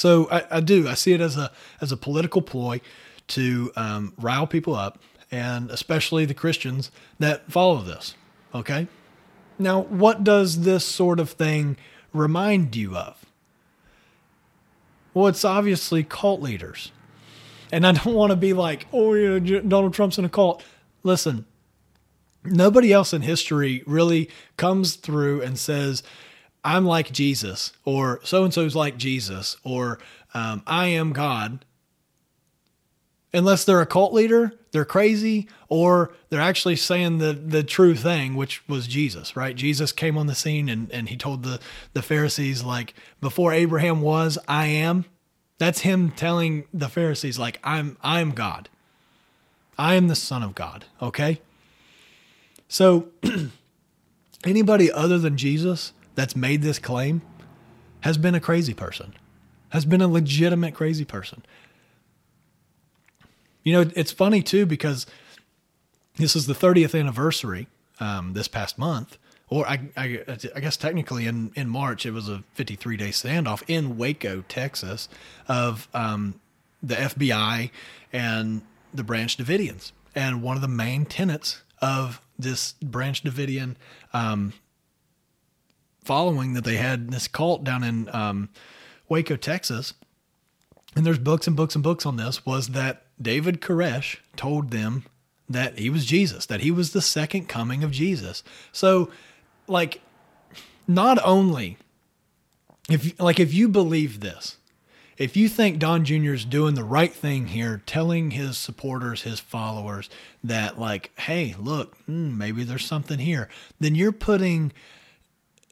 So 0.00 0.30
I, 0.30 0.44
I 0.50 0.60
do. 0.60 0.88
I 0.88 0.94
see 0.94 1.12
it 1.12 1.20
as 1.20 1.36
a 1.36 1.52
as 1.82 1.92
a 1.92 1.96
political 1.96 2.40
ploy 2.40 2.80
to 3.28 3.70
um, 3.76 4.14
rile 4.16 4.46
people 4.46 4.74
up, 4.74 4.98
and 5.30 5.70
especially 5.70 6.24
the 6.24 6.32
Christians 6.32 6.90
that 7.18 7.52
follow 7.52 7.82
this. 7.82 8.14
Okay. 8.54 8.88
Now, 9.58 9.82
what 9.82 10.24
does 10.24 10.62
this 10.62 10.86
sort 10.86 11.20
of 11.20 11.28
thing 11.28 11.76
remind 12.14 12.74
you 12.74 12.96
of? 12.96 13.26
Well, 15.12 15.26
it's 15.26 15.44
obviously 15.44 16.02
cult 16.02 16.40
leaders. 16.40 16.92
And 17.70 17.86
I 17.86 17.92
don't 17.92 18.14
want 18.14 18.30
to 18.30 18.36
be 18.36 18.54
like, 18.54 18.86
oh, 18.94 19.12
yeah, 19.12 19.60
Donald 19.60 19.92
Trump's 19.92 20.16
in 20.16 20.24
a 20.24 20.30
cult. 20.30 20.64
Listen, 21.02 21.44
nobody 22.42 22.90
else 22.90 23.12
in 23.12 23.20
history 23.20 23.82
really 23.86 24.30
comes 24.56 24.94
through 24.94 25.42
and 25.42 25.58
says, 25.58 26.02
I'm 26.64 26.84
like 26.84 27.12
Jesus, 27.12 27.72
or 27.84 28.20
so 28.22 28.44
and 28.44 28.52
so's 28.52 28.76
like 28.76 28.96
Jesus, 28.96 29.56
or 29.64 29.98
um, 30.34 30.62
I 30.66 30.86
am 30.86 31.12
God. 31.12 31.64
Unless 33.32 33.64
they're 33.64 33.80
a 33.80 33.86
cult 33.86 34.12
leader, 34.12 34.52
they're 34.72 34.84
crazy, 34.84 35.48
or 35.68 36.12
they're 36.28 36.40
actually 36.40 36.76
saying 36.76 37.18
the, 37.18 37.32
the 37.32 37.62
true 37.62 37.94
thing, 37.94 38.34
which 38.34 38.68
was 38.68 38.86
Jesus, 38.86 39.36
right? 39.36 39.54
Jesus 39.54 39.92
came 39.92 40.18
on 40.18 40.26
the 40.26 40.34
scene 40.34 40.68
and, 40.68 40.90
and 40.90 41.08
he 41.08 41.16
told 41.16 41.44
the, 41.44 41.60
the 41.92 42.02
Pharisees, 42.02 42.64
like, 42.64 42.94
before 43.20 43.52
Abraham 43.52 44.00
was, 44.00 44.36
I 44.48 44.66
am. 44.66 45.04
That's 45.58 45.80
him 45.80 46.10
telling 46.10 46.64
the 46.74 46.88
Pharisees, 46.88 47.38
like, 47.38 47.60
I'm 47.62 47.96
I'm 48.02 48.32
God. 48.32 48.68
I 49.78 49.94
am 49.94 50.08
the 50.08 50.16
Son 50.16 50.42
of 50.42 50.54
God. 50.54 50.86
Okay? 51.00 51.40
So 52.68 53.08
anybody 54.44 54.90
other 54.90 55.18
than 55.18 55.36
Jesus 55.36 55.92
that's 56.14 56.36
made 56.36 56.62
this 56.62 56.78
claim 56.78 57.22
has 58.00 58.18
been 58.18 58.34
a 58.34 58.40
crazy 58.40 58.74
person, 58.74 59.14
has 59.70 59.84
been 59.84 60.00
a 60.00 60.08
legitimate 60.08 60.74
crazy 60.74 61.04
person. 61.04 61.44
You 63.62 63.72
know, 63.74 63.90
it's 63.94 64.12
funny 64.12 64.42
too 64.42 64.66
because 64.66 65.06
this 66.16 66.34
is 66.34 66.46
the 66.46 66.54
30th 66.54 66.98
anniversary 66.98 67.66
um, 67.98 68.32
this 68.32 68.48
past 68.48 68.78
month, 68.78 69.18
or 69.48 69.66
I, 69.66 69.80
I, 69.96 70.20
I, 70.54 70.60
guess 70.60 70.76
technically 70.76 71.26
in, 71.26 71.52
in 71.54 71.68
March 71.68 72.06
it 72.06 72.12
was 72.12 72.28
a 72.28 72.42
53 72.54 72.96
day 72.96 73.08
standoff 73.08 73.62
in 73.68 73.98
Waco, 73.98 74.44
Texas, 74.48 75.08
of 75.48 75.88
um, 75.92 76.40
the 76.82 76.94
FBI 76.94 77.70
and 78.12 78.62
the 78.94 79.04
Branch 79.04 79.36
Davidians. 79.36 79.92
And 80.14 80.42
one 80.42 80.56
of 80.56 80.62
the 80.62 80.68
main 80.68 81.04
tenets 81.04 81.62
of 81.82 82.20
this 82.38 82.72
Branch 82.82 83.22
Davidian 83.22 83.76
um, 84.12 84.52
following 86.10 86.54
that 86.54 86.64
they 86.64 86.74
had 86.74 87.12
this 87.12 87.28
cult 87.28 87.62
down 87.62 87.84
in 87.84 88.12
um, 88.12 88.48
Waco, 89.08 89.36
Texas, 89.36 89.94
and 90.96 91.06
there's 91.06 91.20
books 91.20 91.46
and 91.46 91.54
books 91.54 91.76
and 91.76 91.84
books 91.84 92.04
on 92.04 92.16
this, 92.16 92.44
was 92.44 92.70
that 92.70 93.04
David 93.22 93.60
Koresh 93.60 94.16
told 94.34 94.72
them 94.72 95.04
that 95.48 95.78
he 95.78 95.88
was 95.88 96.04
Jesus, 96.04 96.46
that 96.46 96.62
he 96.62 96.72
was 96.72 96.92
the 96.92 97.00
second 97.00 97.46
coming 97.48 97.84
of 97.84 97.92
Jesus. 97.92 98.42
So, 98.72 99.08
like, 99.68 100.00
not 100.88 101.24
only 101.24 101.76
if 102.88 103.20
like 103.20 103.38
if 103.38 103.54
you 103.54 103.68
believe 103.68 104.18
this, 104.18 104.56
if 105.16 105.36
you 105.36 105.48
think 105.48 105.78
Don 105.78 106.04
Jr. 106.04 106.32
is 106.32 106.44
doing 106.44 106.74
the 106.74 106.82
right 106.82 107.12
thing 107.12 107.46
here, 107.46 107.82
telling 107.86 108.32
his 108.32 108.58
supporters, 108.58 109.22
his 109.22 109.38
followers 109.38 110.10
that 110.42 110.76
like, 110.76 111.12
hey, 111.20 111.54
look, 111.56 111.96
hmm, 112.06 112.36
maybe 112.36 112.64
there's 112.64 112.84
something 112.84 113.20
here, 113.20 113.48
then 113.78 113.94
you're 113.94 114.10
putting 114.10 114.72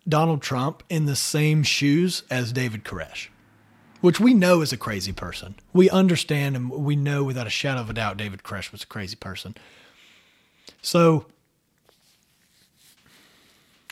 Donald 0.08 0.42
Trump 0.42 0.82
in 0.88 1.06
the 1.06 1.16
same 1.16 1.62
shoes 1.62 2.22
as 2.30 2.52
David 2.52 2.84
Koresh, 2.84 3.28
which 4.00 4.18
we 4.18 4.34
know 4.34 4.62
is 4.62 4.72
a 4.72 4.76
crazy 4.76 5.12
person. 5.12 5.56
We 5.72 5.90
understand 5.90 6.56
and 6.56 6.70
we 6.70 6.96
know 6.96 7.24
without 7.24 7.46
a 7.46 7.50
shadow 7.50 7.80
of 7.80 7.90
a 7.90 7.92
doubt 7.92 8.16
David 8.16 8.42
Koresh 8.42 8.72
was 8.72 8.82
a 8.82 8.86
crazy 8.86 9.16
person. 9.16 9.54
So 10.80 11.26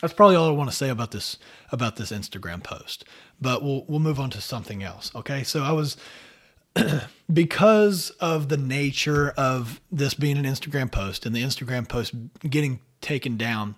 that's 0.01 0.13
probably 0.13 0.35
all 0.35 0.47
I 0.47 0.51
want 0.51 0.69
to 0.69 0.75
say 0.75 0.89
about 0.89 1.11
this 1.11 1.37
about 1.71 1.95
this 1.95 2.11
Instagram 2.11 2.63
post. 2.63 3.05
But 3.41 3.63
we'll 3.63 3.85
we'll 3.87 3.99
move 3.99 4.19
on 4.19 4.29
to 4.31 4.41
something 4.41 4.83
else. 4.83 5.11
Okay, 5.15 5.43
so 5.43 5.63
I 5.63 5.71
was 5.71 5.97
because 7.33 8.11
of 8.19 8.49
the 8.49 8.57
nature 8.57 9.29
of 9.31 9.81
this 9.91 10.13
being 10.13 10.37
an 10.37 10.45
Instagram 10.45 10.91
post 10.91 11.25
and 11.25 11.35
the 11.35 11.41
Instagram 11.41 11.87
post 11.87 12.13
getting 12.49 12.79
taken 13.01 13.37
down. 13.37 13.75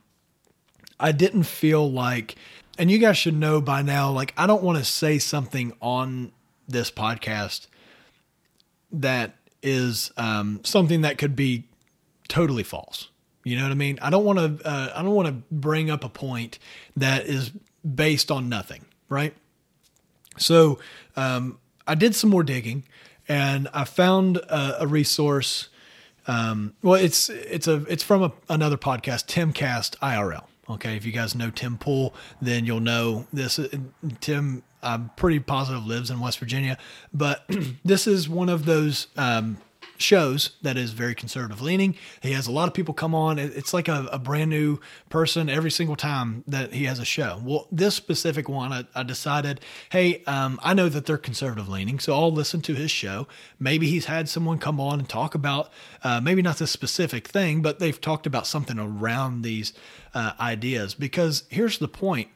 I 1.00 1.12
didn't 1.12 1.44
feel 1.44 1.90
like, 1.90 2.36
and 2.78 2.92
you 2.92 2.98
guys 2.98 3.18
should 3.18 3.36
know 3.36 3.62
by 3.62 3.82
now, 3.82 4.12
like 4.12 4.34
I 4.38 4.48
don't 4.48 4.64
want 4.64 4.78
to 4.78 4.84
say 4.84 5.20
something 5.20 5.74
on 5.82 6.32
this 6.68 6.92
podcast 6.92 7.68
that 8.92 9.36
is 9.62 10.12
um, 10.18 10.62
something 10.64 11.02
that 11.02 11.18
could 11.18 11.36
be 11.36 11.66
totally 12.28 12.64
false. 12.64 13.10
You 13.44 13.58
know 13.58 13.64
what 13.64 13.72
I 13.72 13.76
mean? 13.76 14.00
I 14.02 14.10
don't 14.10 14.26
want 14.26 14.40
to. 14.40 14.68
Uh, 14.68 14.92
I 14.96 15.02
don't 15.02 15.16
want 15.16 15.28
to 15.28 15.34
bring 15.52 15.90
up 15.90 16.04
a 16.04 16.10
point 16.10 16.60
that 16.98 17.26
is 17.26 17.52
based 17.84 18.32
on 18.32 18.50
nothing, 18.50 18.86
right? 19.08 19.34
So 20.38 20.80
um, 21.16 21.58
I 21.88 21.96
did 21.96 22.16
some 22.16 22.30
more 22.30 22.44
digging, 22.44 22.84
and 23.28 23.68
I 23.74 23.86
found 23.86 24.38
a, 24.38 24.84
a 24.84 24.88
resource. 24.88 25.70
Um, 26.28 26.76
well, 26.84 26.96
it's 26.96 27.30
it's 27.30 27.68
a 27.68 27.86
it's 27.88 28.04
from 28.04 28.24
a, 28.24 28.32
another 28.50 28.78
podcast, 28.78 29.26
Timcast 29.26 29.98
IRL. 29.98 30.49
Okay, 30.70 30.96
if 30.96 31.06
you 31.06 31.12
guys 31.12 31.34
know 31.34 31.50
Tim 31.50 31.78
Pool, 31.78 32.14
then 32.42 32.66
you'll 32.66 32.80
know 32.80 33.26
this. 33.34 33.60
Tim, 34.20 34.64
I'm 34.84 35.10
pretty 35.16 35.40
positive 35.40 35.86
lives 35.86 36.12
in 36.12 36.20
West 36.20 36.40
Virginia, 36.40 36.78
but 37.14 37.50
this 37.84 38.06
is 38.06 38.30
one 38.30 38.50
of 38.50 38.66
those 38.66 39.08
um, 39.18 39.58
shows 40.00 40.52
that 40.62 40.78
is 40.78 40.92
very 40.92 41.14
conservative 41.14 41.62
leaning. 41.62 41.96
He 42.22 42.32
has 42.32 42.48
a 42.48 42.52
lot 42.52 42.68
of 42.68 42.74
people 42.74 42.94
come 42.94 43.14
on. 43.14 43.38
It's 43.38 43.74
like 43.74 43.88
a, 43.88 44.08
a, 44.12 44.18
brand 44.18 44.50
new 44.50 44.80
person 45.10 45.50
every 45.50 45.72
single 45.72 45.96
time 45.96 46.44
that 46.48 46.74
he 46.74 46.86
has 46.86 47.00
a 47.00 47.06
show. 47.06 47.42
Well, 47.44 47.68
this 47.72 47.96
specific 47.96 48.48
one, 48.48 48.72
I, 48.72 48.86
I 48.96 49.04
decided, 49.04 49.60
hey, 49.92 50.24
um, 50.26 50.60
I 50.64 50.74
know 50.74 50.88
that 50.88 51.06
they're 51.06 51.18
conservative 51.18 51.68
leaning, 51.68 52.00
so 52.00 52.14
I'll 52.14 52.32
listen 52.32 52.62
to 52.62 52.76
his 52.76 52.92
show. 52.92 53.28
Maybe 53.60 53.88
he's 53.88 54.06
had 54.06 54.30
someone 54.30 54.58
come 54.58 54.80
on 54.80 55.00
and 55.00 55.10
talk 55.10 55.36
about 55.36 55.72
uh, 56.04 56.22
maybe 56.22 56.42
not 56.42 56.58
this 56.58 56.72
specific 56.72 57.28
thing, 57.28 57.62
but 57.62 57.80
they've 57.80 58.00
talked 58.00 58.26
about 58.26 58.48
something 58.48 58.80
around 58.80 59.42
these 59.42 59.74
uh, 60.14 60.32
ideas. 60.40 60.94
Because 60.94 61.44
here's 61.50 61.78
the 61.78 61.90
point 61.90 62.30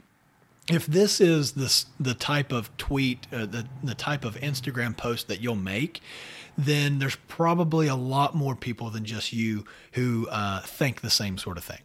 if 0.70 0.86
this 0.86 1.20
is 1.20 1.53
this 1.53 1.88
the 1.99 2.14
type 2.14 2.51
of 2.51 2.76
tweet, 2.78 3.28
uh, 3.34 3.45
the 3.45 3.68
the 3.84 3.95
type 3.95 4.24
of 4.24 4.36
Instagram 4.36 4.95
post 4.95 5.28
that 5.28 5.41
you'll 5.41 5.55
make, 5.55 6.01
then 6.58 6.99
there's 6.99 7.16
probably 7.28 7.88
a 7.88 7.95
lot 7.95 8.36
more 8.36 8.56
people 8.56 8.89
than 8.89 9.06
just 9.06 9.34
you 9.34 9.66
who 9.93 10.28
uh, 10.30 10.62
think 10.62 11.01
the 11.01 11.10
same 11.10 11.38
sort 11.38 11.58
of 11.58 11.64
thing. 11.64 11.82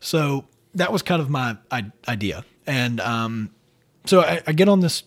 So 0.00 0.44
that 0.74 0.92
was 0.92 1.02
kind 1.02 1.20
of 1.20 1.30
my 1.30 1.56
idea, 2.08 2.44
and 2.66 3.00
um, 3.00 3.50
so 4.04 4.20
I, 4.20 4.42
I, 4.46 4.52
get 4.52 4.68
on 4.68 4.80
this 4.80 5.02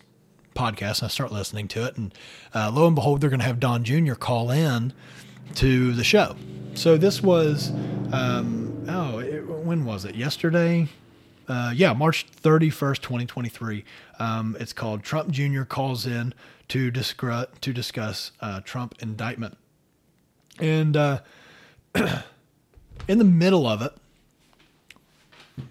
podcast 0.54 1.00
and 1.00 1.04
I 1.04 1.08
start 1.08 1.32
listening 1.32 1.68
to 1.68 1.86
it, 1.86 1.96
and 1.96 2.14
uh, 2.54 2.70
lo 2.72 2.86
and 2.86 2.94
behold, 2.94 3.20
they're 3.20 3.30
going 3.30 3.40
to 3.40 3.46
have 3.46 3.60
Don 3.60 3.84
Jr. 3.84 4.14
call 4.14 4.50
in 4.50 4.92
to 5.56 5.92
the 5.92 6.04
show. 6.04 6.36
So 6.74 6.96
this 6.96 7.22
was, 7.22 7.70
um, 8.12 8.84
oh, 8.88 9.18
it, 9.18 9.46
when 9.46 9.84
was 9.84 10.04
it? 10.04 10.14
Yesterday, 10.14 10.88
uh, 11.50 11.72
yeah, 11.74 11.92
March 11.92 12.26
31st, 12.30 13.02
2023. 13.02 13.84
Um, 14.20 14.56
it's 14.60 14.72
called 14.72 15.02
Trump 15.02 15.30
Jr. 15.30 15.64
Calls 15.64 16.06
In 16.06 16.32
to, 16.68 16.90
discuss, 16.90 17.48
to 17.60 17.72
discuss 17.72 18.30
uh, 18.40 18.60
Trump 18.60 18.94
indictment. 19.00 19.58
And 20.60 20.96
uh, 20.96 21.20
in 23.08 23.18
the 23.18 23.24
middle 23.24 23.66
of 23.66 23.82
it, 23.82 23.92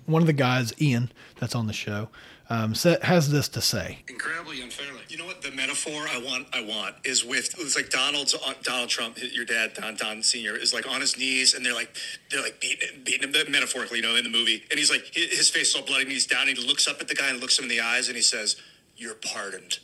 one 0.05 0.21
of 0.21 0.27
the 0.27 0.34
guys, 0.34 0.73
Ian, 0.82 1.11
that's 1.39 1.55
on 1.55 1.67
the 1.67 1.73
show, 1.73 2.09
um, 2.50 2.74
has 3.04 3.30
this 3.30 3.47
to 3.50 3.62
say. 3.62 4.00
Incredibly 4.08 4.62
unfairly. 4.62 5.02
You 5.08 5.18
know 5.18 5.26
what? 5.26 5.41
The 5.41 5.52
metaphor 5.52 6.08
I 6.10 6.18
want, 6.18 6.47
I 6.52 6.62
want 6.62 6.95
is 7.04 7.24
with 7.24 7.54
it's 7.60 7.76
like 7.76 7.89
Donald's 7.89 8.34
uh, 8.34 8.54
Donald 8.64 8.89
Trump, 8.89 9.18
your 9.22 9.45
dad, 9.45 9.74
Don 9.76 9.95
Don 9.95 10.24
Senior, 10.24 10.56
is 10.56 10.74
like 10.74 10.88
on 10.88 11.00
his 11.00 11.18
knees, 11.18 11.54
and 11.54 11.64
they're 11.64 11.76
like 11.76 11.95
they're 12.32 12.41
like 12.41 12.60
beating, 12.60 13.04
beating 13.04 13.32
him 13.32 13.52
metaphorically, 13.52 13.97
you 13.97 14.04
know, 14.04 14.16
in 14.16 14.24
the 14.24 14.32
movie, 14.32 14.64
and 14.72 14.80
he's 14.80 14.89
like 14.89 15.04
his 15.14 15.50
face 15.50 15.70
is 15.70 15.76
all 15.76 15.84
bloody, 15.84 16.04
and 16.04 16.12
he's 16.12 16.26
down, 16.26 16.47
and 16.47 16.58
he 16.58 16.68
looks 16.68 16.88
up 16.88 17.00
at 17.00 17.08
the 17.08 17.16
guy 17.16 17.30
and 17.30 17.39
looks 17.39 17.58
him 17.60 17.64
in 17.64 17.70
the 17.70 17.82
eyes, 17.82 18.08
and 18.08 18.16
he 18.16 18.24
says, 18.24 18.56
"You're 18.97 19.16
pardoned." 19.16 19.78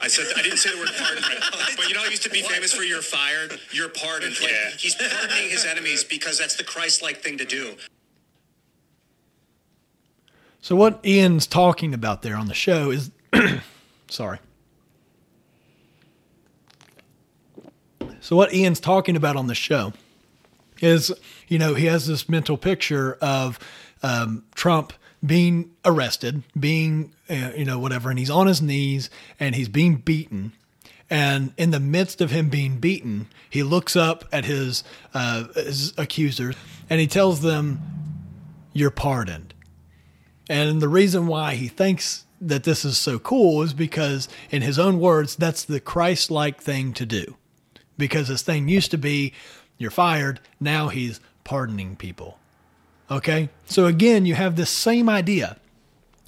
I 0.00 0.08
said 0.08 0.26
I 0.36 0.42
didn't 0.42 0.58
say 0.58 0.72
the 0.72 0.78
word 0.78 0.90
pardon, 0.98 1.22
but 1.76 1.88
you 1.88 1.94
know, 1.94 2.02
I 2.04 2.08
used 2.08 2.24
to 2.24 2.30
be 2.30 2.42
famous 2.42 2.74
for 2.74 2.82
"you're 2.82 3.02
fired," 3.02 3.58
"you're 3.72 3.88
pardoned." 3.88 4.38
Like, 4.40 4.50
yeah. 4.50 4.70
he's 4.76 4.94
pardoning 4.96 5.48
his 5.48 5.64
enemies 5.64 6.04
because 6.04 6.38
that's 6.38 6.56
the 6.56 6.64
Christ-like 6.64 7.22
thing 7.22 7.38
to 7.38 7.44
do. 7.44 7.76
So 10.62 10.76
what 10.76 11.04
Ian's 11.04 11.48
talking 11.48 11.92
about 11.92 12.22
there 12.22 12.36
on 12.36 12.46
the 12.46 12.54
show 12.54 12.92
is, 12.92 13.10
sorry. 14.08 14.38
So 18.20 18.36
what 18.36 18.54
Ian's 18.54 18.78
talking 18.78 19.16
about 19.16 19.34
on 19.34 19.48
the 19.48 19.56
show 19.56 19.92
is, 20.80 21.12
you 21.48 21.58
know, 21.58 21.74
he 21.74 21.86
has 21.86 22.06
this 22.06 22.28
mental 22.28 22.56
picture 22.56 23.18
of 23.20 23.58
um, 24.04 24.44
Trump 24.54 24.92
being 25.26 25.72
arrested, 25.84 26.44
being, 26.58 27.12
uh, 27.28 27.50
you 27.56 27.64
know, 27.64 27.80
whatever, 27.80 28.08
and 28.08 28.18
he's 28.18 28.30
on 28.30 28.46
his 28.46 28.62
knees 28.62 29.10
and 29.40 29.56
he's 29.56 29.68
being 29.68 29.96
beaten. 29.96 30.52
And 31.10 31.52
in 31.56 31.72
the 31.72 31.80
midst 31.80 32.20
of 32.20 32.30
him 32.30 32.48
being 32.48 32.78
beaten, 32.78 33.26
he 33.50 33.64
looks 33.64 33.96
up 33.96 34.24
at 34.30 34.44
his, 34.44 34.84
uh, 35.12 35.48
his 35.54 35.92
accusers 35.98 36.54
and 36.88 37.00
he 37.00 37.08
tells 37.08 37.42
them, 37.42 37.80
You're 38.72 38.90
pardoned. 38.90 39.51
And 40.52 40.82
the 40.82 40.88
reason 40.88 41.28
why 41.28 41.54
he 41.54 41.68
thinks 41.68 42.26
that 42.38 42.64
this 42.64 42.84
is 42.84 42.98
so 42.98 43.18
cool 43.18 43.62
is 43.62 43.72
because, 43.72 44.28
in 44.50 44.60
his 44.60 44.78
own 44.78 45.00
words, 45.00 45.34
that's 45.34 45.64
the 45.64 45.80
Christ 45.80 46.30
like 46.30 46.60
thing 46.60 46.92
to 46.92 47.06
do. 47.06 47.36
Because 47.96 48.28
this 48.28 48.42
thing 48.42 48.68
used 48.68 48.90
to 48.90 48.98
be, 48.98 49.32
you're 49.78 49.90
fired, 49.90 50.40
now 50.60 50.88
he's 50.88 51.20
pardoning 51.42 51.96
people. 51.96 52.38
Okay? 53.10 53.48
So 53.64 53.86
again, 53.86 54.26
you 54.26 54.34
have 54.34 54.56
this 54.56 54.68
same 54.68 55.08
idea 55.08 55.56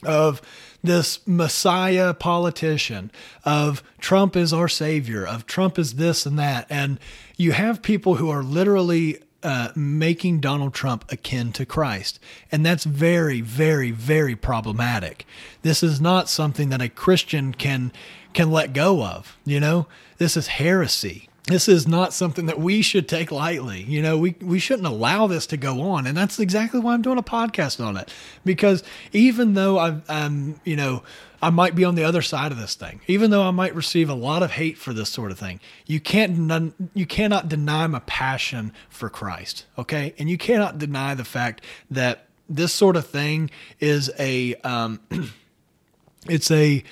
of 0.03 0.41
this 0.83 1.19
messiah 1.27 2.15
politician 2.15 3.11
of 3.45 3.83
Trump 3.99 4.37
is 4.37 4.55
our 4.55 4.69
savior 4.69 5.27
of 5.27 5.47
Trump 5.47 5.79
is 5.79 5.95
this 5.95 6.27
and 6.27 6.39
that 6.39 6.67
and 6.69 7.01
you 7.39 7.53
have 7.53 7.81
people 7.81 8.17
who 8.17 8.29
are 8.29 8.43
literally 8.43 9.19
uh, 9.45 9.69
making 9.77 10.41
Donald 10.41 10.75
Trump 10.75 11.05
akin 11.13 11.53
to 11.53 11.67
Christ. 11.67 12.19
And 12.51 12.65
that's 12.65 12.85
very, 12.85 13.41
very, 13.41 13.91
very 13.91 14.35
problematic. 14.35 15.27
This 15.63 15.83
is 15.83 16.01
not 16.01 16.29
something 16.29 16.71
that 16.71 16.83
a 16.83 16.89
Christian 16.89 17.53
can 17.53 17.93
can 18.33 18.51
let 18.51 18.73
go 18.73 19.05
of. 19.05 19.39
You 19.45 19.61
know, 19.61 19.87
this 20.19 20.37
is 20.37 20.49
heresy. 20.49 21.29
This 21.47 21.69
is 21.69 21.87
not 21.87 22.15
something 22.15 22.47
that 22.47 22.59
we 22.59 22.81
should 22.81 23.07
take 23.07 23.31
lightly. 23.31 23.83
You 23.83 24.01
know, 24.01 24.17
we, 24.17 24.35
we 24.41 24.59
shouldn't 24.59 24.89
allow 24.89 25.27
this 25.27 25.47
to 25.49 25.59
go 25.59 25.83
on. 25.83 26.07
And 26.07 26.17
that's 26.17 26.41
exactly 26.41 26.81
why 26.81 26.95
I'm 26.95 27.03
doing 27.03 27.19
a 27.19 27.23
podcast 27.23 27.85
on 27.85 27.99
it. 27.99 28.11
Because 28.47 28.83
even 29.13 29.53
though 29.53 29.79
i 29.79 30.01
I'm, 30.09 30.59
you 30.65 30.75
know, 30.75 31.03
I 31.45 31.51
might 31.51 31.75
be 31.75 31.85
on 31.85 31.95
the 31.95 32.05
other 32.05 32.23
side 32.23 32.53
of 32.53 32.59
this 32.59 32.75
thing. 32.75 33.03
Even 33.07 33.31
though 33.31 33.43
I 33.43 33.51
might 33.51 33.75
receive 33.75 34.09
a 34.09 34.15
lot 34.15 34.43
of 34.43 34.53
hate 34.53 34.79
for 34.79 34.95
this 34.95 35.11
sort 35.11 35.31
of 35.31 35.39
thing, 35.39 35.61
you 35.85 36.01
can't 36.01 36.73
you 36.95 37.05
cannot 37.05 37.51
deny 37.51 37.87
my 37.87 37.99
passion 38.07 38.73
for 38.89 39.11
Christ, 39.11 39.67
okay? 39.77 40.15
And 40.19 40.31
you 40.31 40.39
cannot 40.39 40.79
deny 40.79 41.15
the 41.15 41.23
fact 41.23 41.63
that 41.91 42.29
this 42.49 42.73
sort 42.73 42.97
of 42.97 43.07
thing 43.07 43.51
is 43.79 44.11
a 44.19 44.55
um, 44.65 45.01
it's 46.31 46.51
a 46.51 46.83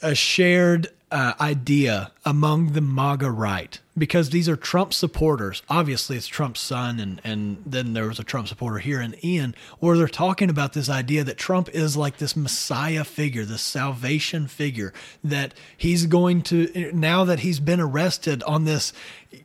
a 0.00 0.14
shared 0.14 0.92
uh, 1.10 1.34
idea 1.40 2.12
among 2.24 2.72
the 2.72 2.80
MAGA 2.80 3.30
right 3.30 3.78
because 3.96 4.30
these 4.30 4.48
are 4.48 4.56
Trump 4.56 4.92
supporters. 4.92 5.62
Obviously, 5.68 6.16
it's 6.16 6.26
Trump's 6.26 6.60
son, 6.60 6.98
and, 6.98 7.20
and 7.22 7.62
then 7.64 7.92
there 7.92 8.08
was 8.08 8.18
a 8.18 8.24
Trump 8.24 8.48
supporter 8.48 8.78
here 8.78 9.00
in 9.00 9.14
Ian, 9.24 9.54
where 9.78 9.96
they're 9.96 10.08
talking 10.08 10.50
about 10.50 10.72
this 10.72 10.88
idea 10.88 11.22
that 11.22 11.38
Trump 11.38 11.68
is 11.70 11.96
like 11.96 12.16
this 12.16 12.34
Messiah 12.34 13.04
figure, 13.04 13.44
this 13.44 13.62
salvation 13.62 14.48
figure, 14.48 14.92
that 15.22 15.54
he's 15.76 16.06
going 16.06 16.42
to, 16.42 16.90
now 16.92 17.24
that 17.24 17.40
he's 17.40 17.60
been 17.60 17.80
arrested 17.80 18.42
on 18.42 18.64
this, 18.64 18.92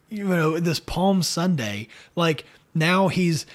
you 0.10 0.24
know, 0.24 0.60
this 0.60 0.80
Palm 0.80 1.22
Sunday, 1.22 1.88
like 2.16 2.46
now 2.74 3.10
he's 3.10 3.46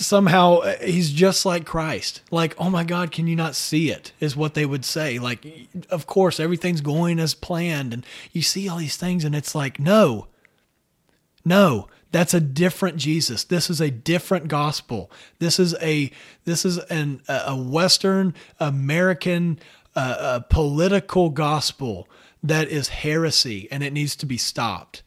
somehow 0.00 0.58
uh, 0.58 0.76
he's 0.78 1.10
just 1.10 1.44
like 1.44 1.64
Christ. 1.64 2.22
Like, 2.30 2.54
oh 2.58 2.70
my 2.70 2.84
God, 2.84 3.12
can 3.12 3.26
you 3.26 3.36
not 3.36 3.54
see 3.54 3.90
it? 3.90 4.12
Is 4.20 4.36
what 4.36 4.54
they 4.54 4.66
would 4.66 4.84
say. 4.84 5.18
Like, 5.18 5.46
of 5.90 6.06
course, 6.06 6.40
everything's 6.40 6.80
going 6.80 7.18
as 7.18 7.34
planned, 7.34 7.92
and 7.92 8.04
you 8.32 8.42
see 8.42 8.68
all 8.68 8.78
these 8.78 8.96
things, 8.96 9.24
and 9.24 9.34
it's 9.34 9.54
like, 9.54 9.78
no, 9.78 10.26
no, 11.44 11.88
that's 12.12 12.34
a 12.34 12.40
different 12.40 12.96
Jesus. 12.96 13.44
This 13.44 13.70
is 13.70 13.80
a 13.80 13.90
different 13.90 14.48
gospel. 14.48 15.10
This 15.38 15.58
is 15.58 15.74
a 15.80 16.10
this 16.44 16.64
is 16.64 16.78
an 16.78 17.22
a 17.28 17.56
Western 17.56 18.34
American 18.58 19.58
uh, 19.94 20.40
political 20.48 21.30
gospel 21.30 22.08
that 22.42 22.68
is 22.68 22.88
heresy, 22.88 23.68
and 23.70 23.82
it 23.82 23.92
needs 23.92 24.16
to 24.16 24.26
be 24.26 24.36
stopped. 24.36 25.02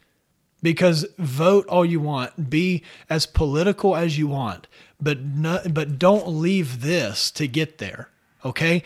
Because 0.64 1.05
vote 1.20 1.68
all 1.68 1.86
you 1.86 1.99
want, 1.99 2.49
be 2.49 2.82
as 3.09 3.28
political 3.28 3.95
as 3.95 4.18
you 4.18 4.28
want, 4.28 4.68
but 4.99 5.20
no, 5.22 5.61
but 5.70 5.99
don't 5.99 6.28
leave 6.28 6.82
this 6.82 7.30
to 7.32 7.47
get 7.47 7.78
there. 7.78 8.09
Okay, 8.43 8.82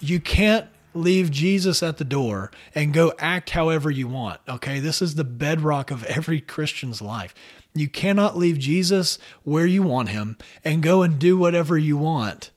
you 0.00 0.20
can't 0.20 0.66
leave 0.94 1.30
Jesus 1.30 1.82
at 1.82 1.98
the 1.98 2.04
door 2.04 2.50
and 2.74 2.92
go 2.92 3.12
act 3.18 3.50
however 3.50 3.90
you 3.90 4.08
want. 4.08 4.40
Okay, 4.48 4.80
this 4.80 5.00
is 5.00 5.14
the 5.14 5.24
bedrock 5.24 5.90
of 5.90 6.04
every 6.04 6.40
Christian's 6.40 7.00
life. 7.00 7.34
You 7.74 7.88
cannot 7.88 8.36
leave 8.36 8.58
Jesus 8.58 9.18
where 9.44 9.66
you 9.66 9.82
want 9.82 10.08
him 10.08 10.36
and 10.64 10.82
go 10.82 11.02
and 11.02 11.18
do 11.18 11.38
whatever 11.38 11.78
you 11.78 11.96
want. 11.96 12.50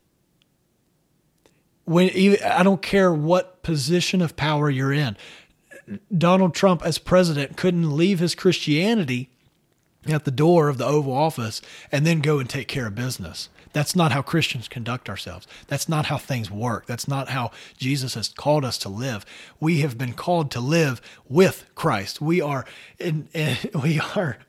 When 1.86 2.10
I 2.44 2.64
don't 2.64 2.82
care 2.82 3.14
what 3.14 3.64
position 3.64 4.22
of 4.22 4.36
power 4.36 4.70
you're 4.70 4.94
in. 4.94 5.18
Donald 6.16 6.54
Trump 6.54 6.84
as 6.86 6.98
president 6.98 7.58
couldn't 7.58 7.96
leave 7.96 8.20
his 8.20 8.36
Christianity 8.36 9.30
at 10.08 10.26
the 10.26 10.32
door 10.32 10.68
of 10.68 10.78
the 10.78 10.86
Oval 10.86 11.14
Office 11.14 11.62
and 11.92 12.06
then 12.06 12.22
go 12.22 12.39
and 12.39 12.50
take 12.50 12.68
care 12.68 12.88
of 12.88 12.96
business. 12.96 13.50
That's 13.74 13.96
not 13.96 14.12
how 14.12 14.22
Christians 14.22 14.68
conduct 14.68 15.10
ourselves. 15.10 15.48
That's 15.68 15.88
not 15.88 16.08
how 16.08 16.18
things 16.18 16.52
work. 16.52 16.88
That's 16.88 17.08
not 17.08 17.30
how 17.30 17.52
Jesus 17.78 18.16
has 18.16 18.30
called 18.30 18.66
us 18.66 18.78
to 18.80 18.89
live. 18.89 19.26
We 19.60 19.80
have 19.82 19.98
been 19.98 20.14
called 20.14 20.52
to 20.52 20.60
live 20.60 21.02
with 21.30 21.66
Christ. 21.76 22.20
We 22.20 22.42
are 22.42 22.66
in, 23.00 23.30
in 23.34 23.58
we 23.82 24.00
are 24.16 24.39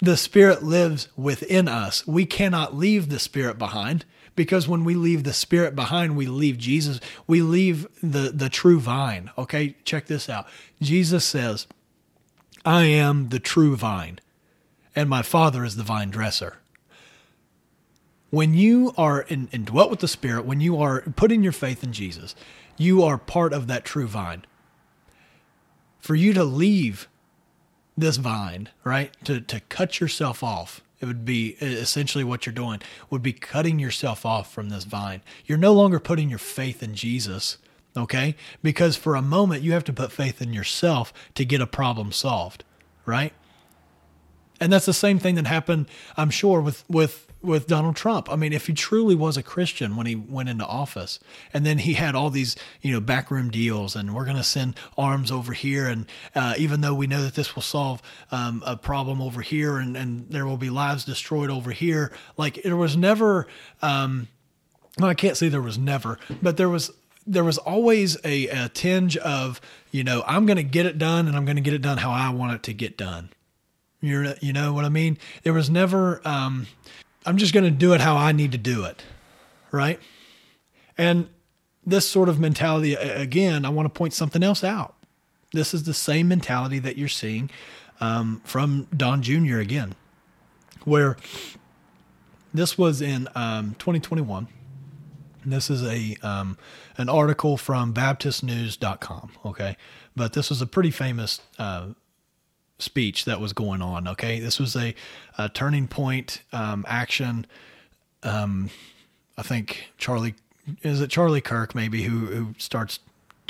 the 0.00 0.16
spirit 0.16 0.62
lives 0.62 1.08
within 1.16 1.68
us. 1.68 2.06
We 2.06 2.26
cannot 2.26 2.76
leave 2.76 3.08
the 3.08 3.18
spirit 3.18 3.58
behind 3.58 4.04
because 4.36 4.68
when 4.68 4.84
we 4.84 4.94
leave 4.94 5.24
the 5.24 5.32
spirit 5.32 5.74
behind, 5.74 6.16
we 6.16 6.26
leave 6.26 6.58
Jesus. 6.58 7.00
We 7.26 7.42
leave 7.42 7.86
the 8.02 8.30
the 8.34 8.48
true 8.48 8.80
vine. 8.80 9.30
Okay? 9.36 9.76
Check 9.84 10.06
this 10.06 10.28
out. 10.28 10.46
Jesus 10.80 11.24
says, 11.24 11.66
"I 12.64 12.84
am 12.84 13.28
the 13.28 13.40
true 13.40 13.76
vine." 13.76 14.20
and 14.94 15.08
my 15.08 15.22
Father 15.22 15.64
is 15.64 15.76
the 15.76 15.82
vine 15.82 16.10
dresser. 16.10 16.58
When 18.30 18.54
you 18.54 18.92
are 18.96 19.22
in, 19.22 19.48
indwelt 19.52 19.90
with 19.90 20.00
the 20.00 20.08
Spirit, 20.08 20.44
when 20.44 20.60
you 20.60 20.80
are 20.80 21.02
putting 21.16 21.42
your 21.42 21.52
faith 21.52 21.82
in 21.82 21.92
Jesus, 21.92 22.34
you 22.76 23.02
are 23.02 23.18
part 23.18 23.52
of 23.52 23.66
that 23.66 23.84
true 23.84 24.06
vine. 24.06 24.44
For 25.98 26.14
you 26.14 26.32
to 26.32 26.44
leave 26.44 27.08
this 27.96 28.16
vine, 28.16 28.68
right, 28.84 29.12
to, 29.24 29.40
to 29.40 29.60
cut 29.60 30.00
yourself 30.00 30.42
off, 30.42 30.80
it 31.00 31.06
would 31.06 31.24
be 31.24 31.56
essentially 31.60 32.24
what 32.24 32.44
you're 32.44 32.52
doing, 32.52 32.80
would 33.08 33.22
be 33.22 33.32
cutting 33.32 33.78
yourself 33.78 34.26
off 34.26 34.52
from 34.52 34.68
this 34.68 34.84
vine. 34.84 35.22
You're 35.46 35.58
no 35.58 35.72
longer 35.72 35.98
putting 35.98 36.28
your 36.28 36.38
faith 36.38 36.82
in 36.82 36.94
Jesus, 36.94 37.58
okay? 37.96 38.36
Because 38.62 38.96
for 38.96 39.16
a 39.16 39.22
moment, 39.22 39.62
you 39.62 39.72
have 39.72 39.84
to 39.84 39.92
put 39.92 40.12
faith 40.12 40.42
in 40.42 40.52
yourself 40.52 41.12
to 41.34 41.44
get 41.44 41.60
a 41.60 41.66
problem 41.66 42.12
solved, 42.12 42.64
right? 43.06 43.32
And 44.60 44.70
that's 44.72 44.86
the 44.86 44.92
same 44.92 45.18
thing 45.18 45.36
that 45.36 45.46
happened, 45.46 45.86
I'm 46.18 46.30
sure, 46.30 46.60
with 46.60 46.84
with 46.88 47.29
with 47.42 47.66
Donald 47.66 47.96
Trump. 47.96 48.30
I 48.30 48.36
mean, 48.36 48.52
if 48.52 48.66
he 48.66 48.72
truly 48.72 49.14
was 49.14 49.36
a 49.36 49.42
Christian 49.42 49.96
when 49.96 50.06
he 50.06 50.14
went 50.14 50.48
into 50.48 50.66
office, 50.66 51.18
and 51.54 51.64
then 51.64 51.78
he 51.78 51.94
had 51.94 52.14
all 52.14 52.30
these, 52.30 52.56
you 52.82 52.92
know, 52.92 53.00
backroom 53.00 53.50
deals, 53.50 53.96
and 53.96 54.14
we're 54.14 54.24
going 54.24 54.36
to 54.36 54.44
send 54.44 54.76
arms 54.98 55.30
over 55.30 55.52
here, 55.52 55.86
and 55.86 56.06
uh, 56.34 56.54
even 56.58 56.80
though 56.80 56.94
we 56.94 57.06
know 57.06 57.22
that 57.22 57.34
this 57.34 57.54
will 57.54 57.62
solve 57.62 58.02
um, 58.30 58.62
a 58.66 58.76
problem 58.76 59.22
over 59.22 59.40
here, 59.40 59.78
and, 59.78 59.96
and 59.96 60.28
there 60.30 60.46
will 60.46 60.58
be 60.58 60.70
lives 60.70 61.04
destroyed 61.04 61.50
over 61.50 61.70
here, 61.70 62.12
like 62.36 62.62
there 62.62 62.76
was 62.76 62.96
never, 62.96 63.46
um, 63.80 64.28
well, 64.98 65.08
I 65.08 65.14
can't 65.14 65.36
say 65.36 65.48
there 65.48 65.62
was 65.62 65.78
never, 65.78 66.18
but 66.42 66.56
there 66.56 66.68
was 66.68 66.90
there 67.26 67.44
was 67.44 67.58
always 67.58 68.16
a, 68.24 68.48
a 68.48 68.68
tinge 68.70 69.16
of, 69.18 69.60
you 69.92 70.02
know, 70.02 70.24
I'm 70.26 70.46
going 70.46 70.56
to 70.56 70.62
get 70.62 70.86
it 70.86 70.98
done, 70.98 71.28
and 71.28 71.36
I'm 71.36 71.44
going 71.44 71.56
to 71.56 71.62
get 71.62 71.74
it 71.74 71.82
done 71.82 71.98
how 71.98 72.10
I 72.10 72.30
want 72.30 72.54
it 72.54 72.62
to 72.64 72.72
get 72.72 72.96
done. 72.96 73.30
You're, 74.00 74.34
you 74.40 74.52
know 74.52 74.72
what 74.72 74.84
I 74.84 74.88
mean? 74.88 75.18
There 75.42 75.52
was 75.52 75.68
never, 75.68 76.26
um, 76.26 76.66
I'm 77.26 77.36
just 77.36 77.52
going 77.52 77.64
to 77.64 77.70
do 77.70 77.92
it 77.92 78.00
how 78.00 78.16
I 78.16 78.32
need 78.32 78.52
to 78.52 78.58
do 78.58 78.84
it. 78.84 79.02
Right. 79.70 80.00
And 80.96 81.28
this 81.84 82.08
sort 82.08 82.28
of 82.28 82.38
mentality, 82.40 82.94
again, 82.94 83.64
I 83.64 83.68
want 83.68 83.86
to 83.86 83.96
point 83.96 84.12
something 84.12 84.42
else 84.42 84.64
out. 84.64 84.94
This 85.52 85.74
is 85.74 85.84
the 85.84 85.94
same 85.94 86.28
mentality 86.28 86.78
that 86.78 86.96
you're 86.96 87.08
seeing 87.08 87.50
um, 88.00 88.40
from 88.44 88.86
Don 88.96 89.22
Jr. 89.22 89.58
again, 89.58 89.94
where 90.84 91.16
this 92.54 92.78
was 92.78 93.02
in 93.02 93.28
um, 93.34 93.74
2021. 93.78 94.48
This 95.44 95.70
is 95.70 95.82
a 95.82 96.16
um, 96.22 96.58
an 96.98 97.08
article 97.08 97.56
from 97.56 97.94
BaptistNews.com. 97.94 99.32
Okay, 99.46 99.76
but 100.14 100.34
this 100.34 100.50
was 100.50 100.60
a 100.60 100.66
pretty 100.66 100.90
famous 100.90 101.40
uh, 101.58 101.88
speech 102.80 103.24
that 103.24 103.40
was 103.40 103.52
going 103.52 103.82
on. 103.82 104.08
Okay, 104.08 104.40
this 104.40 104.58
was 104.58 104.76
a, 104.76 104.94
a 105.38 105.48
turning 105.48 105.88
point 105.88 106.42
um, 106.52 106.84
action. 106.88 107.46
Um, 108.22 108.70
I 109.38 109.42
think 109.42 109.90
Charlie 109.98 110.34
is 110.82 111.00
it 111.00 111.10
Charlie 111.10 111.40
Kirk 111.40 111.74
maybe 111.74 112.02
who 112.02 112.26
who 112.26 112.54
starts 112.58 113.00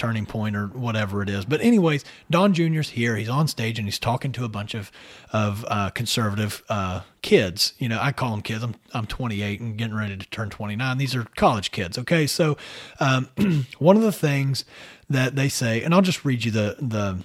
turning 0.01 0.25
point 0.25 0.57
or 0.57 0.69
whatever 0.69 1.23
it 1.23 1.29
is. 1.29 1.45
But 1.45 1.61
anyways, 1.61 2.05
Don 2.31 2.55
Jr.'s 2.55 2.89
here. 2.89 3.17
He's 3.17 3.29
on 3.29 3.47
stage 3.49 3.79
and 3.79 3.87
he's 3.87 3.99
talking 3.99 4.33
to 4.33 4.45
a 4.45 4.49
bunch 4.49 4.75
of 4.75 4.91
of 5.31 5.65
uh, 5.69 5.91
conservative 5.91 6.63
uh, 6.71 7.03
kids. 7.21 7.75
You 7.79 7.91
know, 7.91 7.99
I 8.01 8.13
call 8.13 8.31
them 8.31 8.41
kids. 8.41 8.65
I'm 8.65 8.75
I'm 8.95 9.07
28 9.07 9.61
and 9.61 9.77
getting 9.77 9.95
ready 9.95 10.17
to 10.17 10.27
turn 10.31 10.49
29. 10.49 10.97
These 10.97 11.15
are 11.15 11.25
college 11.37 11.71
kids. 11.71 11.99
Okay, 11.99 12.27
so 12.27 12.57
um, 12.99 13.29
one 13.79 13.97
of 13.97 14.03
the 14.03 14.13
things 14.13 14.65
that 15.11 15.37
they 15.37 15.51
say, 15.51 15.83
and 15.83 15.95
I'll 15.95 16.03
just 16.03 16.25
read 16.25 16.45
you 16.45 16.51
the 16.51 16.77
the 16.81 17.23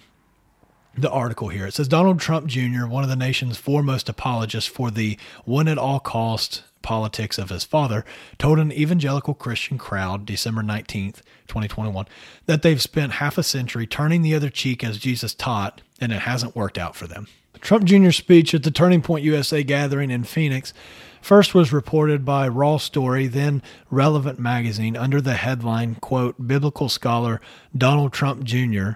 the 0.98 1.10
article 1.10 1.50
here. 1.50 1.68
It 1.68 1.74
says 1.74 1.88
Donald 1.88 2.20
Trump 2.20 2.48
Jr., 2.48 2.86
one 2.86 3.04
of 3.04 3.10
the 3.10 3.16
nation's 3.16 3.58
foremost 3.58 4.10
apologists 4.10 4.70
for 4.70 4.92
the 4.92 5.18
win 5.46 5.68
at 5.68 5.78
all 5.78 6.00
cost 6.00 6.64
politics 6.82 7.40
of 7.40 7.50
his 7.50 7.64
father, 7.64 8.06
told 8.38 8.60
an 8.60 8.72
evangelical 8.72 9.34
Christian 9.34 9.78
crowd 9.78 10.26
December 10.26 10.62
19th, 10.62 11.22
2021, 11.48 12.06
that 12.46 12.62
they've 12.62 12.82
spent 12.82 13.14
half 13.14 13.40
a 13.40 13.44
century 13.44 13.88
turning 13.88 14.22
the 14.22 14.36
other 14.36 14.52
cheek 14.52 14.84
as 14.84 15.00
Jesus 15.00 15.34
taught, 15.34 15.82
and 16.00 16.12
it 16.12 16.22
hasn't 16.22 16.56
worked 16.56 16.78
out 16.78 16.96
for 16.96 17.08
them. 17.08 17.28
Trump 17.60 17.86
Jr.'s 17.86 18.18
speech 18.18 18.54
at 18.54 18.62
the 18.62 18.70
Turning 18.70 19.02
Point 19.02 19.24
USA 19.24 19.64
gathering 19.64 20.12
in 20.12 20.24
Phoenix 20.24 20.74
first 21.22 21.56
was 21.56 21.74
reported 21.74 22.24
by 22.24 22.48
Raw 22.48 22.78
Story, 22.78 23.26
then 23.26 23.64
Relevant 23.90 24.38
Magazine, 24.38 24.96
under 24.96 25.20
the 25.20 25.34
headline, 25.34 25.96
quote, 25.96 26.48
Biblical 26.48 26.88
scholar 26.88 27.42
Donald 27.76 28.14
Trump 28.14 28.44
Jr 28.44 28.92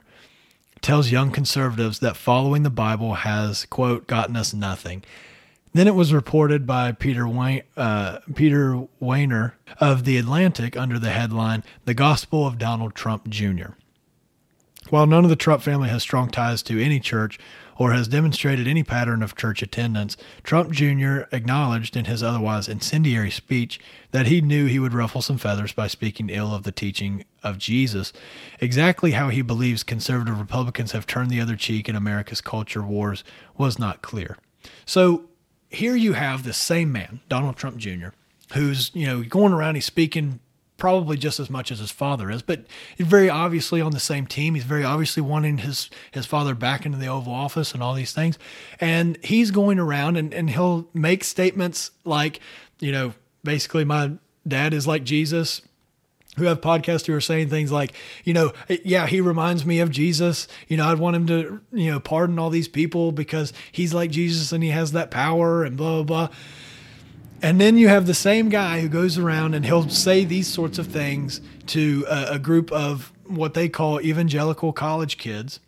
tells 0.82 1.12
young 1.12 1.32
conservatives 1.32 2.00
that 2.00 2.18
following 2.18 2.64
the 2.64 2.70
Bible 2.70 3.16
has, 3.16 3.66
quote, 3.66 4.08
gotten 4.08 4.36
us 4.36 4.54
nothing. 4.54 5.04
Then 5.74 5.88
it 5.88 5.96
was 5.96 6.14
reported 6.14 6.66
by 6.66 6.92
Peter 6.92 7.28
Wayne, 7.28 7.62
uh, 7.78 8.20
Peter 8.34 8.88
Wehner 9.02 9.54
of 9.80 10.04
The 10.04 10.18
Atlantic 10.18 10.76
under 10.76 10.98
the 10.98 11.12
headline, 11.12 11.64
The 11.86 11.94
Gospel 11.94 12.48
of 12.48 12.58
Donald 12.58 12.96
Trump 12.96 13.30
Jr. 13.30 13.74
While 14.90 15.06
none 15.06 15.24
of 15.24 15.30
the 15.30 15.36
Trump 15.36 15.62
family 15.62 15.90
has 15.90 16.02
strong 16.02 16.30
ties 16.30 16.64
to 16.64 16.84
any 16.84 17.00
church 17.00 17.38
or 17.80 17.94
has 17.94 18.10
demonstrated 18.10 18.68
any 18.68 18.84
pattern 18.84 19.24
of 19.24 19.38
church 19.38 19.62
attendance, 19.64 20.18
Trump 20.44 20.70
Jr. 20.70 21.22
acknowledged 21.32 21.96
in 21.96 22.06
his 22.06 22.22
otherwise 22.22 22.68
incendiary 22.68 23.32
speech 23.32 23.80
that 24.12 24.28
he 24.28 24.42
knew 24.42 24.66
he 24.66 24.80
would 24.80 24.94
ruffle 24.94 25.22
some 25.22 25.38
feathers 25.38 25.72
by 25.72 25.88
speaking 25.88 26.30
ill 26.30 26.54
of 26.54 26.64
the 26.64 26.74
teaching 26.74 27.24
of 27.42 27.58
Jesus. 27.58 28.12
Exactly 28.60 29.12
how 29.12 29.30
he 29.30 29.42
believes 29.42 29.84
conservative 29.84 30.38
Republicans 30.38 30.92
have 30.92 31.08
turned 31.08 31.32
the 31.32 31.40
other 31.40 31.56
cheek 31.56 31.88
in 31.88 31.96
America's 31.96 32.42
culture 32.42 32.84
wars 32.84 33.24
was 33.58 33.80
not 33.80 34.02
clear. 34.02 34.38
So 34.86 35.30
here 35.70 35.96
you 35.96 36.14
have 36.14 36.44
the 36.44 36.54
same 36.54 36.92
man, 36.92 37.22
Donald 37.30 37.56
Trump 37.56 37.78
Jr., 37.78 38.10
who's, 38.54 38.92
you 38.94 39.06
know, 39.06 39.24
going 39.24 39.54
around, 39.54 39.76
he's 39.76 39.86
speaking 39.86 40.42
probably 40.80 41.18
just 41.18 41.40
as 41.40 41.50
much 41.50 41.72
as 41.72 41.80
his 41.80 41.92
father 41.92 42.32
is, 42.32 42.42
but 42.42 42.66
very 42.98 43.30
obviously 43.30 43.82
on 43.82 43.92
the 43.92 44.00
same 44.00 44.26
team. 44.26 44.56
He's 44.56 44.64
very 44.64 44.84
obviously 44.84 45.22
wanting 45.22 45.60
his 45.60 45.90
his 46.12 46.26
father 46.26 46.56
back 46.56 46.86
into 46.86 46.98
the 46.98 47.08
Oval 47.08 47.34
Office 47.34 47.74
and 47.74 47.84
all 47.84 47.94
these 47.94 48.14
things. 48.14 48.40
And 48.80 49.18
he's 49.24 49.52
going 49.52 49.78
around 49.78 50.16
and, 50.16 50.34
and 50.34 50.50
he'll 50.50 50.88
make 50.94 51.24
statements 51.24 51.92
like, 52.06 52.40
you 52.80 52.92
know, 52.92 53.14
basically 53.44 53.86
my 53.86 54.14
dad 54.48 54.74
is 54.74 54.88
like 54.88 55.04
Jesus. 55.04 55.62
Who 56.38 56.46
have 56.46 56.62
podcasts 56.62 57.06
who 57.06 57.14
are 57.14 57.20
saying 57.20 57.50
things 57.50 57.70
like, 57.70 57.94
you 58.24 58.34
know, 58.34 58.54
yeah, 58.86 59.08
he 59.08 59.20
reminds 59.20 59.66
me 59.66 59.80
of 59.80 59.90
Jesus. 59.90 60.48
You 60.70 60.78
know, 60.78 60.88
I'd 60.88 61.00
want 61.00 61.18
him 61.18 61.28
to, 61.28 61.60
you 61.74 61.92
know, 61.92 62.00
pardon 62.00 62.40
all 62.40 62.50
these 62.50 62.70
people 62.70 63.12
because 63.12 63.52
he's 63.74 63.94
like 63.94 64.10
Jesus 64.10 64.54
and 64.54 64.64
he 64.64 64.70
has 64.70 64.94
that 64.94 65.12
power 65.12 65.66
and 65.66 65.76
blah, 65.76 66.02
blah, 66.02 66.28
blah. 66.28 66.36
And 67.42 67.60
then 67.60 67.78
you 67.78 67.88
have 67.88 68.06
the 68.06 68.14
same 68.14 68.50
guy 68.50 68.82
who 68.82 68.90
goes 68.90 69.18
around 69.18 69.54
and 69.54 69.66
he'll 69.66 69.90
say 69.90 70.26
these 70.26 70.48
sorts 70.48 70.78
of 70.78 70.88
things 70.88 71.40
to 71.68 72.06
a, 72.10 72.34
a 72.34 72.40
group 72.40 72.72
of 72.72 73.14
what 73.26 73.54
they 73.54 73.70
call 73.70 74.02
evangelical 74.02 74.74
college 74.74 75.18
kids, 75.18 75.60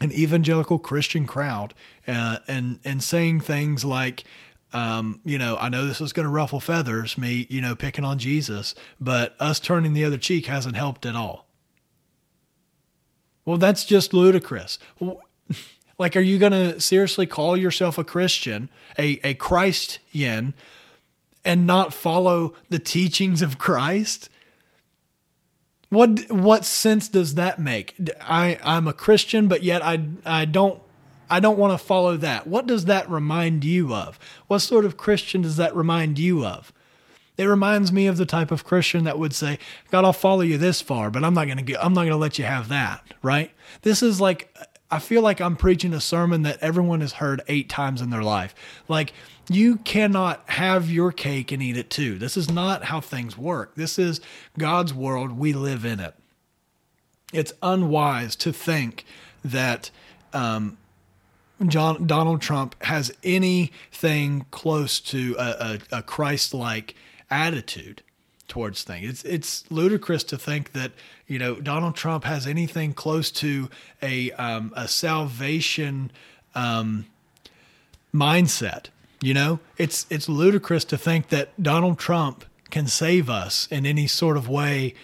an 0.00 0.12
evangelical 0.12 0.78
Christian 0.78 1.26
crowd, 1.26 1.74
uh, 2.08 2.38
and 2.48 2.78
and 2.84 3.02
saying 3.02 3.40
things 3.40 3.84
like, 3.84 4.24
um, 4.72 5.20
you 5.24 5.36
know, 5.36 5.56
I 5.60 5.68
know 5.68 5.84
this 5.84 6.00
is 6.00 6.12
going 6.12 6.24
to 6.24 6.30
ruffle 6.30 6.60
feathers, 6.60 7.18
me, 7.18 7.46
you 7.50 7.60
know, 7.60 7.74
picking 7.74 8.04
on 8.04 8.18
Jesus, 8.18 8.74
but 8.98 9.34
us 9.38 9.60
turning 9.60 9.92
the 9.92 10.04
other 10.04 10.18
cheek 10.18 10.46
hasn't 10.46 10.76
helped 10.76 11.04
at 11.04 11.16
all. 11.16 11.46
Well, 13.44 13.58
that's 13.58 13.84
just 13.84 14.14
ludicrous. 14.14 14.78
Like, 16.00 16.16
are 16.16 16.20
you 16.20 16.38
going 16.38 16.52
to 16.52 16.80
seriously 16.80 17.26
call 17.26 17.58
yourself 17.58 17.98
a 17.98 18.04
Christian, 18.04 18.70
a, 18.98 19.20
a 19.22 19.34
Christian, 19.34 20.54
and 21.44 21.66
not 21.66 21.92
follow 21.92 22.54
the 22.70 22.78
teachings 22.78 23.42
of 23.42 23.58
Christ? 23.58 24.30
What 25.90 26.32
what 26.32 26.64
sense 26.64 27.06
does 27.06 27.34
that 27.34 27.58
make? 27.58 27.96
I 28.22 28.58
I'm 28.62 28.88
a 28.88 28.94
Christian, 28.94 29.46
but 29.46 29.62
yet 29.62 29.84
I 29.84 30.02
I 30.24 30.46
don't 30.46 30.80
I 31.28 31.38
don't 31.38 31.58
want 31.58 31.78
to 31.78 31.86
follow 31.86 32.16
that. 32.16 32.46
What 32.46 32.66
does 32.66 32.86
that 32.86 33.10
remind 33.10 33.62
you 33.62 33.94
of? 33.94 34.18
What 34.46 34.60
sort 34.60 34.86
of 34.86 34.96
Christian 34.96 35.42
does 35.42 35.58
that 35.58 35.76
remind 35.76 36.18
you 36.18 36.46
of? 36.46 36.72
It 37.36 37.44
reminds 37.44 37.92
me 37.92 38.06
of 38.06 38.16
the 38.16 38.26
type 38.26 38.50
of 38.50 38.64
Christian 38.64 39.04
that 39.04 39.18
would 39.18 39.34
say, 39.34 39.58
"God, 39.90 40.06
I'll 40.06 40.14
follow 40.14 40.40
you 40.40 40.56
this 40.56 40.80
far, 40.80 41.10
but 41.10 41.24
I'm 41.24 41.34
not 41.34 41.46
going 41.46 41.62
to 41.62 41.84
I'm 41.84 41.92
not 41.92 42.02
going 42.02 42.12
to 42.12 42.16
let 42.16 42.38
you 42.38 42.46
have 42.46 42.68
that." 42.68 43.02
Right? 43.22 43.50
This 43.82 44.02
is 44.02 44.18
like 44.18 44.56
I 44.90 44.98
feel 44.98 45.22
like 45.22 45.40
I'm 45.40 45.56
preaching 45.56 45.92
a 45.92 46.00
sermon 46.00 46.42
that 46.42 46.58
everyone 46.60 47.00
has 47.00 47.14
heard 47.14 47.42
8 47.46 47.68
times 47.68 48.00
in 48.00 48.10
their 48.10 48.22
life. 48.22 48.54
Like 48.88 49.12
you 49.48 49.76
cannot 49.76 50.42
have 50.50 50.90
your 50.90 51.12
cake 51.12 51.52
and 51.52 51.62
eat 51.62 51.76
it 51.76 51.90
too. 51.90 52.18
This 52.18 52.36
is 52.36 52.50
not 52.50 52.84
how 52.84 53.00
things 53.00 53.36
work. 53.36 53.74
This 53.74 53.98
is 53.98 54.20
God's 54.58 54.94
world. 54.94 55.38
We 55.38 55.52
live 55.52 55.84
in 55.84 56.00
it. 56.00 56.14
It's 57.32 57.52
unwise 57.62 58.34
to 58.36 58.52
think 58.52 59.04
that 59.44 59.90
um, 60.32 60.78
John, 61.66 62.06
Donald 62.06 62.40
Trump 62.40 62.80
has 62.84 63.12
anything 63.22 64.46
close 64.50 65.00
to 65.00 65.36
a, 65.38 65.78
a, 65.92 65.98
a 65.98 66.02
Christ 66.02 66.54
like 66.54 66.94
attitude 67.30 68.02
towards 68.50 68.82
things. 68.82 69.08
It's 69.08 69.24
it's 69.24 69.70
ludicrous 69.70 70.22
to 70.24 70.36
think 70.36 70.72
that 70.72 70.92
you 71.26 71.38
know 71.38 71.54
Donald 71.54 71.96
Trump 71.96 72.24
has 72.24 72.46
anything 72.46 72.92
close 72.92 73.30
to 73.32 73.70
a 74.02 74.30
um, 74.32 74.72
a 74.76 74.86
salvation 74.86 76.10
um, 76.54 77.06
mindset. 78.14 78.86
You 79.22 79.32
know, 79.32 79.60
it's 79.78 80.06
it's 80.10 80.28
ludicrous 80.28 80.84
to 80.86 80.98
think 80.98 81.28
that 81.28 81.62
Donald 81.62 81.98
Trump 81.98 82.44
can 82.70 82.86
save 82.86 83.30
us 83.30 83.66
in 83.70 83.86
any 83.86 84.06
sort 84.06 84.36
of 84.36 84.48
way 84.48 84.94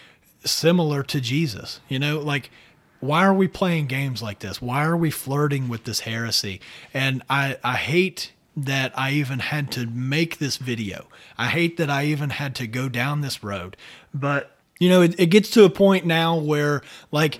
similar 0.45 1.01
to 1.03 1.19
Jesus. 1.19 1.79
You 1.87 1.97
know, 1.97 2.19
like 2.19 2.51
why 2.99 3.25
are 3.25 3.33
we 3.33 3.47
playing 3.47 3.87
games 3.87 4.21
like 4.21 4.39
this? 4.39 4.61
Why 4.61 4.83
are 4.85 4.97
we 4.97 5.11
flirting 5.11 5.69
with 5.69 5.83
this 5.85 6.01
heresy? 6.01 6.61
And 6.93 7.23
I 7.29 7.57
I 7.63 7.75
hate 7.75 8.33
that 8.57 8.91
I 8.97 9.11
even 9.11 9.37
had 9.37 9.71
to 9.73 9.85
make 9.85 10.39
this 10.39 10.57
video. 10.57 11.05
I 11.37 11.47
hate 11.47 11.77
that 11.77 11.91
I 11.91 12.05
even 12.05 12.31
had 12.31 12.55
to 12.55 12.65
go 12.65 12.89
down 12.89 13.21
this 13.21 13.43
road. 13.43 13.77
But, 14.15 14.57
you 14.79 14.89
know, 14.89 15.03
it, 15.03 15.19
it 15.19 15.27
gets 15.27 15.51
to 15.51 15.63
a 15.63 15.69
point 15.69 16.07
now 16.07 16.35
where, 16.37 16.81
like, 17.11 17.39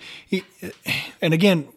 and 1.20 1.34
again, 1.34 1.68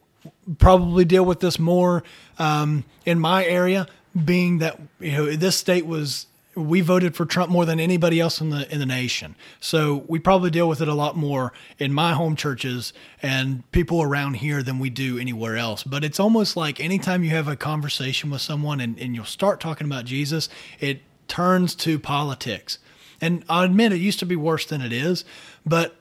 probably 0.59 1.07
deal 1.07 1.25
with 1.25 1.41
this 1.41 1.59
more 1.59 2.05
um, 2.39 2.85
in 3.07 3.19
my 3.19 3.47
area, 3.47 3.87
being 4.25 4.59
that, 4.59 4.79
you 4.99 5.13
know, 5.13 5.33
this 5.35 5.57
state 5.57 5.87
was 5.87 6.27
we 6.61 6.81
voted 6.81 7.15
for 7.15 7.25
Trump 7.27 7.51
more 7.51 7.65
than 7.65 7.81
anybody 7.81 8.21
else 8.21 8.41
in 8.41 8.51
the 8.51 8.73
in 8.73 8.79
the 8.79 8.87
nation. 8.87 9.35
So 9.59 10.05
we 10.09 10.19
probably 10.19 10.51
deal 10.51 10.69
with 10.69 10.81
it 10.81 10.89
a 10.89 10.95
lot 10.95 11.17
more 11.17 11.53
in 11.79 11.93
my 11.93 12.13
home 12.13 12.37
churches 12.37 12.93
and 13.23 13.71
people 13.73 14.03
around 14.03 14.35
here 14.35 14.63
than 14.63 14.79
we 14.79 14.91
do 14.91 15.19
anywhere 15.19 15.57
else. 15.57 15.83
But 15.83 16.05
it's 16.05 16.21
almost 16.21 16.57
like 16.57 16.81
anytime 16.81 17.25
you 17.25 17.31
have 17.31 17.49
a 17.49 17.57
conversation 17.57 18.31
with 18.31 18.41
someone 18.41 18.81
and, 18.81 18.99
and 18.99 19.15
you'll 19.15 19.25
start 19.25 19.61
talking 19.61 19.87
about 19.87 20.05
Jesus, 20.05 20.49
it 20.79 21.03
turns 21.29 21.75
to 21.77 21.99
politics. 21.99 22.79
And 23.21 23.45
I 23.49 23.65
admit 23.65 23.93
it 23.93 23.99
used 23.99 24.19
to 24.21 24.27
be 24.27 24.37
worse 24.37 24.65
than 24.65 24.81
it 24.81 24.93
is, 24.93 25.25
but 25.67 25.97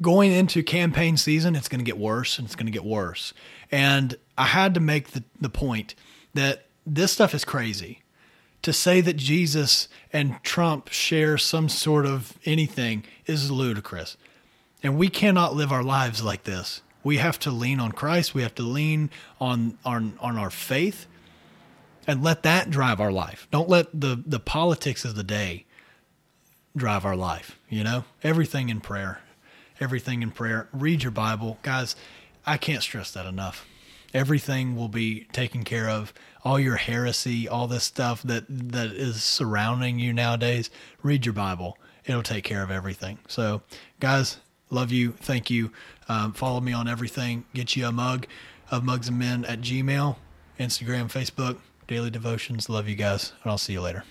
going 0.00 0.32
into 0.32 0.62
campaign 0.62 1.16
season, 1.16 1.56
it's 1.56 1.68
going 1.68 1.80
to 1.80 1.84
get 1.84 1.98
worse 1.98 2.38
and 2.38 2.46
it's 2.46 2.54
going 2.54 2.66
to 2.66 2.72
get 2.72 2.84
worse. 2.84 3.32
And 3.72 4.16
I 4.38 4.44
had 4.44 4.74
to 4.74 4.80
make 4.80 5.08
the, 5.08 5.24
the 5.40 5.48
point 5.48 5.94
that 6.34 6.66
this 6.86 7.12
stuff 7.12 7.34
is 7.34 7.44
crazy 7.44 8.02
to 8.66 8.72
say 8.72 9.00
that 9.00 9.16
Jesus 9.16 9.86
and 10.12 10.42
Trump 10.42 10.88
share 10.88 11.38
some 11.38 11.68
sort 11.68 12.04
of 12.04 12.36
anything 12.44 13.04
is 13.24 13.48
ludicrous. 13.48 14.16
And 14.82 14.98
we 14.98 15.08
cannot 15.08 15.54
live 15.54 15.70
our 15.70 15.84
lives 15.84 16.24
like 16.24 16.42
this. 16.42 16.82
We 17.04 17.18
have 17.18 17.38
to 17.40 17.52
lean 17.52 17.78
on 17.78 17.92
Christ. 17.92 18.34
We 18.34 18.42
have 18.42 18.56
to 18.56 18.64
lean 18.64 19.10
on 19.40 19.78
on, 19.84 20.18
on 20.18 20.36
our 20.36 20.50
faith 20.50 21.06
and 22.08 22.24
let 22.24 22.42
that 22.42 22.68
drive 22.68 23.00
our 23.00 23.12
life. 23.12 23.46
Don't 23.52 23.68
let 23.68 24.00
the, 24.00 24.20
the 24.26 24.40
politics 24.40 25.04
of 25.04 25.14
the 25.14 25.22
day 25.22 25.64
drive 26.76 27.04
our 27.04 27.14
life. 27.14 27.56
You 27.68 27.84
know, 27.84 28.04
everything 28.24 28.68
in 28.68 28.80
prayer, 28.80 29.20
everything 29.78 30.24
in 30.24 30.32
prayer. 30.32 30.68
Read 30.72 31.04
your 31.04 31.12
Bible. 31.12 31.58
Guys, 31.62 31.94
I 32.44 32.56
can't 32.56 32.82
stress 32.82 33.12
that 33.12 33.26
enough 33.26 33.64
everything 34.16 34.74
will 34.74 34.88
be 34.88 35.24
taken 35.32 35.62
care 35.62 35.88
of. 35.88 36.12
All 36.46 36.60
your 36.60 36.76
heresy, 36.76 37.48
all 37.48 37.66
this 37.66 37.82
stuff 37.82 38.22
that 38.22 38.44
that 38.48 38.92
is 38.92 39.20
surrounding 39.20 39.98
you 39.98 40.12
nowadays, 40.12 40.70
read 41.02 41.26
your 41.26 41.32
Bible. 41.32 41.76
It'll 42.04 42.22
take 42.22 42.44
care 42.44 42.62
of 42.62 42.70
everything. 42.70 43.18
So, 43.26 43.62
guys, 43.98 44.38
love 44.70 44.92
you. 44.92 45.10
Thank 45.10 45.50
you. 45.50 45.72
Um, 46.08 46.32
follow 46.32 46.60
me 46.60 46.72
on 46.72 46.86
everything. 46.86 47.46
Get 47.52 47.74
you 47.74 47.86
a 47.86 47.90
mug 47.90 48.28
of 48.70 48.84
Mugs 48.84 49.08
and 49.08 49.18
Men 49.18 49.44
at 49.44 49.60
Gmail, 49.60 50.16
Instagram, 50.60 51.10
Facebook, 51.10 51.56
daily 51.88 52.10
devotions. 52.10 52.68
Love 52.68 52.88
you 52.88 52.94
guys, 52.94 53.32
and 53.42 53.50
I'll 53.50 53.58
see 53.58 53.72
you 53.72 53.80
later. 53.80 54.04